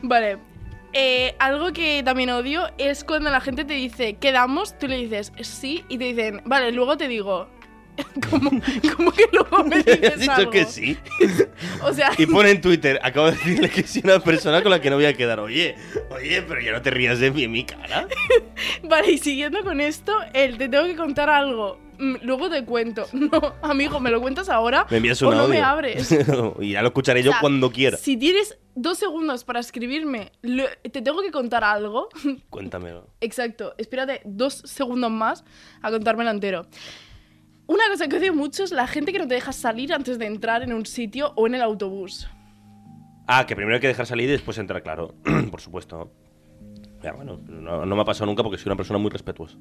vale. 0.02 0.38
Eh, 0.94 1.36
algo 1.40 1.74
que 1.74 2.02
también 2.04 2.30
odio 2.30 2.68
es 2.78 3.04
cuando 3.04 3.30
la 3.30 3.42
gente 3.42 3.66
te 3.66 3.74
dice, 3.74 4.16
quedamos, 4.16 4.78
tú 4.80 4.88
le 4.88 4.98
dices 4.98 5.32
sí 5.42 5.86
y 5.90 5.98
te 5.98 6.06
dicen, 6.06 6.42
vale, 6.46 6.72
luego 6.72 6.98
te 6.98 7.08
digo. 7.08 7.50
¿Cómo, 8.30 8.52
cómo 8.96 9.12
que 9.12 9.24
luego 9.32 9.64
me 9.64 9.78
Has 9.80 9.86
dices 9.86 10.20
dicho 10.20 10.32
algo? 10.32 10.52
que 10.52 10.66
sí. 10.66 10.98
O 11.84 11.92
sea, 11.94 12.12
Y 12.18 12.28
pone 12.28 12.52
en 12.52 12.62
Twitter, 12.62 13.00
acabo 13.02 13.28
de 13.28 13.32
decirle 13.34 13.70
que 13.70 13.82
a 13.82 13.86
una 14.04 14.20
persona 14.20 14.62
con 14.62 14.72
la 14.72 14.80
que 14.80 14.90
no 14.90 14.98
voy 14.98 15.06
a 15.06 15.14
quedar. 15.14 15.40
Oye, 15.40 15.76
oye, 16.12 16.42
pero 16.44 16.62
ya 16.62 16.72
no 16.74 16.82
te 16.82 16.92
rías 16.92 17.20
de 17.20 17.32
mí 17.32 17.44
en 17.44 17.52
mi 17.52 17.64
cara. 17.66 18.08
vale, 18.84 19.12
y 19.14 19.18
siguiendo 19.18 19.64
con 19.64 19.82
esto, 19.82 20.14
él, 20.34 20.58
te 20.58 20.70
tengo 20.70 20.86
que 20.86 20.96
contar 20.96 21.30
algo. 21.30 21.80
Mm, 22.00 22.16
Luego 22.24 22.50
te 22.50 22.64
cuento. 22.66 23.06
No, 23.14 23.30
amigo, 23.62 24.00
¿me 24.00 24.12
lo 24.12 24.22
cuentas 24.22 24.50
ahora? 24.50 24.86
Me 24.90 24.98
envías 24.98 25.22
o 25.22 25.30
un 25.30 25.36
no 25.36 25.42
audio. 25.44 25.54
me 25.56 25.62
abres. 25.62 26.12
y 26.62 26.72
ya 26.72 26.82
lo 26.82 26.88
escucharé 26.90 27.24
yo 27.24 27.32
O 27.32 27.34
sea, 27.34 27.42
cuando 27.42 27.72
quiera. 27.72 27.98
Si 27.98 28.18
tienes 28.18 28.58
dos 28.76 28.98
segundos 28.98 29.44
para 29.44 29.60
escribirme, 29.60 30.32
lo- 30.42 30.66
te 30.84 31.02
tengo 31.02 31.22
que 31.22 31.32
contar 31.32 31.64
algo. 31.64 32.10
Cuéntamelo. 32.50 33.08
Exacto, 33.22 33.74
espérate 33.78 34.22
dos 34.26 34.54
segundos 34.66 35.12
más 35.12 35.44
a 35.82 35.90
contármelo 35.92 36.30
entero. 36.30 36.68
Una 37.66 37.88
cosa 37.90 38.08
que 38.08 38.16
odio 38.18 38.34
mucho 38.34 38.64
es 38.64 38.72
la 38.72 38.88
gente 38.88 39.12
que 39.12 39.20
no 39.20 39.28
te 39.28 39.34
deja 39.36 39.52
salir 39.52 39.92
antes 39.94 40.18
de 40.20 40.26
entrar 40.26 40.64
en 40.64 40.72
un 40.74 40.86
sitio 40.86 41.34
o 41.36 41.48
en 41.48 41.56
el 41.56 41.62
autobús. 41.62 42.28
Ah, 43.28 43.46
que 43.46 43.58
primero 43.58 43.76
hay 43.76 43.82
que 43.82 43.88
dejar 43.88 44.06
salir 44.06 44.30
y 44.30 44.32
después 44.32 44.58
entrar, 44.58 44.82
claro. 44.82 45.16
Por 45.52 45.60
supuesto. 45.60 46.10
Ya, 47.04 47.12
bueno, 47.12 47.38
no, 47.46 47.86
no 47.86 47.96
me 47.96 48.02
ha 48.02 48.06
pasado 48.06 48.26
nunca 48.26 48.42
porque 48.42 48.58
soy 48.58 48.70
una 48.70 48.78
persona 48.78 49.00
muy 49.00 49.12
respetuosa. 49.12 49.58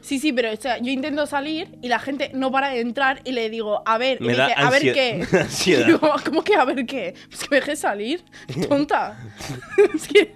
Sí, 0.00 0.18
sí, 0.18 0.32
pero 0.32 0.52
o 0.52 0.56
sea, 0.56 0.78
yo 0.78 0.90
intento 0.90 1.26
salir 1.26 1.78
y 1.82 1.88
la 1.88 1.98
gente 1.98 2.30
no 2.34 2.50
para 2.50 2.70
de 2.70 2.80
entrar 2.80 3.20
y 3.24 3.32
le 3.32 3.50
digo, 3.50 3.82
a 3.86 3.98
ver, 3.98 4.18
y 4.20 4.24
Me 4.24 4.32
me 4.32 4.36
da 4.38 4.46
dice, 4.48 4.60
a 4.60 4.70
ver 4.70 4.82
qué. 4.82 5.26
ansiedad. 5.38 5.82
Y 5.82 5.92
digo, 5.92 6.12
¿cómo 6.24 6.42
que 6.42 6.54
a 6.54 6.64
ver 6.64 6.86
qué? 6.86 7.14
Pues 7.28 7.40
que 7.42 7.48
me 7.50 7.56
dejes 7.56 7.78
salir, 7.80 8.24
tonta. 8.68 9.18
es 9.94 10.08
que, 10.08 10.34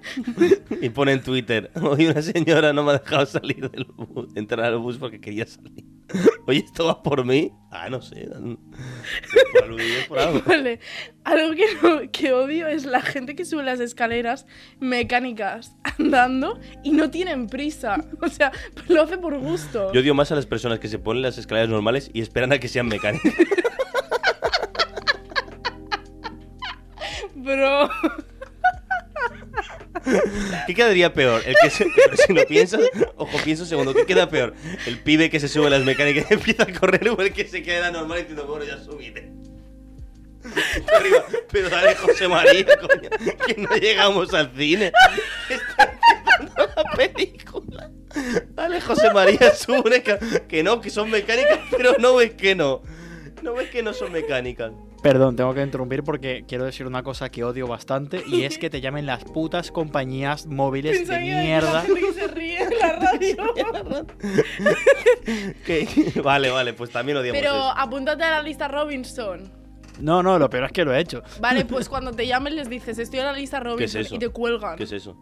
Y 0.81 0.89
pone 0.91 1.13
en 1.13 1.23
Twitter, 1.23 1.71
hoy 1.81 2.07
una 2.07 2.23
señora 2.23 2.73
no 2.73 2.83
me 2.85 2.93
ha 2.93 2.99
dejado 2.99 3.27
salir 3.27 3.71
del 3.71 3.85
bus, 3.85 4.29
entrar 4.35 4.65
al 4.67 4.79
bus 4.79 4.99
porque 4.99 5.21
quería 5.21 5.47
salir. 5.47 5.85
Oye, 6.47 6.59
¿esto 6.61 6.87
va 6.87 7.03
por 7.03 7.25
mí? 7.25 7.53
Ah, 7.71 7.89
no 7.89 8.01
sé. 8.03 8.29
Por 9.53 9.65
aludir 9.65 10.07
por 10.07 10.19
algo. 10.19 10.43
vale, 10.47 10.79
algo 11.25 11.55
que, 11.55 11.65
no- 11.83 12.11
que 12.13 12.33
odio 12.33 12.69
es 12.69 12.85
la 12.85 13.01
gente 13.01 13.35
que 13.35 13.45
sube 13.45 13.63
las 13.65 13.81
escaleras 13.81 14.47
mecánicas 14.81 15.75
andando 15.99 16.61
y 16.83 16.93
no 16.93 17.11
tienen 17.11 17.47
prisa. 17.49 18.05
O 18.21 18.29
sea, 18.29 18.53
lo 18.89 19.03
hace 19.03 19.19
por 19.19 19.39
gusto. 19.39 19.93
Yo 19.93 20.01
odio 20.01 20.15
más 20.15 20.31
a 20.31 20.35
las 20.37 20.47
personas 20.47 20.79
que 20.79 20.89
se 20.89 20.99
ponen 20.99 21.23
las 21.23 21.39
escaleras 21.39 21.69
normales 21.71 22.11
y 22.13 22.21
esperan 22.21 22.53
a 22.53 22.59
que 22.59 22.69
sean 22.69 22.87
mecánicas. 22.87 23.33
Bro. 27.35 27.89
¿Qué 30.67 30.75
quedaría 30.75 31.13
peor? 31.15 31.43
El 31.47 31.55
que 31.63 31.71
se- 31.71 31.87
si 32.27 32.33
lo 32.33 32.45
piensas, 32.47 32.81
ojo, 33.17 33.39
piensa 33.45 33.63
un 33.63 33.69
segundo, 33.69 33.95
¿qué 33.95 34.05
queda 34.07 34.29
peor? 34.29 34.55
¿El 34.87 34.99
pibe 34.99 35.31
que 35.31 35.41
se 35.41 35.49
sube 35.49 35.67
a 35.69 35.71
las 35.71 35.85
mecánicas 35.85 36.27
y 36.31 36.35
empieza 36.35 36.65
a 36.65 36.73
correr 36.73 37.09
o 37.09 37.19
el 37.21 37.33
que 37.33 37.47
se 37.47 37.63
queda 37.63 37.91
normal 37.91 38.19
diciendo, 38.19 38.47
bueno, 38.47 38.65
ya 38.65 38.79
subiré? 38.79 39.31
Arriba, 40.95 41.25
pero 41.51 41.71
dale 41.71 41.95
José 41.95 42.29
María, 42.29 42.67
coño, 42.77 43.09
que 43.47 43.55
no 43.63 43.75
llegamos 43.77 44.35
al 44.35 44.53
cine. 44.55 44.93
Está 45.49 45.95
empezando 46.29 46.69
la 46.77 46.85
película. 46.97 47.91
Dale 48.51 48.81
José 48.83 49.11
María, 49.13 49.55
sube, 49.55 50.03
que, 50.03 50.19
que 50.47 50.63
no, 50.63 50.81
que 50.83 50.91
son 50.91 51.11
mecánicas, 51.11 51.61
pero 51.71 51.95
no 51.99 52.17
ves 52.17 52.35
que 52.35 52.55
no. 52.55 52.83
No 53.43 53.55
ves 53.55 53.71
que 53.71 53.83
no 53.83 53.95
son 53.95 54.13
mecánicas. 54.13 54.73
Perdón, 55.05 55.37
tengo 55.37 55.53
que 55.53 55.63
interrumpir 55.63 56.03
porque 56.03 56.45
quiero 56.49 56.65
decir 56.65 56.87
una 56.87 57.03
cosa 57.03 57.29
que 57.29 57.45
odio 57.45 57.67
bastante 57.69 58.23
y 58.27 58.45
es 58.45 58.57
que 58.57 58.71
te 58.71 58.81
llamen 58.81 59.05
las 59.05 59.23
putas 59.23 59.71
compañías 59.71 60.47
móviles 60.47 60.97
Pensaba 60.97 61.19
de 61.19 61.25
mierda. 61.27 61.73
La 61.75 61.81
gente 61.83 62.01
que 62.01 62.13
se 62.15 62.27
ríe 62.29 62.59
en 62.63 62.79
la 62.79 62.93
radio. 62.95 63.37
Que- 65.67 66.21
Vale, 66.23 66.51
vale, 66.51 66.73
pues 66.73 66.89
también 66.91 67.19
odiamos 67.19 67.39
Pero 67.39 67.55
eso. 67.55 67.71
apúntate 67.77 68.25
a 68.25 68.31
la 68.31 68.43
lista 68.43 68.67
Robinson. 68.67 69.53
No, 70.01 70.23
no, 70.23 70.39
lo 70.39 70.49
peor 70.51 70.65
es 70.65 70.73
que 70.73 70.85
lo 70.87 70.95
he 70.95 71.01
hecho. 71.01 71.23
Vale, 71.39 71.65
pues 71.67 71.89
cuando 71.91 72.11
te 72.13 72.27
llamen 72.27 72.57
les 72.57 72.71
dices, 72.71 72.99
estoy 72.99 73.21
en 73.21 73.27
la 73.27 73.33
lista 73.35 73.61
Robinson 73.61 74.01
eso? 74.01 74.15
y 74.15 74.19
te 74.19 74.31
cuelgan. 74.31 74.77
¿Qué 74.77 74.85
es 74.85 74.93
eso? 74.93 75.19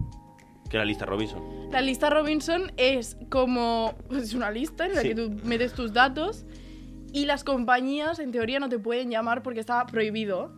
¿Qué 0.70 0.76
es 0.76 0.80
la 0.80 0.84
lista 0.84 1.04
Robinson? 1.06 1.42
La 1.72 1.80
lista 1.80 2.08
Robinson 2.08 2.70
es 2.76 3.16
como 3.30 3.94
es 4.12 4.32
una 4.32 4.50
lista 4.52 4.86
en 4.86 4.94
la 4.94 5.02
Sí. 5.02 5.08
que 5.08 5.14
tú 5.16 5.30
metes 5.44 5.72
tus 5.74 5.92
datos 5.92 6.46
y 7.12 7.27
las 7.27 7.44
compañías 7.44 8.18
en 8.18 8.33
teoría 8.33 8.59
no 8.59 8.68
te 8.68 8.79
pueden 8.79 9.11
llamar 9.11 9.42
porque 9.42 9.61
está 9.61 9.85
prohibido. 9.87 10.53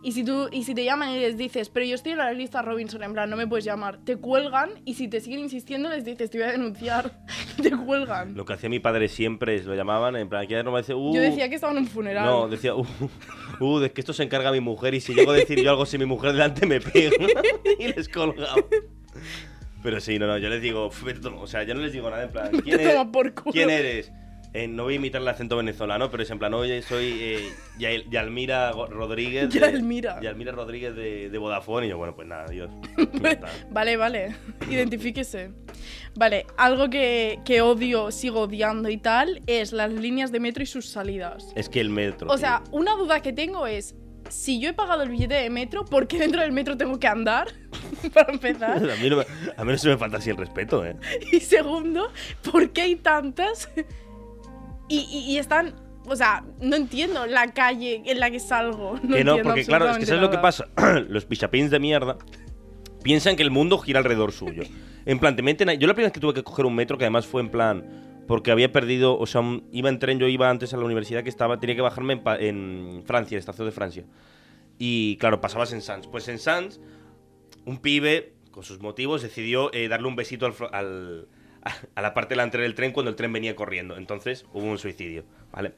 Y 0.00 0.12
si 0.12 0.24
tú 0.24 0.48
y 0.52 0.62
si 0.62 0.74
te 0.74 0.84
llaman 0.84 1.10
y 1.10 1.18
les 1.18 1.36
dices, 1.36 1.70
"Pero 1.70 1.84
yo 1.84 1.96
estoy 1.96 2.12
en 2.12 2.18
la 2.18 2.32
lista 2.32 2.62
Robinson", 2.62 3.02
en 3.02 3.12
plan, 3.12 3.28
no 3.28 3.36
me 3.36 3.48
puedes 3.48 3.64
llamar, 3.64 3.98
te 4.04 4.16
cuelgan 4.16 4.70
y 4.84 4.94
si 4.94 5.08
te 5.08 5.20
siguen 5.20 5.40
insistiendo 5.40 5.88
les 5.88 6.04
dices, 6.04 6.30
"Te 6.30 6.38
voy 6.38 6.46
a 6.46 6.52
denunciar." 6.52 7.24
Te 7.62 7.72
cuelgan. 7.72 8.34
Lo 8.36 8.44
que 8.44 8.52
hacía 8.52 8.68
mi 8.68 8.78
padre 8.78 9.08
siempre 9.08 9.56
es, 9.56 9.64
lo 9.64 9.74
llamaban, 9.74 10.14
en 10.14 10.28
plan, 10.28 10.44
aquí 10.44 10.54
no 10.54 10.70
me 10.70 10.78
dice, 10.78 10.94
uh, 10.94 11.14
Yo 11.14 11.20
decía 11.20 11.48
que 11.48 11.56
estaba 11.56 11.72
en 11.72 11.80
un 11.80 11.86
funeral. 11.88 12.24
No, 12.24 12.48
decía, 12.48 12.76
uh, 12.76 12.86
uh, 13.58 13.78
de 13.80 13.90
que 13.90 14.00
esto 14.00 14.12
se 14.12 14.22
encarga 14.22 14.52
mi 14.52 14.60
mujer 14.60 14.94
y 14.94 15.00
si 15.00 15.12
llego 15.12 15.32
a 15.32 15.34
decir 15.34 15.60
yo 15.60 15.70
algo 15.70 15.84
si 15.84 15.98
mi 15.98 16.06
mujer 16.06 16.32
delante 16.32 16.64
me 16.66 16.80
pega. 16.80 17.16
y 17.78 17.88
les 17.88 18.08
colgaba. 18.08 18.64
Pero 19.82 20.00
sí, 20.00 20.18
no, 20.18 20.26
no, 20.26 20.38
yo 20.38 20.48
les 20.48 20.60
digo, 20.60 20.90
o 21.40 21.46
sea, 21.46 21.62
yo 21.62 21.74
no 21.74 21.80
les 21.80 21.92
digo 21.92 22.10
nada 22.10 22.24
en 22.24 22.30
plan, 22.30 22.50
¿quién, 22.64 22.76
Te 22.76 22.90
eres? 22.90 23.06
¿Quién 23.52 23.70
eres? 23.70 24.12
Eh, 24.54 24.66
no 24.66 24.84
voy 24.84 24.94
a 24.94 24.96
imitar 24.96 25.20
el 25.20 25.28
acento 25.28 25.56
venezolano, 25.58 26.10
pero 26.10 26.22
es 26.22 26.30
en 26.30 26.38
plan, 26.38 26.54
oye, 26.54 26.80
soy 26.82 27.18
eh, 27.20 27.52
Yael- 27.78 28.08
Yalmira 28.10 28.72
Go- 28.72 28.86
Rodríguez. 28.86 29.50
de- 29.52 29.60
Yalmira. 29.60 30.20
Yalmira 30.22 30.52
Rodríguez 30.52 30.96
de, 30.96 31.28
de 31.28 31.38
Vodafone. 31.38 31.86
Y 31.86 31.90
yo, 31.90 31.98
bueno, 31.98 32.14
pues 32.16 32.26
nada, 32.26 32.44
adiós. 32.48 32.70
Ya 33.22 33.30
está. 33.30 33.48
Vale, 33.70 33.96
vale. 33.96 34.34
Identifíquese. 34.70 35.50
Vale, 36.16 36.46
algo 36.56 36.88
que, 36.88 37.40
que 37.44 37.60
odio, 37.60 38.10
sigo 38.10 38.40
odiando 38.40 38.88
y 38.88 38.96
tal, 38.96 39.42
es 39.46 39.72
las 39.72 39.92
líneas 39.92 40.32
de 40.32 40.40
metro 40.40 40.62
y 40.62 40.66
sus 40.66 40.86
salidas. 40.88 41.52
Es 41.54 41.68
que 41.68 41.80
el 41.80 41.90
metro. 41.90 42.26
O 42.28 42.30
tío. 42.34 42.38
sea, 42.38 42.62
una 42.72 42.94
duda 42.96 43.20
que 43.20 43.32
tengo 43.32 43.66
es, 43.66 43.94
si 44.30 44.58
yo 44.60 44.70
he 44.70 44.72
pagado 44.72 45.02
el 45.02 45.10
billete 45.10 45.34
de 45.34 45.50
metro, 45.50 45.84
¿por 45.84 46.08
qué 46.08 46.18
dentro 46.18 46.40
del 46.40 46.52
metro 46.52 46.76
tengo 46.76 46.98
que 46.98 47.06
andar? 47.06 47.48
Para 48.14 48.32
empezar. 48.32 48.76
A 48.90 48.96
mí, 48.96 49.08
no 49.10 49.18
me, 49.18 49.24
a 49.56 49.64
mí 49.64 49.72
no 49.72 49.78
se 49.78 49.88
me 49.88 49.96
falta 49.98 50.16
así 50.16 50.30
el 50.30 50.36
respeto, 50.38 50.84
¿eh? 50.84 50.96
Y 51.32 51.40
segundo, 51.40 52.10
¿por 52.50 52.70
qué 52.70 52.82
hay 52.82 52.96
tantas? 52.96 53.68
Y, 54.88 54.98
y- 55.10 55.32
y 55.32 55.38
están... 55.38 55.74
O 56.06 56.16
sea, 56.16 56.42
no 56.60 56.74
entiendo 56.76 57.26
la 57.26 57.52
calle 57.52 58.02
en 58.06 58.18
la 58.18 58.30
que 58.30 58.40
salgo. 58.40 58.98
No 59.02 59.14
que 59.16 59.24
no, 59.24 59.36
porque 59.42 59.64
claro, 59.64 59.90
es 59.90 59.98
que 59.98 60.06
¿sabes 60.06 60.22
lo 60.22 60.30
que 60.30 60.38
pasa? 60.38 60.66
Los 61.08 61.26
pichapins 61.26 61.70
de 61.70 61.78
mierda 61.78 62.16
piensan 63.02 63.36
que 63.36 63.42
el 63.42 63.50
mundo 63.50 63.76
gira 63.78 63.98
alrededor 63.98 64.32
suyo. 64.32 64.62
En 65.04 65.18
plan, 65.18 65.36
te 65.36 65.42
meten 65.42 65.68
ahí- 65.68 65.76
Yo 65.78 65.86
la 65.86 65.92
primera 65.94 66.08
vez 66.08 66.12
que 66.14 66.20
tuve 66.20 66.32
que 66.34 66.42
coger 66.42 66.64
un 66.64 66.74
metro, 66.74 66.96
que 66.96 67.04
además 67.04 67.26
fue 67.26 67.42
en 67.42 67.50
plan... 67.50 68.04
Porque 68.26 68.50
había 68.50 68.70
perdido, 68.72 69.18
o 69.18 69.24
sea, 69.26 69.40
iba 69.72 69.88
en 69.88 69.98
tren, 69.98 70.18
yo 70.18 70.28
iba 70.28 70.50
antes 70.50 70.74
a 70.74 70.76
la 70.76 70.84
universidad 70.84 71.22
que 71.22 71.30
estaba, 71.30 71.58
tenía 71.60 71.74
que 71.76 71.80
bajarme 71.80 72.12
en, 72.12 72.40
en 72.40 73.02
Francia, 73.06 73.36
en 73.36 73.38
estación 73.40 73.66
de 73.66 73.72
Francia. 73.72 74.04
Y 74.78 75.16
claro, 75.16 75.40
pasabas 75.40 75.72
en 75.72 75.80
Sans. 75.80 76.06
Pues 76.08 76.28
en 76.28 76.38
Sans, 76.38 76.78
un 77.64 77.78
pibe, 77.78 78.34
con 78.50 78.64
sus 78.64 78.80
motivos, 78.80 79.22
decidió 79.22 79.72
eh, 79.72 79.88
darle 79.88 80.08
un 80.08 80.14
besito 80.16 80.44
al- 80.72 81.26
a 81.94 82.02
la 82.02 82.14
parte 82.14 82.34
delantera 82.34 82.62
del 82.62 82.74
tren 82.74 82.92
cuando 82.92 83.10
el 83.10 83.16
tren 83.16 83.32
venía 83.32 83.54
corriendo. 83.56 83.96
Entonces 83.96 84.44
hubo 84.52 84.64
un 84.66 84.78
suicidio, 84.78 85.24
¿vale? 85.52 85.72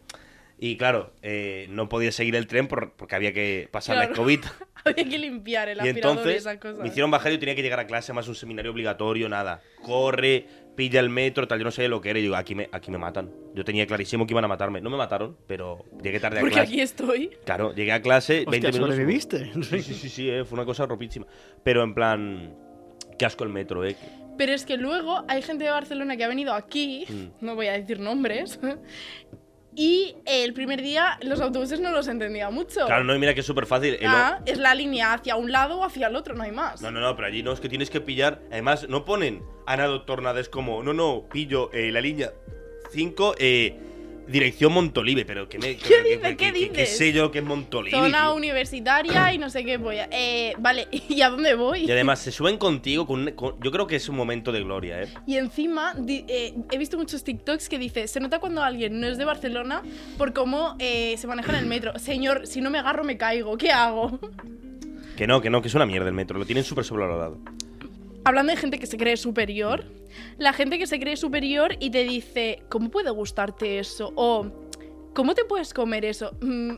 Y 0.63 0.77
claro, 0.77 1.13
eh, 1.23 1.67
no 1.71 1.89
podía 1.89 2.13
seguir 2.13 2.37
el 2.37 2.47
tren 2.47 2.69
por- 2.69 2.93
porque 2.93 3.15
había 3.15 3.33
que 3.33 3.69
pasar 3.71 3.97
la 3.97 4.03
Claro. 4.03 4.13
escobita. 4.15 4.53
Había 4.85 5.05
que 5.11 5.19
limpiar 5.19 5.69
el 5.69 5.77
Y 5.77 5.81
aspirador 5.81 5.97
y 6.17 6.21
entonces 6.21 6.41
esas 6.41 6.57
cosas. 6.57 6.79
me 6.81 6.89
hicieron 6.89 7.11
bajar 7.11 7.31
y 7.33 7.35
yo 7.35 7.39
tenía 7.41 7.55
que 7.55 7.61
llegar 7.63 7.81
a 7.81 7.87
clase, 7.87 8.15
más 8.15 8.29
un 8.29 8.35
seminario 8.35 8.73
obligatorio, 8.73 9.29
nada. 9.29 9.61
Corre, 9.83 10.47
pilla 10.75 11.01
el 11.01 11.11
metro, 11.11 11.47
tal, 11.47 11.59
yo 11.59 11.65
no 11.67 11.71
sabía 11.71 11.91
lo 11.91 12.01
que 12.01 12.09
era. 12.09 12.19
Y 12.19 12.23
digo, 12.23 12.35
aquí 12.35 12.55
me, 12.55 12.69
aquí 12.73 12.91
me 12.91 12.97
matan. 12.97 13.31
Yo 13.55 13.63
tenía 13.63 13.87
clarísimo 13.87 14.27
que 14.27 14.33
iban 14.33 14.45
a 14.45 14.49
matarme. 14.49 14.81
No 14.81 14.89
me 14.89 14.97
mataron, 14.97 15.37
pero 15.47 15.85
llegué 16.03 16.19
tarde 16.19 16.39
a 16.39 16.41
Porque 16.41 16.55
clase. 16.55 16.73
aquí 16.73 16.81
estoy. 16.81 17.31
Claro, 17.45 17.75
llegué 17.75 17.93
a 17.93 18.01
clase, 18.01 18.45
20 18.49 18.57
Hostia, 18.69 18.71
minutos. 18.73 18.95
sobreviviste. 18.95 19.53
Sí, 19.65 19.83
sí, 19.83 19.95
sí, 19.95 20.09
sí, 20.09 20.31
eh, 20.31 20.45
fue 20.47 20.57
una 20.57 20.65
cosa 20.65 20.87
ropísima. 20.87 21.27
Pero 21.63 21.83
en 21.83 21.93
plan, 21.95 22.55
qué 23.19 23.27
asco 23.27 23.45
el 23.45 23.51
metro, 23.51 23.85
eh. 23.85 23.97
Pero 24.41 24.55
es 24.55 24.65
que 24.65 24.79
luego 24.79 25.23
hay 25.29 25.43
gente 25.43 25.65
de 25.65 25.71
Barcelona 25.71 26.17
que 26.17 26.25
ha 26.25 26.29
venido 26.29 26.55
aquí, 26.55 27.05
Mm. 27.11 27.45
no 27.45 27.57
voy 27.57 27.67
a 27.67 27.73
decir 27.73 28.01
nombres, 28.01 28.59
Y 29.77 30.17
el 30.25 30.55
primer 30.55 30.81
día 30.81 31.19
los 31.23 31.41
autobuses 31.43 31.79
no 31.79 31.91
los 31.93 32.09
entendía 32.09 32.49
mucho. 32.49 32.87
Claro, 32.87 33.05
no, 33.05 33.15
y 33.15 33.19
mira 33.19 33.35
que 33.35 33.41
es 33.41 33.47
súper 33.47 33.67
fácil. 33.67 33.99
Ah, 34.05 34.41
es 34.47 34.57
la 34.59 34.75
línea 34.75 35.13
hacia 35.13 35.37
un 35.37 35.53
lado 35.53 35.79
o 35.79 35.85
hacia 35.85 36.07
el 36.09 36.17
otro, 36.17 36.35
no 36.35 36.43
hay 36.43 36.53
más. 36.53 36.81
No, 36.81 36.91
no, 36.91 37.01
no, 37.01 37.15
pero 37.15 37.29
allí 37.29 37.43
no, 37.43 37.53
es 37.53 37.61
que 37.61 37.69
tienes 37.69 37.91
que 37.91 38.01
pillar. 38.01 38.41
Además, 38.51 38.89
no 38.89 39.05
ponen 39.05 39.43
Ana 39.67 39.85
Doctor 39.85 40.23
nada, 40.23 40.41
es 40.41 40.49
como, 40.49 40.83
no, 40.83 40.93
no, 40.95 41.29
pillo 41.31 41.71
eh, 41.73 41.93
la 41.93 42.01
línea 42.01 42.33
5, 42.93 43.35
eh, 43.39 43.79
dirección 44.31 44.73
Montolive. 44.73 45.25
Pero 45.25 45.49
que 45.49 45.59
me. 45.59 45.77
¿Qué 45.77 45.83
pero 45.89 46.03
que- 46.05 46.09
dice? 46.17 46.37
que- 46.37 46.37
¿Qué 46.37 46.53
dices? 46.53 46.97
sé 46.97 47.13
yo 47.13 47.31
que 47.31 47.39
es 47.41 47.45
Montolive? 47.45 47.97
Zona 47.97 48.23
tío? 48.23 48.35
universitaria 48.35 49.35
y 49.35 49.39
no 49.39 49.51
sé 49.51 49.65
qué 49.65 49.77
voy 49.77 49.99
a... 49.99 50.09
Eh, 50.11 50.55
vale, 50.59 50.89
¿y 51.09 51.21
a 51.23 51.31
dónde 51.31 51.55
voy? 51.55 51.85
Y 51.85 51.91
además 51.91 52.19
se 52.21 52.31
suben 52.33 52.57
contigo 52.59 53.07
con, 53.07 53.31
con- 53.33 53.61
Yo 53.63 53.71
creo 53.71 53.87
que 53.87 53.97
es 53.97 54.09
un 54.09 54.17
momento 54.17 54.53
de 54.53 54.61
gloria, 54.63 55.03
¿eh? 55.03 55.09
Y 55.27 55.37
encima, 55.37 55.95
di- 55.97 56.25
eh, 56.29 56.55
he 56.71 56.79
visto 56.79 56.97
muchos 56.97 57.25
TikToks 57.25 57.69
que 57.69 57.79
dice, 57.79 58.09
se 58.09 58.21
nota 58.21 58.39
cuando 58.39 58.63
alguien 58.63 59.01
no 59.01 59.07
es 59.07 59.19
de 59.19 59.25
Barcelona 59.25 59.83
por 60.19 60.33
cómo 60.33 60.77
eh, 60.79 61.17
se 61.19 61.27
maneja 61.27 61.53
en 61.53 61.59
el 61.59 61.67
metro. 61.67 61.99
Señor, 61.99 62.47
si 62.47 62.61
no 62.61 62.71
me 62.71 62.79
agarro 62.79 63.05
me 63.05 63.17
caigo, 63.17 63.57
¿qué 63.59 63.71
hago? 63.73 64.19
Que 65.17 65.27
no, 65.27 65.41
que 65.43 65.51
no, 65.51 65.61
que 65.61 65.69
es 65.69 65.75
una 65.75 65.85
mierda 65.87 66.09
el 66.09 66.15
metro. 66.15 66.39
Lo 66.39 66.47
tienen 66.47 66.65
súper 66.65 66.85
sobrevalorado. 66.85 67.39
Hablando 68.25 68.53
de 68.53 68.59
gente 68.59 68.79
que 68.79 68.87
se 68.87 68.97
cree 68.97 69.17
superior, 69.17 69.85
la 70.39 70.53
gente 70.53 70.79
que 70.79 70.87
se 70.87 71.01
cree 71.01 71.17
superior 71.17 71.77
y 71.81 71.91
te 71.91 72.05
dice, 72.05 72.63
¿cómo 72.69 72.91
puede 72.91 73.11
gustarte 73.11 73.79
eso? 73.79 74.13
O, 74.15 74.47
¿cómo 75.15 75.35
te 75.35 75.45
puedes 75.45 75.73
comer 75.73 76.05
eso? 76.05 76.33
Mm, 76.41 76.75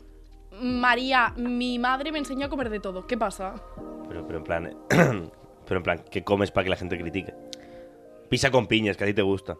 María, 0.60 1.34
mi 1.36 1.78
madre 1.78 2.12
me 2.12 2.18
enseñó 2.18 2.46
a 2.46 2.48
comer 2.48 2.70
de 2.70 2.80
todo. 2.80 3.06
¿Qué 3.06 3.16
pasa? 3.16 3.54
Pero, 4.08 4.26
pero 4.26 4.38
en 4.38 4.44
plan. 4.44 4.76
pero 5.66 5.78
en 5.78 5.82
plan, 5.82 6.04
¿qué 6.10 6.22
comes 6.22 6.50
para 6.50 6.64
que 6.64 6.70
la 6.70 6.76
gente 6.76 6.98
critique? 6.98 7.34
Pisa 8.28 8.50
con 8.50 8.66
piñas, 8.66 8.96
que 8.96 9.04
a 9.04 9.06
ti 9.06 9.14
te 9.14 9.22
gusta. 9.22 9.56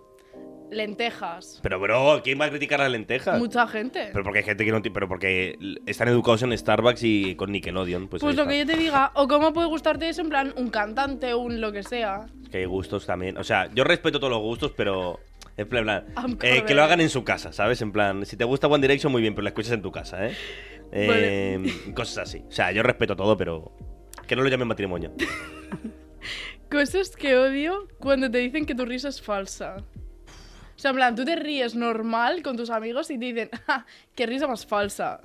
Lentejas. 0.72 1.60
Pero, 1.62 1.78
bro, 1.78 2.20
¿quién 2.24 2.40
va 2.40 2.46
a 2.46 2.50
criticar 2.50 2.80
las 2.80 2.90
lentejas? 2.90 3.38
Mucha 3.38 3.66
gente. 3.68 4.08
Pero 4.12 4.24
porque 4.24 4.38
hay 4.40 4.44
gente 4.44 4.64
que 4.64 4.72
no. 4.72 4.82
ti- 4.82 4.90
Pero 4.90 5.06
porque 5.08 5.58
están 5.86 6.08
educados 6.08 6.42
en 6.42 6.56
Starbucks 6.56 7.02
y 7.04 7.34
con 7.36 7.52
Nickelodeon. 7.52 8.08
Pues, 8.08 8.20
Pues 8.22 8.30
ahí 8.32 8.36
lo 8.36 8.46
que 8.48 8.60
está. 8.60 8.72
yo 8.72 8.76
te 8.78 8.82
diga, 8.84 9.12
o 9.14 9.28
cómo 9.28 9.52
puede 9.52 9.68
gustarte 9.68 10.08
eso, 10.08 10.22
en 10.22 10.28
plan, 10.30 10.52
un 10.56 10.70
cantante, 10.70 11.34
un 11.34 11.60
lo 11.60 11.70
que 11.72 11.82
sea. 11.82 12.26
Es 12.42 12.48
que 12.48 12.58
hay 12.58 12.64
gustos 12.64 13.06
también. 13.06 13.36
O 13.38 13.44
sea, 13.44 13.68
yo 13.74 13.84
respeto 13.84 14.18
todos 14.18 14.30
los 14.32 14.40
gustos, 14.40 14.72
pero. 14.76 15.20
En 15.56 15.68
plan, 15.68 15.86
I'm 16.16 16.32
eh, 16.32 16.36
que 16.38 16.48
correct. 16.48 16.70
lo 16.70 16.82
hagan 16.82 17.00
en 17.02 17.10
su 17.10 17.24
casa, 17.24 17.52
¿sabes? 17.52 17.82
En 17.82 17.92
plan, 17.92 18.24
si 18.24 18.38
te 18.38 18.44
gusta 18.44 18.68
One 18.68 18.80
Direction, 18.80 19.12
muy 19.12 19.20
bien, 19.20 19.34
pero 19.34 19.42
la 19.42 19.50
escuchas 19.50 19.72
en 19.72 19.82
tu 19.82 19.92
casa, 19.92 20.26
¿eh? 20.26 20.34
Eh, 20.92 21.92
Cosas 21.94 22.18
así. 22.18 22.42
O 22.48 22.50
sea, 22.52 22.72
yo 22.72 22.82
respeto 22.82 23.14
todo, 23.16 23.36
pero. 23.36 23.72
Que 24.26 24.34
no 24.36 24.42
lo 24.42 24.48
llamen 24.48 24.68
matrimonio. 24.68 25.12
Cosas 26.70 27.10
que 27.16 27.36
odio 27.36 27.86
cuando 27.98 28.30
te 28.30 28.38
dicen 28.38 28.64
que 28.64 28.74
tu 28.74 28.86
risa 28.86 29.08
es 29.08 29.20
falsa. 29.20 29.76
O 30.76 30.78
sea, 30.78 30.90
en 30.90 30.96
plan, 30.96 31.14
tú 31.14 31.24
te 31.24 31.36
ríes 31.36 31.74
normal 31.74 32.42
con 32.42 32.56
tus 32.56 32.70
amigos 32.70 33.10
y 33.10 33.18
te 33.18 33.26
dicen, 33.26 33.50
"Ja, 33.66 33.86
qué 34.14 34.26
risa 34.26 34.46
más 34.46 34.66
falsa. 34.66 35.20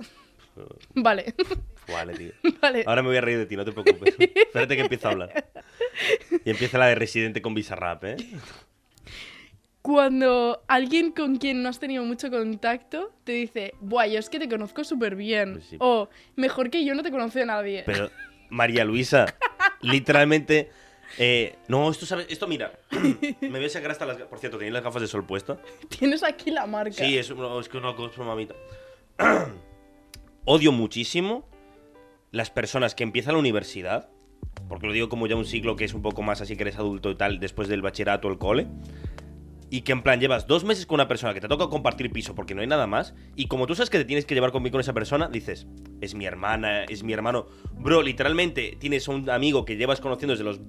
Vale, 0.94 1.34
Vale, 1.88 2.14
tío. 2.14 2.32
vale. 2.60 2.84
Ahora 2.86 3.02
me 3.02 3.08
voy 3.08 3.16
a 3.16 3.20
reír 3.20 3.38
de 3.38 3.46
ti, 3.46 3.56
no 3.56 3.64
te 3.64 3.72
preocupes. 3.72 4.14
Espérate 4.18 4.76
que 4.76 4.82
empiece 4.82 5.06
a 5.06 5.10
hablar. 5.10 5.50
Y 6.44 6.50
empieza 6.50 6.78
la 6.78 6.86
de 6.86 6.94
Residente 6.94 7.42
con 7.42 7.54
Bizarrap, 7.54 8.04
¿eh? 8.04 8.16
Cuando 9.82 10.62
alguien 10.68 11.12
con 11.12 11.36
quien 11.36 11.62
no 11.62 11.68
has 11.68 11.78
tenido 11.78 12.04
mucho 12.04 12.30
contacto 12.30 13.12
te 13.24 13.32
dice, 13.32 13.72
buah, 13.80 14.06
yo 14.06 14.18
es 14.18 14.28
que 14.28 14.38
te 14.38 14.48
conozco 14.48 14.84
súper 14.84 15.16
bien. 15.16 15.54
Pues 15.54 15.64
sí. 15.64 15.76
O, 15.80 16.08
mejor 16.36 16.68
que 16.68 16.84
yo 16.84 16.94
no 16.94 17.02
te 17.02 17.10
conoce 17.10 17.46
nadie. 17.46 17.84
Pero, 17.86 18.10
María 18.50 18.84
Luisa, 18.84 19.26
literalmente. 19.80 20.70
Eh, 21.16 21.56
no, 21.68 21.90
esto, 21.90 22.04
¿sabes? 22.04 22.26
Esto, 22.28 22.46
mira. 22.46 22.78
me 23.40 23.48
voy 23.48 23.64
a 23.64 23.68
sacar 23.68 23.90
hasta 23.90 24.04
las. 24.04 24.18
Por 24.22 24.38
cierto, 24.38 24.58
¿tenéis 24.58 24.74
las 24.74 24.82
gafas 24.82 25.02
de 25.02 25.08
sol 25.08 25.24
puestas? 25.24 25.58
Tienes 25.88 26.22
aquí 26.22 26.50
la 26.50 26.66
marca. 26.66 26.92
Sí, 26.92 27.16
es, 27.16 27.30
es 27.30 27.68
que 27.68 27.78
una 27.78 27.94
cosa, 27.94 28.22
mamita. 28.22 28.54
Odio 30.44 30.72
muchísimo 30.72 31.48
las 32.30 32.50
personas 32.50 32.94
que 32.94 33.04
empiezan 33.04 33.34
la 33.34 33.40
universidad. 33.40 34.10
Porque 34.68 34.86
lo 34.86 34.92
digo 34.92 35.08
como 35.08 35.26
ya 35.26 35.36
un 35.36 35.44
ciclo 35.44 35.76
que 35.76 35.84
es 35.84 35.94
un 35.94 36.02
poco 36.02 36.22
más 36.22 36.40
así 36.40 36.56
que 36.56 36.62
eres 36.62 36.76
adulto 36.76 37.10
y 37.10 37.14
tal, 37.14 37.38
después 37.38 37.68
del 37.68 37.82
bachillerato 37.82 38.28
o 38.28 38.30
el 38.30 38.38
cole. 38.38 38.66
Y 39.70 39.82
que 39.82 39.92
en 39.92 40.02
plan 40.02 40.20
llevas 40.20 40.46
dos 40.46 40.64
meses 40.64 40.86
con 40.86 40.94
una 40.96 41.08
persona 41.08 41.34
que 41.34 41.40
te 41.40 41.48
toca 41.48 41.68
compartir 41.68 42.10
piso 42.10 42.34
porque 42.34 42.54
no 42.54 42.60
hay 42.60 42.66
nada 42.66 42.86
más. 42.86 43.14
Y 43.36 43.46
como 43.46 43.66
tú 43.66 43.74
sabes 43.74 43.90
que 43.90 43.98
te 43.98 44.04
tienes 44.04 44.24
que 44.24 44.34
llevar 44.34 44.52
conmigo 44.52 44.72
con 44.72 44.80
esa 44.80 44.94
persona, 44.94 45.28
dices, 45.28 45.66
es 46.00 46.14
mi 46.14 46.24
hermana, 46.24 46.84
es 46.84 47.02
mi 47.02 47.12
hermano. 47.12 47.46
Bro, 47.74 48.02
literalmente 48.02 48.76
tienes 48.78 49.08
un 49.08 49.28
amigo 49.28 49.64
que 49.64 49.76
llevas 49.76 50.00
conociendo 50.00 50.32
desde 50.32 50.44
los 50.44 50.60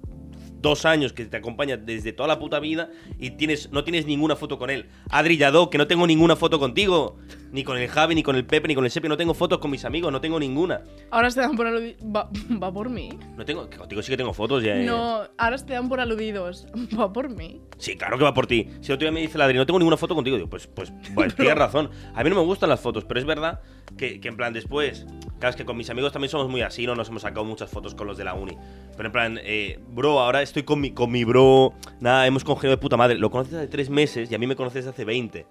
dos 0.62 0.86
años 0.86 1.14
que 1.14 1.26
te 1.26 1.38
acompaña 1.38 1.78
desde 1.78 2.14
toda 2.14 2.28
la 2.28 2.40
puta 2.40 2.60
vida 2.60 2.90
y 3.18 3.32
tienes, 3.32 3.72
no 3.72 3.84
tienes 3.84 4.06
ninguna 4.06 4.36
foto 4.36 4.58
con 4.58 4.70
él. 4.70 4.88
Adri 5.10 5.38
Yadó, 5.38 5.70
que 5.70 5.78
no 5.78 5.88
tengo 5.88 6.06
ninguna 6.08 6.36
foto 6.36 6.60
contigo. 6.60 7.18
Ni 7.52 7.64
con 7.64 7.78
el 7.78 7.88
Javi, 7.88 8.14
ni 8.16 8.22
con 8.24 8.36
el 8.36 8.46
Pepe, 8.46 8.68
ni 8.68 8.76
con 8.76 8.86
el 8.86 8.92
Sepi. 8.92 9.08
No 9.08 9.18
tengo 9.18 9.34
fotos 9.34 9.58
con 9.58 9.72
mis 9.72 9.84
amigos, 9.86 10.12
no 10.12 10.22
tengo 10.22 10.40
ninguna. 10.40 10.82
Ahora 11.10 11.32
se 11.32 11.42
dan 11.42 11.56
por 11.56 11.66
aludidos. 11.66 11.98
Va, 12.04 12.30
va 12.62 12.72
por 12.72 12.90
mí. 12.90 13.10
No 13.36 13.44
tengo, 13.46 13.68
contigo 13.70 14.02
sí 14.04 14.12
que 14.12 14.18
tengo 14.18 14.34
fotos 14.34 14.64
ya. 14.64 14.76
eh. 14.80 14.86
No, 14.86 15.24
ahora 15.38 15.58
se 15.58 15.66
te 15.66 15.74
dan 15.74 15.90
por 15.90 16.00
aludidos. 16.00 16.68
Va 17.00 17.12
por 17.12 17.30
mí. 17.30 17.62
Sí, 17.78 17.96
claro 17.96 18.18
que 18.18 18.24
va 18.24 18.34
por 18.34 18.46
ti. 18.46 18.68
Si 18.82 18.92
otro 18.92 19.06
día 19.06 19.12
me 19.12 19.22
dice 19.22 19.38
la 19.38 19.46
Adri, 19.46 19.58
no 19.58 19.66
tengo 19.66 19.80
ninguna 19.80 19.98
foto 19.98 20.14
contigo, 20.14 20.36
digo, 20.38 20.50
pues, 20.50 20.68
pues, 20.68 20.92
pues 21.16 21.34
tienes 21.36 21.56
razón. 21.58 21.90
A 22.14 22.24
mí 22.24 22.30
no 22.30 22.36
me 22.36 22.42
gustan 22.44 22.70
las 22.70 22.80
fotos, 22.82 23.06
pero 23.06 23.20
es 23.20 23.26
verdad 23.26 23.62
que, 23.98 24.20
que 24.20 24.28
en 24.28 24.36
plan 24.38 24.54
después, 24.54 25.06
claro, 25.40 25.50
es 25.52 25.56
que 25.56 25.66
con 25.66 25.78
mis 25.78 25.90
amigos 25.90 26.12
también 26.12 26.30
somos 26.30 26.50
muy 26.50 26.62
así, 26.62 26.86
no 26.86 26.94
nos 26.96 27.08
hemos 27.10 27.22
sacado 27.24 27.46
muchas 27.46 27.70
fotos 27.70 27.96
con 27.96 28.06
los 28.06 28.18
de 28.18 28.26
la 28.26 28.34
uni. 28.34 28.58
Pero 28.98 29.08
en 29.08 29.12
plan, 29.14 29.40
eh, 29.42 29.80
bro, 29.90 30.20
ahora 30.20 30.42
estoy 30.42 30.64
con 30.64 30.82
mi, 30.82 30.92
con 30.92 31.10
mi 31.12 31.24
bro, 31.24 31.74
nada, 32.02 32.28
hemos 32.28 32.44
congeniado 32.44 32.76
de 32.76 32.82
puta 32.82 32.98
madre. 32.98 33.18
Lo 33.18 33.32
conoces 33.32 33.54
hace 33.56 33.68
tres 33.68 33.90
meses 33.90 34.30
y 34.32 34.36
a 34.36 34.38
mí 34.38 34.46
me 34.46 34.56
conoces 34.56 34.86
hace 34.86 35.06
20. 35.06 35.46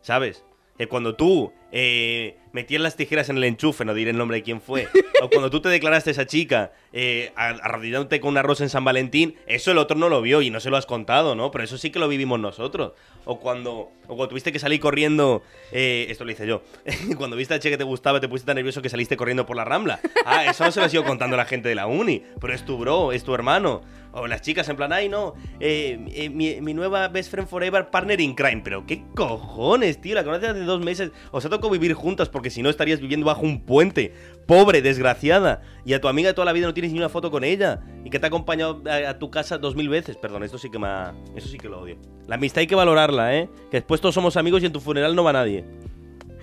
¿Sabes? 0.00 0.44
Que 0.76 0.88
cuando 0.88 1.14
tú 1.14 1.52
eh, 1.72 2.36
metías 2.52 2.80
las 2.80 2.96
tijeras 2.96 3.28
en 3.28 3.36
el 3.36 3.44
enchufe, 3.44 3.84
no 3.84 3.92
diré 3.92 4.10
el 4.10 4.16
nombre 4.16 4.38
de 4.38 4.42
quién 4.42 4.60
fue, 4.60 4.88
o 5.22 5.28
cuando 5.28 5.50
tú 5.50 5.60
te 5.60 5.68
declaraste 5.68 6.10
a 6.10 6.12
esa 6.12 6.26
chica 6.26 6.72
eh, 6.92 7.32
arrodillándote 7.36 8.20
con 8.20 8.30
una 8.30 8.42
rosa 8.42 8.64
en 8.64 8.70
San 8.70 8.84
Valentín, 8.84 9.34
eso 9.46 9.72
el 9.72 9.78
otro 9.78 9.96
no 9.96 10.08
lo 10.08 10.22
vio 10.22 10.42
y 10.42 10.50
no 10.50 10.60
se 10.60 10.70
lo 10.70 10.76
has 10.76 10.86
contado, 10.86 11.34
¿no? 11.34 11.50
Pero 11.50 11.64
eso 11.64 11.76
sí 11.76 11.90
que 11.90 11.98
lo 11.98 12.08
vivimos 12.08 12.40
nosotros. 12.40 12.92
O 13.24 13.40
cuando, 13.40 13.90
o 14.04 14.08
cuando 14.08 14.28
tuviste 14.28 14.52
que 14.52 14.58
salir 14.58 14.80
corriendo, 14.80 15.42
eh, 15.72 16.06
esto 16.08 16.24
lo 16.24 16.30
hice 16.30 16.46
yo, 16.46 16.62
cuando 17.18 17.36
viste 17.36 17.54
a 17.54 17.56
la 17.56 17.60
chica 17.60 17.74
que 17.74 17.78
te 17.78 17.84
gustaba, 17.84 18.20
te 18.20 18.28
pusiste 18.28 18.46
tan 18.46 18.56
nervioso 18.56 18.80
que 18.80 18.88
saliste 18.88 19.16
corriendo 19.16 19.44
por 19.44 19.56
la 19.56 19.64
rambla. 19.64 20.00
Ah, 20.24 20.46
eso 20.46 20.64
no 20.64 20.72
se 20.72 20.80
lo 20.80 20.86
ha 20.86 20.90
ido 20.90 21.04
contando 21.04 21.36
la 21.36 21.44
gente 21.44 21.68
de 21.68 21.74
la 21.74 21.86
uni, 21.86 22.22
pero 22.40 22.54
es 22.54 22.64
tu 22.64 22.78
bro, 22.78 23.12
es 23.12 23.24
tu 23.24 23.34
hermano. 23.34 23.82
O 24.18 24.26
las 24.26 24.40
chicas 24.40 24.66
en 24.70 24.76
plan, 24.76 24.92
ay 24.92 25.08
no, 25.10 25.34
eh, 25.60 25.98
eh, 26.14 26.30
mi, 26.30 26.74
nueva 26.74 27.08
best 27.08 27.30
friend 27.30 27.46
forever 27.48 27.90
partner 27.90 28.20
in 28.20 28.34
crime. 28.34 28.62
Pero 28.64 28.86
qué 28.86 29.04
cojones, 29.14 30.00
tío, 30.00 30.14
la 30.14 30.24
conoces 30.24 30.48
hace 30.48 30.60
dos 30.60 30.80
meses. 30.80 31.10
Os 31.32 31.44
ha 31.44 31.50
tocado 31.50 31.70
vivir 31.70 31.92
juntas 31.92 32.28
porque 32.30 32.48
si 32.50 32.62
no 32.62 32.70
estarías 32.70 33.00
viviendo 33.00 33.26
bajo 33.26 33.42
un 33.42 33.60
puente. 33.66 34.14
Pobre, 34.46 34.80
desgraciada. 34.80 35.60
Y 35.84 35.92
a 35.92 36.00
tu 36.00 36.08
amiga 36.08 36.28
de 36.30 36.34
toda 36.34 36.46
la 36.46 36.52
vida 36.52 36.66
no 36.66 36.72
tienes 36.74 36.92
ni 36.92 36.98
una 36.98 37.08
foto 37.10 37.30
con 37.30 37.44
ella. 37.44 37.80
Y 38.04 38.10
que 38.10 38.18
te 38.18 38.26
ha 38.26 38.28
acompañado 38.28 38.82
a, 38.88 39.10
a 39.10 39.18
tu 39.18 39.30
casa 39.30 39.58
dos 39.58 39.76
mil 39.76 39.88
veces. 39.88 40.16
Perdón, 40.16 40.44
esto 40.44 40.56
sí 40.56 40.70
que 40.70 40.78
me 40.78 40.86
ha- 40.86 41.14
Eso 41.34 41.48
sí 41.48 41.58
que 41.58 41.68
lo 41.68 41.80
odio. 41.80 41.98
La 42.26 42.36
amistad 42.36 42.60
hay 42.60 42.66
que 42.66 42.74
valorarla, 42.74 43.36
¿eh? 43.36 43.50
Que 43.70 43.76
después 43.78 44.00
todos 44.00 44.14
somos 44.14 44.36
amigos 44.36 44.62
y 44.62 44.66
en 44.66 44.72
tu 44.72 44.80
funeral 44.80 45.14
no 45.14 45.24
va 45.24 45.32
nadie. 45.34 45.64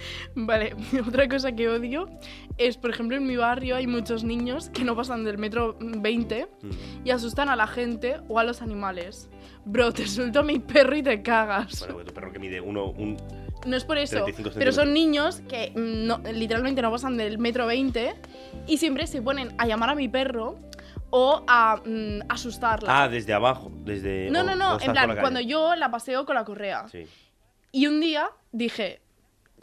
Vale, 0.36 0.76
otra 1.08 1.28
cosa 1.28 1.52
que 1.54 1.70
odio 1.70 2.10
es, 2.58 2.78
por 2.78 2.90
ejemplo, 2.92 3.18
en 3.18 3.26
mi 3.28 3.36
barrio 3.36 3.76
hay 3.76 3.88
muchos 3.88 4.24
niños 4.24 4.70
que 4.70 4.84
no 4.84 4.96
pasan 4.96 5.24
del 5.24 5.38
metro 5.38 5.78
20 5.80 6.48
Mm. 6.62 6.70
y 7.06 7.12
asustan 7.12 7.50
a 7.50 7.56
la 7.56 7.68
gente 7.68 8.18
o 8.30 8.40
a 8.40 8.44
los 8.44 8.62
animales. 8.62 9.30
Bro, 9.66 9.92
te 9.94 10.08
suelto 10.08 10.40
a 10.40 10.44
mi 10.44 10.60
perro 10.60 10.96
y 10.96 11.04
te 11.04 11.22
cagas. 11.22 11.80
Bueno, 11.88 12.04
tu 12.06 12.14
perro 12.14 12.32
que 12.32 12.40
mide 12.40 12.60
uno, 12.62 12.88
un... 12.92 13.18
No 13.66 13.78
es 13.78 13.86
por 13.86 13.98
eso, 13.98 14.24
35 14.26 14.52
pero 14.60 14.72
son 14.74 14.94
niños 14.94 15.42
que 15.48 15.72
mm, 15.74 16.06
no- 16.08 16.22
literalmente 16.34 16.82
no 16.82 16.92
pasan 16.92 17.16
del 17.16 17.38
metro 17.38 17.66
20 17.66 18.14
y 18.68 18.78
siempre 18.78 19.08
se 19.08 19.22
ponen 19.22 19.54
a 19.58 19.66
llamar 19.68 19.90
a 19.92 19.96
mi 19.96 20.10
perro 20.10 20.60
o 21.12 21.44
a 21.48 21.78
mm, 21.86 22.24
asustarla. 22.30 23.04
Ah, 23.04 23.08
desde 23.08 23.34
abajo, 23.34 23.72
desde... 23.86 24.30
no, 24.32 24.44
no, 24.44 24.56
no, 24.56 24.80
en 24.82 24.92
plan, 24.92 25.16
cuando 25.20 25.40
yo 25.40 25.76
la 25.76 25.90
paseo 25.92 26.26
con 26.26 26.36
la 26.36 26.44
correa. 26.44 26.88
Sí. 26.90 27.06
Y 27.72 27.88
un 27.88 28.02
día 28.02 28.30
dije, 28.52 29.02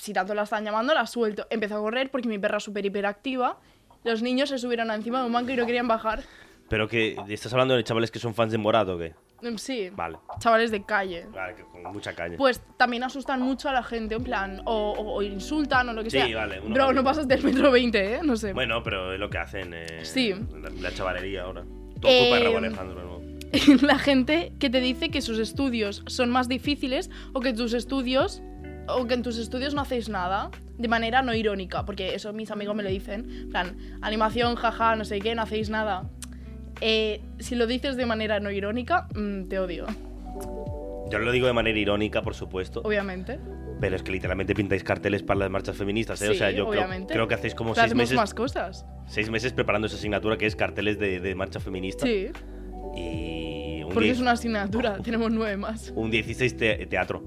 si 0.01 0.13
tanto 0.13 0.35
la 0.35 0.43
están 0.43 0.65
llamando, 0.65 0.95
la 0.95 1.07
suelto. 1.07 1.47
Empezó 1.51 1.77
a 1.77 1.81
correr 1.81 2.11
porque 2.11 2.29
mi 2.29 2.39
perra 2.39 2.59
es 2.59 2.65
súper 2.65 2.85
hiperactiva. 2.87 3.59
Los 4.05 4.23
niños 4.23 4.49
se 4.49 4.59
subieron 4.59 4.91
encima 4.91 5.21
de 5.21 5.27
un 5.27 5.33
banco 5.33 5.51
y 5.51 5.57
no 5.57 5.67
querían 5.67 5.87
bajar. 5.89 6.23
Pero 6.69 6.89
que... 6.89 7.17
¿Estás 7.29 7.53
hablando 7.53 7.75
de 7.75 7.85
chavales 7.85 8.11
que 8.11 8.19
son 8.19 8.33
fans 8.35 8.53
de 8.53 8.59
Morato 8.59 8.95
o 8.95 8.99
qué? 8.99 9.15
Mm, 9.43 9.57
Sí, 9.57 9.91
Vale. 9.91 10.19
chavales 10.39 10.71
de 10.71 10.85
calle. 10.85 11.27
Vale, 11.33 11.55
que 11.57 11.63
con 11.65 11.83
mucha 11.93 12.15
calle. 12.15 12.37
Pues 12.37 12.63
también 12.77 13.03
asustan 13.03 13.41
mucho 13.43 13.69
a 13.69 13.73
la 13.73 13.83
gente, 13.83 14.15
en 14.15 14.23
plan, 14.25 14.63
o, 14.67 14.93
o- 14.93 15.15
o 15.17 15.23
insultan 15.23 15.89
o 15.89 15.93
lo 15.93 16.03
que 16.05 16.11
Sí, 16.11 16.19
sea. 16.19 16.37
vale, 16.37 16.61
una 16.61 16.75
Bro, 16.75 16.87
vez. 16.89 16.97
no 16.97 17.05
pasas 17.05 17.27
del 17.27 17.43
metro 17.43 17.71
20, 17.71 18.15
¿eh? 18.15 18.21
No 18.23 18.37
sé. 18.37 18.53
Bueno, 18.53 18.83
pero 18.83 19.13
es 19.15 19.19
lo 19.19 19.29
que 19.31 19.39
hacen 19.39 19.73
eh, 19.75 20.05
Sí. 20.05 20.33
la, 20.33 20.71
la 20.71 20.95
chavalería 20.95 21.43
ahora. 21.43 21.63
Todo 22.01 22.01
culpa 22.01 22.09
de 22.37 22.41
Eh, 22.41 22.45
Raúl 22.45 22.57
Alejandro, 22.65 23.03
¿no? 23.03 23.21
la 23.87 23.99
gente 23.99 24.53
que 24.61 24.71
te 24.71 24.81
dice 24.81 25.09
que 25.11 25.21
sus 25.23 25.39
estudios 25.41 26.05
son 26.07 26.31
más 26.31 26.49
difíciles 26.49 27.11
o 27.33 27.41
que 27.41 27.53
tus 27.53 27.73
estudios 27.75 28.43
o 28.97 29.07
que 29.07 29.15
en 29.15 29.23
tus 29.23 29.39
estudios 29.39 29.75
no 29.75 29.83
hacéis 29.83 30.09
nada 30.09 30.51
de 30.79 30.89
manera 30.89 31.23
no 31.23 31.35
irónica, 31.35 31.85
porque 31.85 32.15
eso 32.15 32.33
mis 32.33 32.51
amigos 32.51 32.75
me 32.75 32.83
lo 32.83 32.89
dicen, 32.89 33.29
en 33.31 33.49
plan, 33.51 33.77
animación, 34.03 34.55
jaja, 34.57 34.97
no 34.97 35.05
sé 35.05 35.19
qué, 35.21 35.35
no 35.35 35.43
hacéis 35.43 35.69
nada. 35.71 36.09
Eh, 36.81 37.21
si 37.39 37.55
lo 37.57 37.67
dices 37.67 37.97
de 37.97 38.07
manera 38.07 38.41
no 38.41 38.51
irónica, 38.51 39.07
mm, 39.15 39.45
te 39.49 39.59
odio, 39.59 39.87
Yo 41.11 41.19
lo 41.19 41.33
digo 41.33 41.47
de 41.47 41.53
manera 41.53 41.79
irónica, 41.79 42.23
por 42.23 42.35
supuesto. 42.35 42.81
obviamente. 42.85 43.39
Pero 43.81 43.97
es 43.97 44.03
que 44.03 44.13
literalmente 44.13 44.55
pintáis 44.55 44.85
carteles 44.85 45.23
para 45.23 45.41
las 45.41 45.51
marchas 45.51 45.77
feministas, 45.77 46.21
¿eh? 46.23 46.29
o 46.29 46.33
Sí, 46.33 46.39
sea, 46.39 46.51
yo 46.51 46.69
creo, 46.69 46.87
creo 47.09 47.27
que 47.29 47.35
hacéis 47.35 47.55
como 47.55 47.75
seis 47.75 47.95
meses, 47.95 48.15
más 48.17 48.35
cosas. 48.35 48.85
seis 49.07 49.31
meses 49.31 49.53
preparando 49.55 49.87
esa 49.87 49.97
asignatura 49.97 50.37
que 50.37 50.47
es 50.47 50.55
carteles 50.55 50.99
de, 50.99 51.19
de 51.21 51.35
marcha 51.35 51.61
feminista. 51.61 52.05
Sí, 52.07 52.29
Y 52.95 53.83
un, 53.83 53.91
porque 53.93 54.11
es 54.11 54.21
una 54.21 54.33
asignatura, 54.33 54.99
tenemos 55.03 55.31
nueve 55.33 55.57
más. 55.57 55.93
un 55.97 56.11
16 56.11 56.57
te- 56.57 56.87
teatro. 56.87 57.23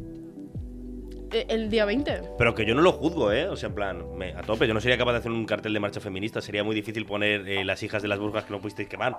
Eh, 1.34 1.46
El 1.50 1.70
día 1.70 1.86
20. 1.86 2.22
Pero 2.38 2.54
que 2.56 2.66
yo 2.66 2.76
no 2.76 2.82
lo 2.82 2.92
juzgo, 2.92 3.32
¿eh? 3.32 3.48
O 3.50 3.56
sea, 3.56 3.70
en 3.70 3.76
plan, 3.76 4.16
me- 4.18 4.34
a 4.34 4.42
tope. 4.44 4.68
Yo 4.68 4.74
no 4.74 4.80
sería 4.82 4.98
capaz 4.98 5.14
de 5.14 5.18
hacer 5.20 5.32
un 5.32 5.46
cartel 5.46 5.74
de 5.74 5.80
marcha 5.80 6.00
feminista. 6.00 6.42
Sería 6.42 6.64
muy 6.64 6.76
difícil 6.76 7.06
poner 7.06 7.48
eh, 7.48 7.66
las 7.66 7.82
hijas 7.84 8.02
de 8.02 8.08
las 8.08 8.20
burgas 8.20 8.46
que 8.46 8.52
no 8.52 8.60
pudisteis 8.62 8.88
quemar. 8.88 9.18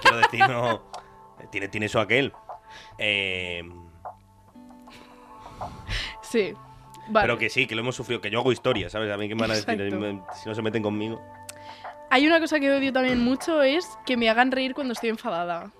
Quiero 0.00 0.18
decir, 0.18 0.40
no. 0.48 0.82
Tiene, 1.50 1.68
tiene 1.68 1.86
eso 1.86 2.00
aquel. 2.00 2.32
Eh, 2.98 3.62
Sí. 6.22 6.52
Vale. 7.10 7.26
Pero 7.26 7.38
que 7.38 7.48
sí, 7.48 7.66
que 7.66 7.74
lo 7.74 7.80
hemos 7.80 7.96
sufrido. 7.96 8.20
Que 8.20 8.30
yo 8.30 8.40
hago 8.40 8.52
historia, 8.52 8.90
¿sabes? 8.90 9.10
A 9.10 9.16
mí 9.16 9.28
que 9.28 9.34
me 9.34 9.40
van 9.42 9.52
a 9.52 9.54
decir 9.54 10.20
si 10.34 10.48
no 10.48 10.54
se 10.54 10.62
meten 10.62 10.82
conmigo. 10.82 11.22
Hay 12.10 12.26
una 12.26 12.38
cosa 12.40 12.60
que 12.60 12.70
odio 12.70 12.92
también 12.92 13.22
mucho 13.22 13.62
es 13.62 13.86
que 14.06 14.16
me 14.16 14.28
hagan 14.28 14.50
reír 14.52 14.74
cuando 14.74 14.92
estoy 14.92 15.10
enfadada. 15.10 15.72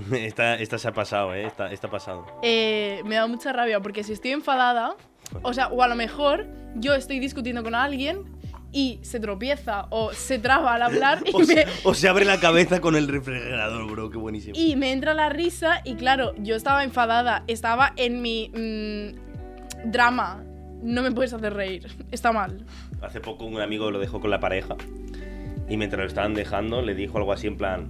Esta, 0.12 0.54
esta 0.54 0.78
se 0.78 0.88
ha 0.88 0.92
pasado, 0.92 1.34
¿eh? 1.34 1.46
Esta, 1.46 1.72
esta 1.72 1.86
ha 1.86 1.90
pasado. 1.90 2.26
Eh, 2.42 3.02
me 3.04 3.16
da 3.16 3.26
mucha 3.26 3.52
rabia 3.52 3.80
porque 3.80 4.04
si 4.04 4.12
estoy 4.12 4.32
enfadada, 4.32 4.96
o 5.42 5.52
sea, 5.52 5.68
o 5.68 5.82
a 5.82 5.88
lo 5.88 5.94
mejor 5.94 6.46
yo 6.76 6.94
estoy 6.94 7.18
discutiendo 7.20 7.62
con 7.62 7.74
alguien 7.74 8.24
y 8.72 8.98
se 9.02 9.20
tropieza 9.20 9.86
o 9.90 10.12
se 10.12 10.38
traba 10.38 10.74
al 10.74 10.82
hablar 10.82 11.22
y, 11.24 11.30
O 11.34 11.38
me, 11.38 11.46
se, 11.46 11.66
o 11.84 11.94
se 11.94 12.08
abre 12.08 12.24
la 12.24 12.40
cabeza 12.40 12.80
con 12.80 12.96
el 12.96 13.08
refrigerador, 13.08 13.90
bro. 13.90 14.10
Qué 14.10 14.18
buenísimo. 14.18 14.54
y 14.58 14.76
me 14.76 14.92
entra 14.92 15.14
la 15.14 15.28
risa 15.28 15.80
y 15.84 15.94
claro, 15.94 16.34
yo 16.38 16.56
estaba 16.56 16.82
enfadada, 16.82 17.44
estaba 17.46 17.92
en 17.96 18.20
mi 18.20 18.50
mm, 18.50 19.90
drama. 19.90 20.42
No 20.82 21.00
me 21.00 21.12
puedes 21.12 21.32
hacer 21.32 21.54
reír, 21.54 21.86
está 22.10 22.32
mal. 22.32 22.66
Hace 23.00 23.20
poco 23.20 23.46
un 23.46 23.60
amigo 23.60 23.90
lo 23.90 23.98
dejó 23.98 24.20
con 24.20 24.30
la 24.30 24.40
pareja 24.40 24.76
y 25.68 25.76
mientras 25.76 26.00
lo 26.00 26.06
estaban 26.06 26.34
dejando 26.34 26.82
le 26.82 26.94
dijo 26.94 27.16
algo 27.16 27.32
así 27.32 27.46
en 27.46 27.56
plan 27.56 27.88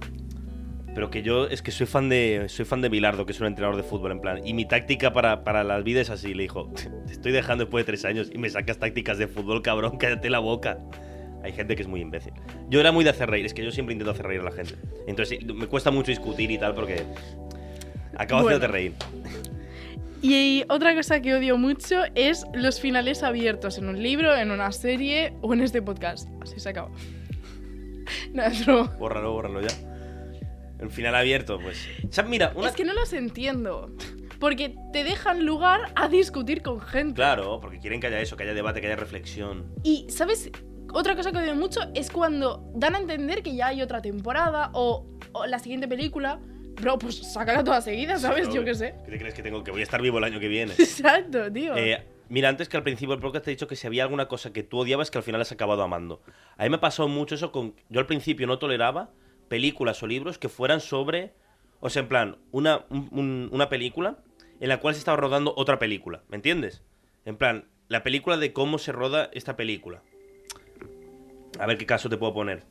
pero 0.95 1.11
que 1.11 1.21
yo 1.21 1.45
es 1.47 1.61
que 1.61 1.71
soy 1.71 1.85
fan 1.85 2.09
de 2.09 2.45
soy 2.47 2.65
fan 2.65 2.81
de 2.81 2.89
Bilardo 2.89 3.25
que 3.25 3.33
es 3.33 3.39
un 3.41 3.47
entrenador 3.47 3.75
de 3.75 3.83
fútbol 3.83 4.13
en 4.13 4.21
plan 4.21 4.47
y 4.47 4.53
mi 4.53 4.65
táctica 4.65 5.13
para, 5.13 5.43
para 5.43 5.63
la 5.63 5.79
vida 5.81 6.01
es 6.01 6.09
así 6.09 6.33
le 6.33 6.43
dijo 6.43 6.71
te 7.05 7.13
estoy 7.13 7.33
dejando 7.33 7.65
después 7.65 7.85
de 7.85 7.91
tres 7.91 8.05
años 8.05 8.29
y 8.33 8.37
me 8.37 8.49
sacas 8.49 8.79
tácticas 8.79 9.17
de 9.17 9.27
fútbol 9.27 9.61
cabrón 9.61 9.97
cállate 9.99 10.29
la 10.29 10.39
boca 10.39 10.79
hay 11.43 11.51
gente 11.51 11.75
que 11.75 11.81
es 11.83 11.87
muy 11.87 11.99
imbécil 12.01 12.33
yo 12.69 12.79
era 12.79 12.91
muy 12.91 13.03
de 13.03 13.11
hacer 13.11 13.29
reír 13.29 13.45
es 13.45 13.53
que 13.53 13.63
yo 13.63 13.71
siempre 13.71 13.93
intento 13.93 14.11
hacer 14.11 14.25
reír 14.25 14.41
a 14.41 14.45
la 14.45 14.51
gente 14.51 14.75
entonces 15.05 15.37
me 15.45 15.67
cuesta 15.67 15.91
mucho 15.91 16.11
discutir 16.11 16.49
y 16.49 16.57
tal 16.57 16.73
porque 16.73 17.03
acabo 18.17 18.41
Bueno. 18.43 18.55
haciéndote 18.57 18.67
reír 18.71 18.93
Y 20.21 20.63
otra 20.69 20.95
cosa 20.95 21.21
que 21.21 21.35
odio 21.35 21.57
mucho 21.57 21.97
es 22.15 22.45
los 22.53 22.79
finales 22.79 23.21
abiertos 23.21 23.77
en 23.77 23.89
un 23.89 24.01
libro, 24.01 24.35
en 24.35 24.49
una 24.49 24.71
serie 24.71 25.33
o 25.41 25.53
en 25.53 25.61
este 25.61 25.83
podcast. 25.83 26.27
Así 26.41 26.59
se 26.59 26.69
acaba. 26.69 26.89
Nada, 28.33 28.49
es 28.49 28.65
broma. 28.65 28.95
bórralo 28.97 29.33
bórralo 29.33 29.61
ya 29.61 29.67
el 30.79 30.89
final 30.89 31.15
abierto 31.15 31.59
pues 31.59 31.87
¿sabes? 32.09 32.29
mira 32.29 32.51
una 32.55 32.69
Es 32.69 32.75
que 32.75 32.85
no 32.85 32.93
los 32.93 33.13
entiendo. 33.13 33.95
Porque 34.39 34.75
te 34.91 35.03
dejan 35.03 35.45
lugar 35.45 35.93
a 35.95 36.07
discutir 36.07 36.61
con 36.61 36.81
gente. 36.81 37.15
Claro, 37.15 37.59
porque 37.61 37.79
quieren 37.79 38.01
que 38.01 38.07
haya 38.07 38.19
eso, 38.19 38.35
que 38.35 38.43
haya 38.43 38.53
debate, 38.53 38.81
que 38.81 38.87
haya 38.87 38.95
reflexión. 38.95 39.73
Y, 39.83 40.05
¿sabes? 40.09 40.51
Otra 40.93 41.15
cosa 41.15 41.31
que 41.31 41.37
odio 41.37 41.55
mucho 41.55 41.79
es 41.93 42.09
cuando 42.09 42.69
dan 42.75 42.95
a 42.95 42.99
entender 42.99 43.43
que 43.43 43.55
ya 43.55 43.67
hay 43.67 43.81
otra 43.81 44.01
temporada 44.01 44.71
o, 44.73 45.05
o 45.31 45.45
la 45.45 45.59
siguiente 45.59 45.87
película. 45.87 46.39
Bro, 46.81 46.99
pues 46.99 47.15
sácala 47.15 47.63
toda 47.63 47.79
seguida, 47.81 48.19
¿sabes? 48.19 48.47
Sí, 48.47 48.53
Yo 48.53 48.65
qué 48.65 48.75
sé. 48.75 48.95
¿Qué 49.05 49.11
te 49.11 49.17
crees 49.17 49.33
que 49.33 49.41
tengo? 49.41 49.63
Que 49.63 49.71
voy 49.71 49.79
a 49.79 49.83
estar 49.83 50.01
vivo 50.01 50.17
el 50.17 50.25
año 50.25 50.39
que 50.39 50.49
viene. 50.49 50.73
Exacto, 50.77 51.51
tío. 51.51 51.75
Eh, 51.77 52.05
mira, 52.27 52.49
antes 52.49 52.67
que 52.67 52.75
al 52.75 52.83
principio 52.83 53.15
del 53.15 53.21
podcast 53.21 53.45
te 53.45 53.51
he 53.51 53.53
dicho 53.55 53.67
que 53.67 53.77
si 53.77 53.87
había 53.87 54.03
alguna 54.03 54.27
cosa 54.27 54.51
que 54.51 54.63
tú 54.63 54.79
odiabas 54.79 55.09
que 55.09 55.17
al 55.17 55.23
final 55.23 55.39
has 55.39 55.53
acabado 55.53 55.81
amando. 55.83 56.21
A 56.57 56.63
mí 56.63 56.69
me 56.69 56.75
ha 56.75 56.81
pasado 56.81 57.07
mucho 57.07 57.35
eso 57.35 57.53
con... 57.53 57.75
Yo 57.89 58.01
al 58.01 58.05
principio 58.05 58.45
no 58.47 58.59
toleraba 58.59 59.11
películas 59.47 60.01
o 60.03 60.07
libros 60.07 60.37
que 60.37 60.49
fueran 60.49 60.81
sobre... 60.81 61.33
O 61.79 61.89
sea, 61.89 62.01
en 62.03 62.07
plan, 62.07 62.37
una, 62.51 62.85
un- 62.89 63.09
un- 63.11 63.49
una 63.51 63.69
película 63.69 64.17
en 64.59 64.69
la 64.69 64.79
cual 64.79 64.93
se 64.95 64.99
estaba 64.99 65.17
rodando 65.17 65.53
otra 65.57 65.77
película. 65.79 66.23
¿Me 66.29 66.35
entiendes? 66.37 66.81
En 67.25 67.37
plan, 67.37 67.65
la 67.89 68.01
película 68.03 68.37
de 68.37 68.53
cómo 68.53 68.77
se 68.77 68.91
roda 68.91 69.29
esta 69.33 69.55
película. 69.55 70.01
A 71.59 71.65
ver 71.65 71.77
qué 71.77 71.85
caso 71.85 72.09
te 72.09 72.17
puedo 72.17 72.33
poner. 72.33 72.63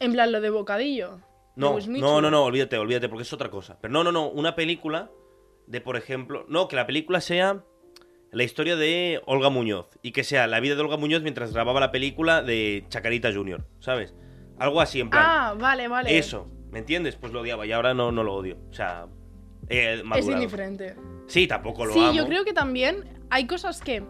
En 0.00 0.12
plan, 0.12 0.32
lo 0.32 0.40
de 0.40 0.50
bocadillo. 0.50 1.18
No, 1.56 1.78
no, 1.80 2.20
no, 2.20 2.30
no, 2.30 2.44
olvídate, 2.44 2.78
olvídate, 2.78 3.08
porque 3.08 3.22
es 3.24 3.32
otra 3.32 3.50
cosa. 3.50 3.78
Pero 3.80 3.92
no, 3.92 4.04
no, 4.04 4.12
no, 4.12 4.28
una 4.28 4.54
película 4.54 5.10
de, 5.66 5.80
por 5.80 5.96
ejemplo, 5.96 6.44
no, 6.48 6.68
que 6.68 6.76
la 6.76 6.86
película 6.86 7.20
sea 7.20 7.64
la 8.30 8.42
historia 8.44 8.76
de 8.76 9.20
Olga 9.26 9.50
Muñoz 9.50 9.88
y 10.02 10.12
que 10.12 10.22
sea 10.22 10.46
la 10.46 10.60
vida 10.60 10.76
de 10.76 10.80
Olga 10.82 10.96
Muñoz 10.96 11.22
mientras 11.22 11.52
grababa 11.52 11.80
la 11.80 11.90
película 11.90 12.42
de 12.42 12.84
Chacarita 12.88 13.32
Jr., 13.32 13.64
¿sabes? 13.80 14.14
Algo 14.58 14.80
así, 14.80 15.00
en 15.00 15.10
plan. 15.10 15.24
Ah, 15.26 15.54
vale, 15.58 15.88
vale. 15.88 16.16
Eso, 16.18 16.48
¿me 16.70 16.78
entiendes? 16.80 17.16
Pues 17.16 17.32
lo 17.32 17.40
odiaba 17.40 17.66
y 17.66 17.72
ahora 17.72 17.94
no, 17.94 18.10
no 18.12 18.22
lo 18.24 18.34
odio. 18.34 18.56
O 18.70 18.74
sea, 18.74 19.06
he 19.68 20.02
Es 20.16 20.28
indiferente. 20.28 20.96
Sí, 21.26 21.46
tampoco 21.46 21.84
lo 21.86 21.92
Sí, 21.92 22.00
amo. 22.00 22.12
yo 22.12 22.26
creo 22.26 22.44
que 22.44 22.52
también 22.52 23.04
hay 23.30 23.46
cosas 23.46 23.80
que 23.80 24.02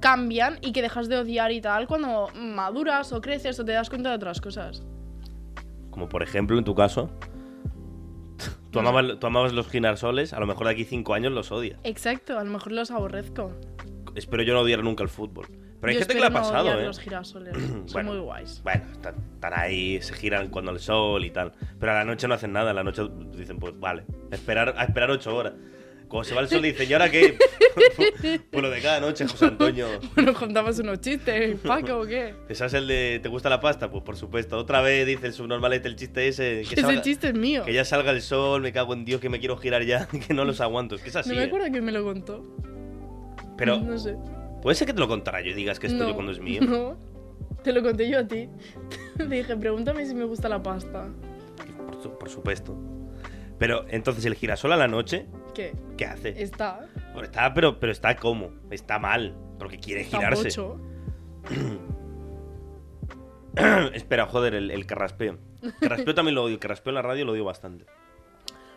cambian 0.00 0.58
y 0.60 0.72
que 0.72 0.82
dejas 0.82 1.08
de 1.08 1.16
odiar 1.18 1.50
y 1.52 1.60
tal 1.60 1.86
cuando 1.86 2.28
maduras 2.34 3.12
o 3.12 3.20
creces 3.20 3.58
o 3.58 3.64
te 3.64 3.72
das 3.72 3.88
cuenta 3.90 4.10
de 4.10 4.16
otras 4.16 4.40
cosas. 4.40 4.82
Como 5.90 6.08
por 6.08 6.22
ejemplo, 6.22 6.58
en 6.58 6.64
tu 6.64 6.74
caso, 6.74 7.10
tú 8.70 8.78
amabas, 8.78 9.18
tú 9.18 9.26
amabas 9.26 9.52
los 9.52 9.66
girasoles, 9.68 10.32
a 10.32 10.40
lo 10.40 10.46
mejor 10.46 10.66
de 10.66 10.72
aquí 10.72 10.84
cinco 10.84 11.14
años 11.14 11.32
los 11.32 11.50
odias. 11.50 11.78
Exacto, 11.84 12.38
a 12.38 12.44
lo 12.44 12.50
mejor 12.50 12.72
los 12.72 12.90
aborrezco. 12.90 13.50
Espero 14.14 14.42
yo 14.42 14.54
no 14.54 14.60
odiar 14.60 14.82
nunca 14.82 15.02
el 15.02 15.08
fútbol. 15.08 15.46
Pero 15.80 15.90
hay 15.90 15.94
Yo 15.94 16.00
gente 16.00 16.14
que 16.14 16.20
le 16.20 16.26
ha 16.26 16.30
no 16.30 16.34
pasado, 16.38 16.64
odiar 16.64 16.80
¿eh? 16.80 16.84
los 16.86 16.98
girasoles. 16.98 17.56
Son 17.56 17.86
Bueno. 17.92 18.12
muy 18.12 18.20
guays. 18.20 18.60
Bueno, 18.64 18.82
están, 18.92 19.14
están 19.34 19.52
ahí, 19.54 20.00
se 20.02 20.14
giran 20.14 20.48
cuando 20.48 20.70
el 20.72 20.80
sol 20.80 21.24
y 21.24 21.30
tal. 21.30 21.52
Pero 21.78 21.92
a 21.92 21.96
la 21.96 22.04
noche 22.04 22.26
no 22.28 22.34
hacen 22.34 22.52
nada, 22.52 22.70
a 22.70 22.74
la 22.74 22.82
noche 22.84 23.02
dicen, 23.36 23.58
pues 23.58 23.78
vale, 23.78 24.04
esperar, 24.30 24.74
a 24.76 24.84
esperar 24.84 25.10
ocho 25.10 25.34
horas. 25.36 25.52
Cuando 26.08 26.24
se 26.28 26.34
va 26.36 26.40
el 26.40 26.48
sol 26.48 26.62
dicen, 26.62 26.88
¿y 26.88 26.92
ahora 26.92 27.10
qué? 27.10 27.36
pues 28.50 28.62
lo 28.62 28.70
de 28.70 28.80
cada 28.80 29.00
noche, 29.00 29.26
José 29.26 29.46
Antonio. 29.46 29.88
Bueno, 30.14 30.34
contamos 30.34 30.78
unos 30.78 31.00
chistes, 31.00 31.58
Paco, 31.60 31.98
¿o 31.98 32.06
qué? 32.06 32.32
¿Esa 32.48 32.66
es 32.66 32.74
el 32.74 32.86
de 32.86 33.18
¿te 33.20 33.28
gusta 33.28 33.50
la 33.50 33.60
pasta? 33.60 33.90
Pues 33.90 34.04
por 34.04 34.16
supuesto. 34.16 34.56
Otra 34.56 34.80
vez 34.80 35.04
dice 35.04 35.26
el 35.26 35.32
subnormalete 35.32 35.88
el 35.88 35.96
chiste 35.96 36.28
ese. 36.28 36.62
Que, 36.68 36.74
Ese 36.74 36.82
salga- 36.82 37.02
chiste 37.02 37.28
es 37.28 37.34
mío. 37.34 37.64
que 37.64 37.72
ya 37.72 37.84
salga 37.84 38.12
el 38.12 38.22
sol, 38.22 38.62
me 38.62 38.72
cago 38.72 38.94
en 38.94 39.04
Dios, 39.04 39.20
que 39.20 39.28
me 39.28 39.40
quiero 39.40 39.56
girar 39.56 39.82
ya, 39.84 40.06
que 40.28 40.32
no 40.32 40.44
los 40.44 40.60
aguanto. 40.60 40.94
Es 40.94 41.02
que 41.02 41.08
es 41.08 41.16
así. 41.16 41.30
no 41.30 41.34
me 41.36 41.42
¿eh? 41.42 41.46
acuerdo 41.46 41.66
quién 41.72 41.84
me 41.84 41.92
lo 41.92 42.04
contó. 42.04 42.42
Pero 43.58 43.78
No 43.80 43.98
sé. 43.98 44.16
Puede 44.66 44.74
ser 44.74 44.88
que 44.88 44.94
te 44.94 44.98
lo 44.98 45.06
contara 45.06 45.40
yo 45.42 45.50
y 45.50 45.54
digas 45.54 45.78
que 45.78 45.86
es 45.86 45.96
tuyo 45.96 46.12
cuando 46.14 46.32
es 46.32 46.40
mío. 46.40 46.60
No. 46.68 46.96
Te 47.62 47.72
lo 47.72 47.84
conté 47.84 48.10
yo 48.10 48.18
a 48.18 48.26
ti. 48.26 48.48
Te 49.16 49.26
dije, 49.28 49.56
pregúntame 49.56 50.04
si 50.04 50.12
me 50.12 50.24
gusta 50.24 50.48
la 50.48 50.60
pasta. 50.60 51.08
Por, 51.86 52.02
su- 52.02 52.18
por 52.18 52.28
supuesto. 52.28 52.76
Pero 53.60 53.84
entonces 53.88 54.24
el 54.24 54.34
girasol 54.34 54.72
a 54.72 54.76
la 54.76 54.88
noche, 54.88 55.26
¿Qué? 55.54 55.72
¿qué 55.96 56.04
hace? 56.06 56.42
Está. 56.42 56.88
Bueno, 57.12 57.22
está, 57.26 57.54
pero, 57.54 57.78
pero 57.78 57.92
está 57.92 58.16
como. 58.16 58.50
Está 58.72 58.98
mal. 58.98 59.36
Porque 59.56 59.78
quiere 59.78 60.00
Está 60.00 60.16
girarse. 60.18 60.42
bocho. 60.48 60.80
Espera, 63.94 64.26
joder, 64.26 64.54
el, 64.54 64.70
el 64.72 64.84
carraspeo. 64.84 65.38
Carraspeo 65.80 66.14
también 66.14 66.34
lo 66.34 66.42
odio. 66.42 66.54
El 66.54 66.60
carraspeo 66.60 66.90
en 66.90 66.96
la 66.96 67.02
radio 67.02 67.24
lo 67.24 67.32
odio 67.32 67.44
bastante. 67.44 67.86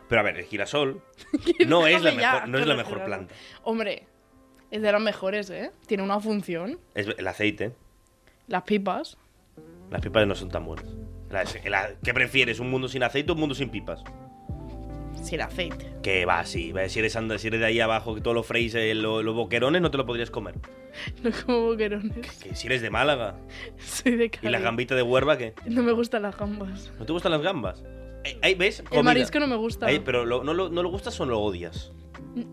Pero 0.08 0.22
a 0.22 0.24
ver, 0.24 0.38
el 0.38 0.46
girasol 0.46 1.02
no 1.68 1.86
es 1.88 2.02
la 2.02 2.12
Déjame 2.12 2.22
ya, 2.22 2.34
mejor, 2.34 2.50
no 2.50 2.58
es 2.60 2.68
la 2.68 2.76
mejor 2.76 3.04
planta. 3.06 3.34
Hombre, 3.64 4.08
es 4.72 4.82
de 4.82 4.92
las 4.92 5.02
mejores, 5.02 5.50
¿eh? 5.50 5.72
Tiene 5.88 6.04
una 6.04 6.20
función. 6.20 6.80
Es 6.96 7.08
el 7.18 7.28
aceite. 7.28 7.74
Las 8.48 8.64
pipas. 8.64 9.18
Las 9.92 10.02
pipas 10.02 10.28
no 10.28 10.36
son 10.36 10.50
tan 10.50 10.66
buenas. 10.66 10.86
La- 11.30 11.44
la- 11.70 11.92
¿Qué 12.04 12.14
prefieres? 12.14 12.60
¿Un 12.60 12.70
mundo 12.70 12.88
sin 12.88 13.04
aceite 13.04 13.32
o 13.32 13.34
un 13.36 13.40
mundo 13.42 13.56
sin 13.56 13.70
pipas? 13.70 14.04
El 15.32 15.42
aceite. 15.42 15.92
Que 16.02 16.26
va, 16.26 16.44
sí. 16.46 16.72
va, 16.72 16.88
Si 16.90 16.98
eres, 17.00 17.16
anda, 17.16 17.38
si 17.38 17.48
eres 17.48 17.60
de 17.60 17.66
ahí 17.68 17.80
abajo, 17.80 18.16
que 18.16 18.22
todo 18.22 18.34
lo 18.34 18.42
freís, 18.42 18.74
eh, 18.76 18.96
lo- 18.96 19.22
los 19.22 19.36
boquerones, 19.36 19.82
no 19.82 19.92
te 19.92 19.98
lo 19.98 20.06
podrías 20.06 20.32
comer. 20.32 20.56
No 21.24 21.30
como 21.46 21.62
boquerones. 21.68 22.40
Que 22.40 22.56
si 22.56 22.68
eres 22.68 22.82
de 22.82 22.90
Málaga. 22.90 23.36
Soy 23.78 24.16
de 24.16 24.26
¿Y 24.26 24.30
Cádiz. 24.30 24.50
la 24.52 24.60
gambita 24.60 24.96
de 24.96 25.02
Huerva 25.04 25.38
qué? 25.38 25.54
No 25.68 25.84
me 25.84 25.92
gustan 25.92 26.24
las 26.24 26.36
gambas. 26.38 26.92
¿No 26.98 27.06
te 27.06 27.14
gustan 27.14 27.32
las 27.32 27.42
gambas? 27.42 27.84
Eh, 28.24 28.40
ahí, 28.42 28.56
¿Ves? 28.56 28.84
El 28.92 29.04
marisco 29.04 29.40
no 29.40 29.48
me 29.48 29.56
gusta. 29.56 29.86
Ahí, 29.86 30.00
pero 30.00 30.26
lo- 30.26 30.44
no, 30.44 30.54
lo, 30.54 30.70
no 30.70 30.82
lo 30.84 30.90
gustas 30.90 31.20
o 31.20 31.26
lo 31.26 31.40
odias. 31.40 31.92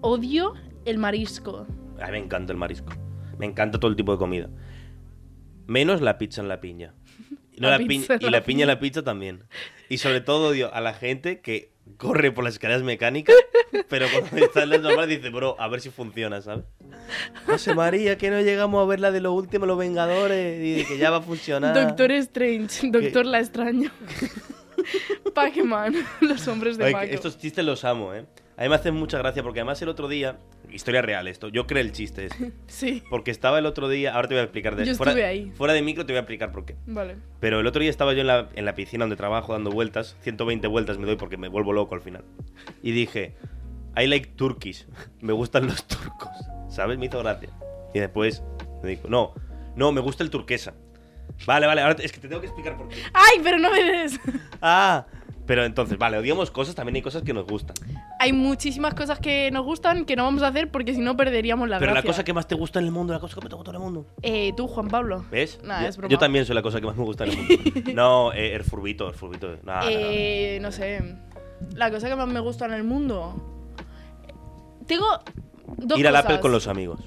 Odio 0.03 0.53
el 0.85 0.99
marisco. 0.99 1.67
A 2.01 2.07
mí 2.07 2.12
me 2.12 2.18
encanta 2.18 2.53
el 2.53 2.59
marisco. 2.59 2.92
Me 3.38 3.47
encanta 3.47 3.78
todo 3.78 3.90
el 3.90 3.97
tipo 3.97 4.12
de 4.12 4.18
comida. 4.18 4.49
Menos 5.66 6.01
la 6.01 6.18
pizza 6.18 6.40
en 6.40 6.49
la 6.49 6.61
piña. 6.61 6.94
Y, 7.53 7.61
no 7.61 7.68
La 7.68 7.72
la 7.72 7.78
pi- 7.78 7.86
pizza 7.88 8.14
en 8.14 8.22
y 8.22 8.24
la 8.26 8.30
la 8.30 8.44
piña 8.44 8.62
en 8.62 8.68
la 8.68 8.78
pizza 8.80 9.03
también. 9.03 9.44
Y 9.88 9.99
sobre 9.99 10.20
todo 10.20 10.49
odio 10.49 10.72
a 10.74 10.80
la 10.80 10.94
gente 10.94 11.40
que 11.40 11.72
corre 11.99 12.32
por 12.32 12.42
las 12.44 12.55
escaleras 12.55 12.82
mecánicas, 12.82 13.36
pero 13.88 14.07
cuando 14.12 14.44
está 14.44 14.64
en 14.64 14.70
las 14.70 14.80
normales 14.80 15.09
dice, 15.20 15.30
bro, 15.30 15.55
a 15.61 15.68
ver 15.68 15.80
si 15.80 15.90
funciona, 15.90 16.40
¿sabes? 16.42 16.64
José 17.47 17.74
María, 17.74 18.18
que 18.18 18.28
no 18.30 18.40
llegamos 18.40 18.82
a 18.82 18.86
ver 18.86 18.99
la 18.99 19.12
de 19.12 19.20
los 19.20 19.32
últimos, 19.32 19.68
los 19.68 19.78
Vengadores, 19.78 20.80
y 20.82 20.84
que 20.84 20.99
ya 20.99 21.11
va 21.11 21.18
a 21.18 21.22
funcionar. 21.22 21.74
Doctor 21.74 22.11
Strange. 22.12 22.90
Doctor 22.90 23.24
La 23.26 23.38
Extraño. 23.38 23.90
Pac-Man. 25.34 25.94
Los 26.20 26.47
hombres 26.49 26.76
de 26.78 26.84
Oye, 26.84 26.92
Paco. 26.92 27.07
estos 27.07 27.38
chistes 27.38 27.64
los 27.64 27.84
amo, 27.84 28.14
¿eh? 28.14 28.26
A 28.59 28.62
mí 28.62 28.68
me 28.70 28.74
hace 28.74 28.90
mucha 28.90 29.18
gracia 29.18 29.42
porque 29.42 29.61
además 29.61 29.82
el 29.82 29.88
otro 29.90 30.09
día, 30.09 30.38
historia 30.70 31.02
real 31.02 31.28
esto, 31.28 31.48
yo 31.48 31.66
creo 31.66 31.82
el 31.82 31.92
chiste 31.92 32.26
este. 32.26 32.52
Sí. 32.66 33.02
Porque 33.11 33.30
estaba 33.30 33.59
el 33.59 33.66
otro 33.66 33.88
día, 33.88 34.14
ahora 34.14 34.28
te 34.28 34.34
voy 34.34 34.40
a 34.40 34.44
explicar 34.44 34.76
de 34.76 34.86
Yo 34.86 34.94
fuera, 34.94 35.12
estuve 35.12 35.26
ahí. 35.26 35.52
fuera 35.54 35.74
de 35.74 35.82
micro 35.82 36.07
te 36.07 36.12
voy 36.14 36.18
a 36.18 36.20
explicar 36.20 36.52
por 36.52 36.64
qué. 36.64 36.76
Vale. 36.86 37.16
Pero 37.38 37.61
el 37.61 37.66
otro 37.66 37.80
día 37.80 37.90
estaba 37.90 38.14
yo 38.14 38.22
en 38.22 38.28
la, 38.28 38.48
en 38.54 38.64
la 38.64 38.74
piscina 38.74 39.04
donde 39.04 39.16
trabajo 39.16 39.52
dando 39.52 39.70
vueltas, 39.70 40.16
120 40.22 40.66
vueltas 40.68 40.96
me 40.96 41.07
doy 41.07 41.16
porque 41.16 41.36
me 41.36 41.48
vuelvo 41.48 41.74
loco 41.74 41.94
al 41.94 42.00
final. 42.00 42.24
Y 42.82 42.92
dije, 42.92 43.34
I 43.94 44.07
like 44.07 44.30
Turkish, 44.36 44.86
me 45.20 45.34
gustan 45.34 45.66
los 45.66 45.86
turcos, 45.86 46.30
¿sabes? 46.70 46.96
Me 46.98 47.07
hizo 47.07 47.18
gracia. 47.18 47.50
Y 47.92 47.98
después 47.98 48.42
me 48.82 48.88
dijo, 48.90 49.09
no, 49.09 49.34
no, 49.74 49.92
me 49.92 50.00
gusta 50.00 50.22
el 50.22 50.30
turquesa. 50.30 50.72
Vale, 51.46 51.66
vale, 51.66 51.82
ahora 51.82 51.96
es 52.02 52.11
que 52.12 52.20
te 52.20 52.28
tengo 52.28 52.40
que 52.40 52.46
explicar 52.46 52.76
por 52.78 52.88
qué. 52.88 52.96
¡Ay, 53.12 53.40
pero 53.42 53.59
no 53.59 53.70
me 53.70 53.82
des! 53.82 54.18
Ah, 54.62 55.07
pero 55.47 55.64
entonces, 55.64 55.97
vale, 55.99 56.18
odiamos 56.18 56.51
cosas, 56.51 56.74
también 56.74 56.97
hay 56.97 57.03
cosas 57.03 57.22
que 57.22 57.32
nos 57.32 57.47
gustan. 57.47 57.74
Hay 58.18 58.32
muchísimas 58.32 58.94
cosas 58.94 59.18
que 59.20 59.51
nos 59.53 59.64
gustan 59.64 60.05
que 60.05 60.16
no 60.16 60.24
vamos 60.24 60.42
a 60.42 60.49
hacer 60.49 60.70
porque 60.70 60.92
si 60.94 61.01
no 61.01 61.16
perderíamos 61.16 61.68
la 61.68 61.78
Pero 61.78 61.94
la 61.94 62.03
cosa 62.03 62.24
que 62.24 62.32
más 62.32 62.47
te 62.49 62.55
gusta 62.55 62.78
en 62.80 62.86
el 62.86 62.90
mundo, 62.92 63.12
la 63.12 63.20
cosa 63.20 63.34
que 63.36 63.40
más 63.40 63.51
te 63.51 63.57
gusta 63.57 63.70
en 63.70 63.76
el 63.76 63.82
mundo. 63.82 64.07
Eh, 64.22 64.53
tú, 64.57 64.66
Juan 64.66 64.88
Pablo. 64.88 65.24
¿Ves? 65.30 65.61
Nah, 65.62 65.82
yo, 65.82 65.88
es 65.88 65.97
broma. 65.97 66.11
yo 66.11 66.18
también 66.18 66.44
soy 66.44 66.55
la 66.55 66.62
cosa 66.62 66.80
que 66.80 66.86
más 66.86 66.97
me 66.97 67.05
gusta 67.05 67.24
en 67.24 67.30
el 67.30 67.36
mundo. 67.38 67.55
No, 67.94 68.32
eh, 68.32 68.55
el 68.55 68.64
furbito, 68.64 69.09
el 69.09 69.14
furbito. 69.14 69.49
No, 69.62 69.74
no, 69.74 69.80
no. 69.82 69.88
Eh, 69.88 70.59
no 70.61 70.72
sé. 70.72 71.16
La 71.74 71.90
cosa 71.90 72.09
que 72.09 72.16
más 72.16 72.28
me 72.28 72.40
gusta 72.40 72.66
en 72.66 72.72
el 72.74 72.84
mundo. 72.84 73.34
Tengo 74.86 75.07
dos 75.78 75.99
Ir 75.99 76.07
al. 76.09 76.16
Apple 76.16 76.40
con 76.40 76.53
los 76.53 76.66
amigos. 76.68 77.01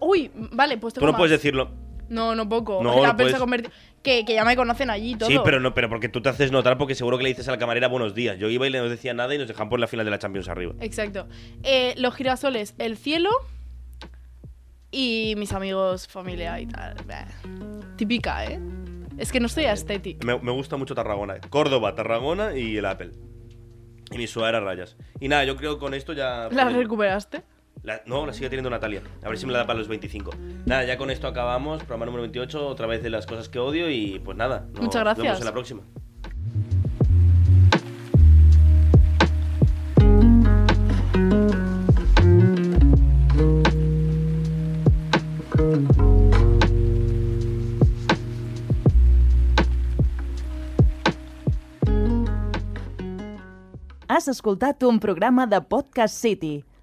Uy, 0.00 0.30
vale, 0.34 0.78
pues 0.78 0.94
Tú 0.94 1.00
tengo 1.00 1.06
no 1.08 1.12
más. 1.12 1.20
puedes 1.20 1.30
decirlo. 1.32 1.70
No, 2.08 2.34
no 2.34 2.48
poco. 2.48 2.80
No, 2.82 2.94
el 2.96 3.02
no 3.02 3.08
Apple 3.08 3.30
se 3.30 3.36
ha 3.36 3.40
converti- 3.40 3.70
que, 4.02 4.24
que 4.24 4.34
ya 4.34 4.44
me 4.44 4.56
conocen 4.56 4.90
allí 4.90 5.12
y 5.12 5.14
todo. 5.16 5.28
Sí, 5.28 5.38
pero 5.44 5.60
no, 5.60 5.74
pero 5.74 5.88
porque 5.88 6.08
tú 6.08 6.20
te 6.20 6.28
haces 6.28 6.50
notar 6.52 6.78
porque 6.78 6.94
seguro 6.94 7.18
que 7.18 7.24
le 7.24 7.30
dices 7.30 7.48
a 7.48 7.52
la 7.52 7.58
camarera 7.58 7.88
buenos 7.88 8.14
días. 8.14 8.38
Yo 8.38 8.48
iba 8.48 8.66
y 8.66 8.70
le 8.70 8.78
no 8.78 8.88
decía 8.88 9.14
nada 9.14 9.34
y 9.34 9.38
nos 9.38 9.48
dejan 9.48 9.68
por 9.68 9.80
la 9.80 9.86
final 9.86 10.04
de 10.04 10.10
la 10.10 10.18
Champions 10.18 10.48
arriba. 10.48 10.74
Exacto. 10.80 11.28
Eh, 11.62 11.94
los 11.96 12.14
girasoles, 12.14 12.74
el 12.78 12.96
cielo 12.96 13.30
y 14.90 15.34
mis 15.36 15.52
amigos, 15.52 16.06
familia 16.06 16.60
y 16.60 16.66
tal. 16.66 16.96
Típica, 17.96 18.44
¿eh? 18.44 18.60
Es 19.18 19.30
que 19.32 19.40
no 19.40 19.46
estoy 19.46 19.64
estética. 19.64 20.26
Me, 20.26 20.38
me 20.38 20.52
gusta 20.52 20.76
mucho 20.76 20.94
Tarragona. 20.94 21.40
Córdoba, 21.50 21.94
Tarragona 21.94 22.56
y 22.56 22.76
el 22.76 22.84
Apple. 22.86 23.12
Y 24.10 24.18
mi 24.18 24.26
sudadera 24.26 24.60
rayas. 24.60 24.96
Y 25.20 25.28
nada, 25.28 25.44
yo 25.44 25.56
creo 25.56 25.74
que 25.74 25.80
con 25.80 25.94
esto 25.94 26.12
ya. 26.12 26.48
¿La 26.50 26.68
recuperaste? 26.68 27.42
La- 27.82 28.02
no, 28.06 28.26
la 28.26 28.32
sigue 28.32 28.48
teniendo 28.48 28.70
Natalia. 28.70 29.02
A 29.22 29.28
ver 29.28 29.38
si 29.38 29.46
me 29.46 29.52
la 29.52 29.58
da 29.60 29.66
para 29.66 29.78
los 29.78 29.88
25. 29.88 30.30
Nada, 30.66 30.84
ya 30.84 30.96
con 30.96 31.10
esto 31.10 31.26
acabamos. 31.26 31.78
Programa 31.80 32.06
número 32.06 32.22
28, 32.22 32.66
otra 32.66 32.86
vez 32.86 33.02
de 33.02 33.10
las 33.10 33.26
cosas 33.26 33.48
que 33.48 33.58
odio. 33.58 33.90
Y 33.90 34.20
pues 34.20 34.36
nada. 34.36 34.66
nos 34.72 34.82
Muchas 34.82 35.02
gracias. 35.02 35.24
vemos 35.24 35.38
en 35.40 35.44
la 35.46 35.52
próxima. 35.52 35.82
Has 54.08 54.28
escoltat 54.28 54.82
un 54.82 54.98
programa 55.00 55.46
de 55.46 55.60
Podcast 55.62 56.14
City, 56.20 56.64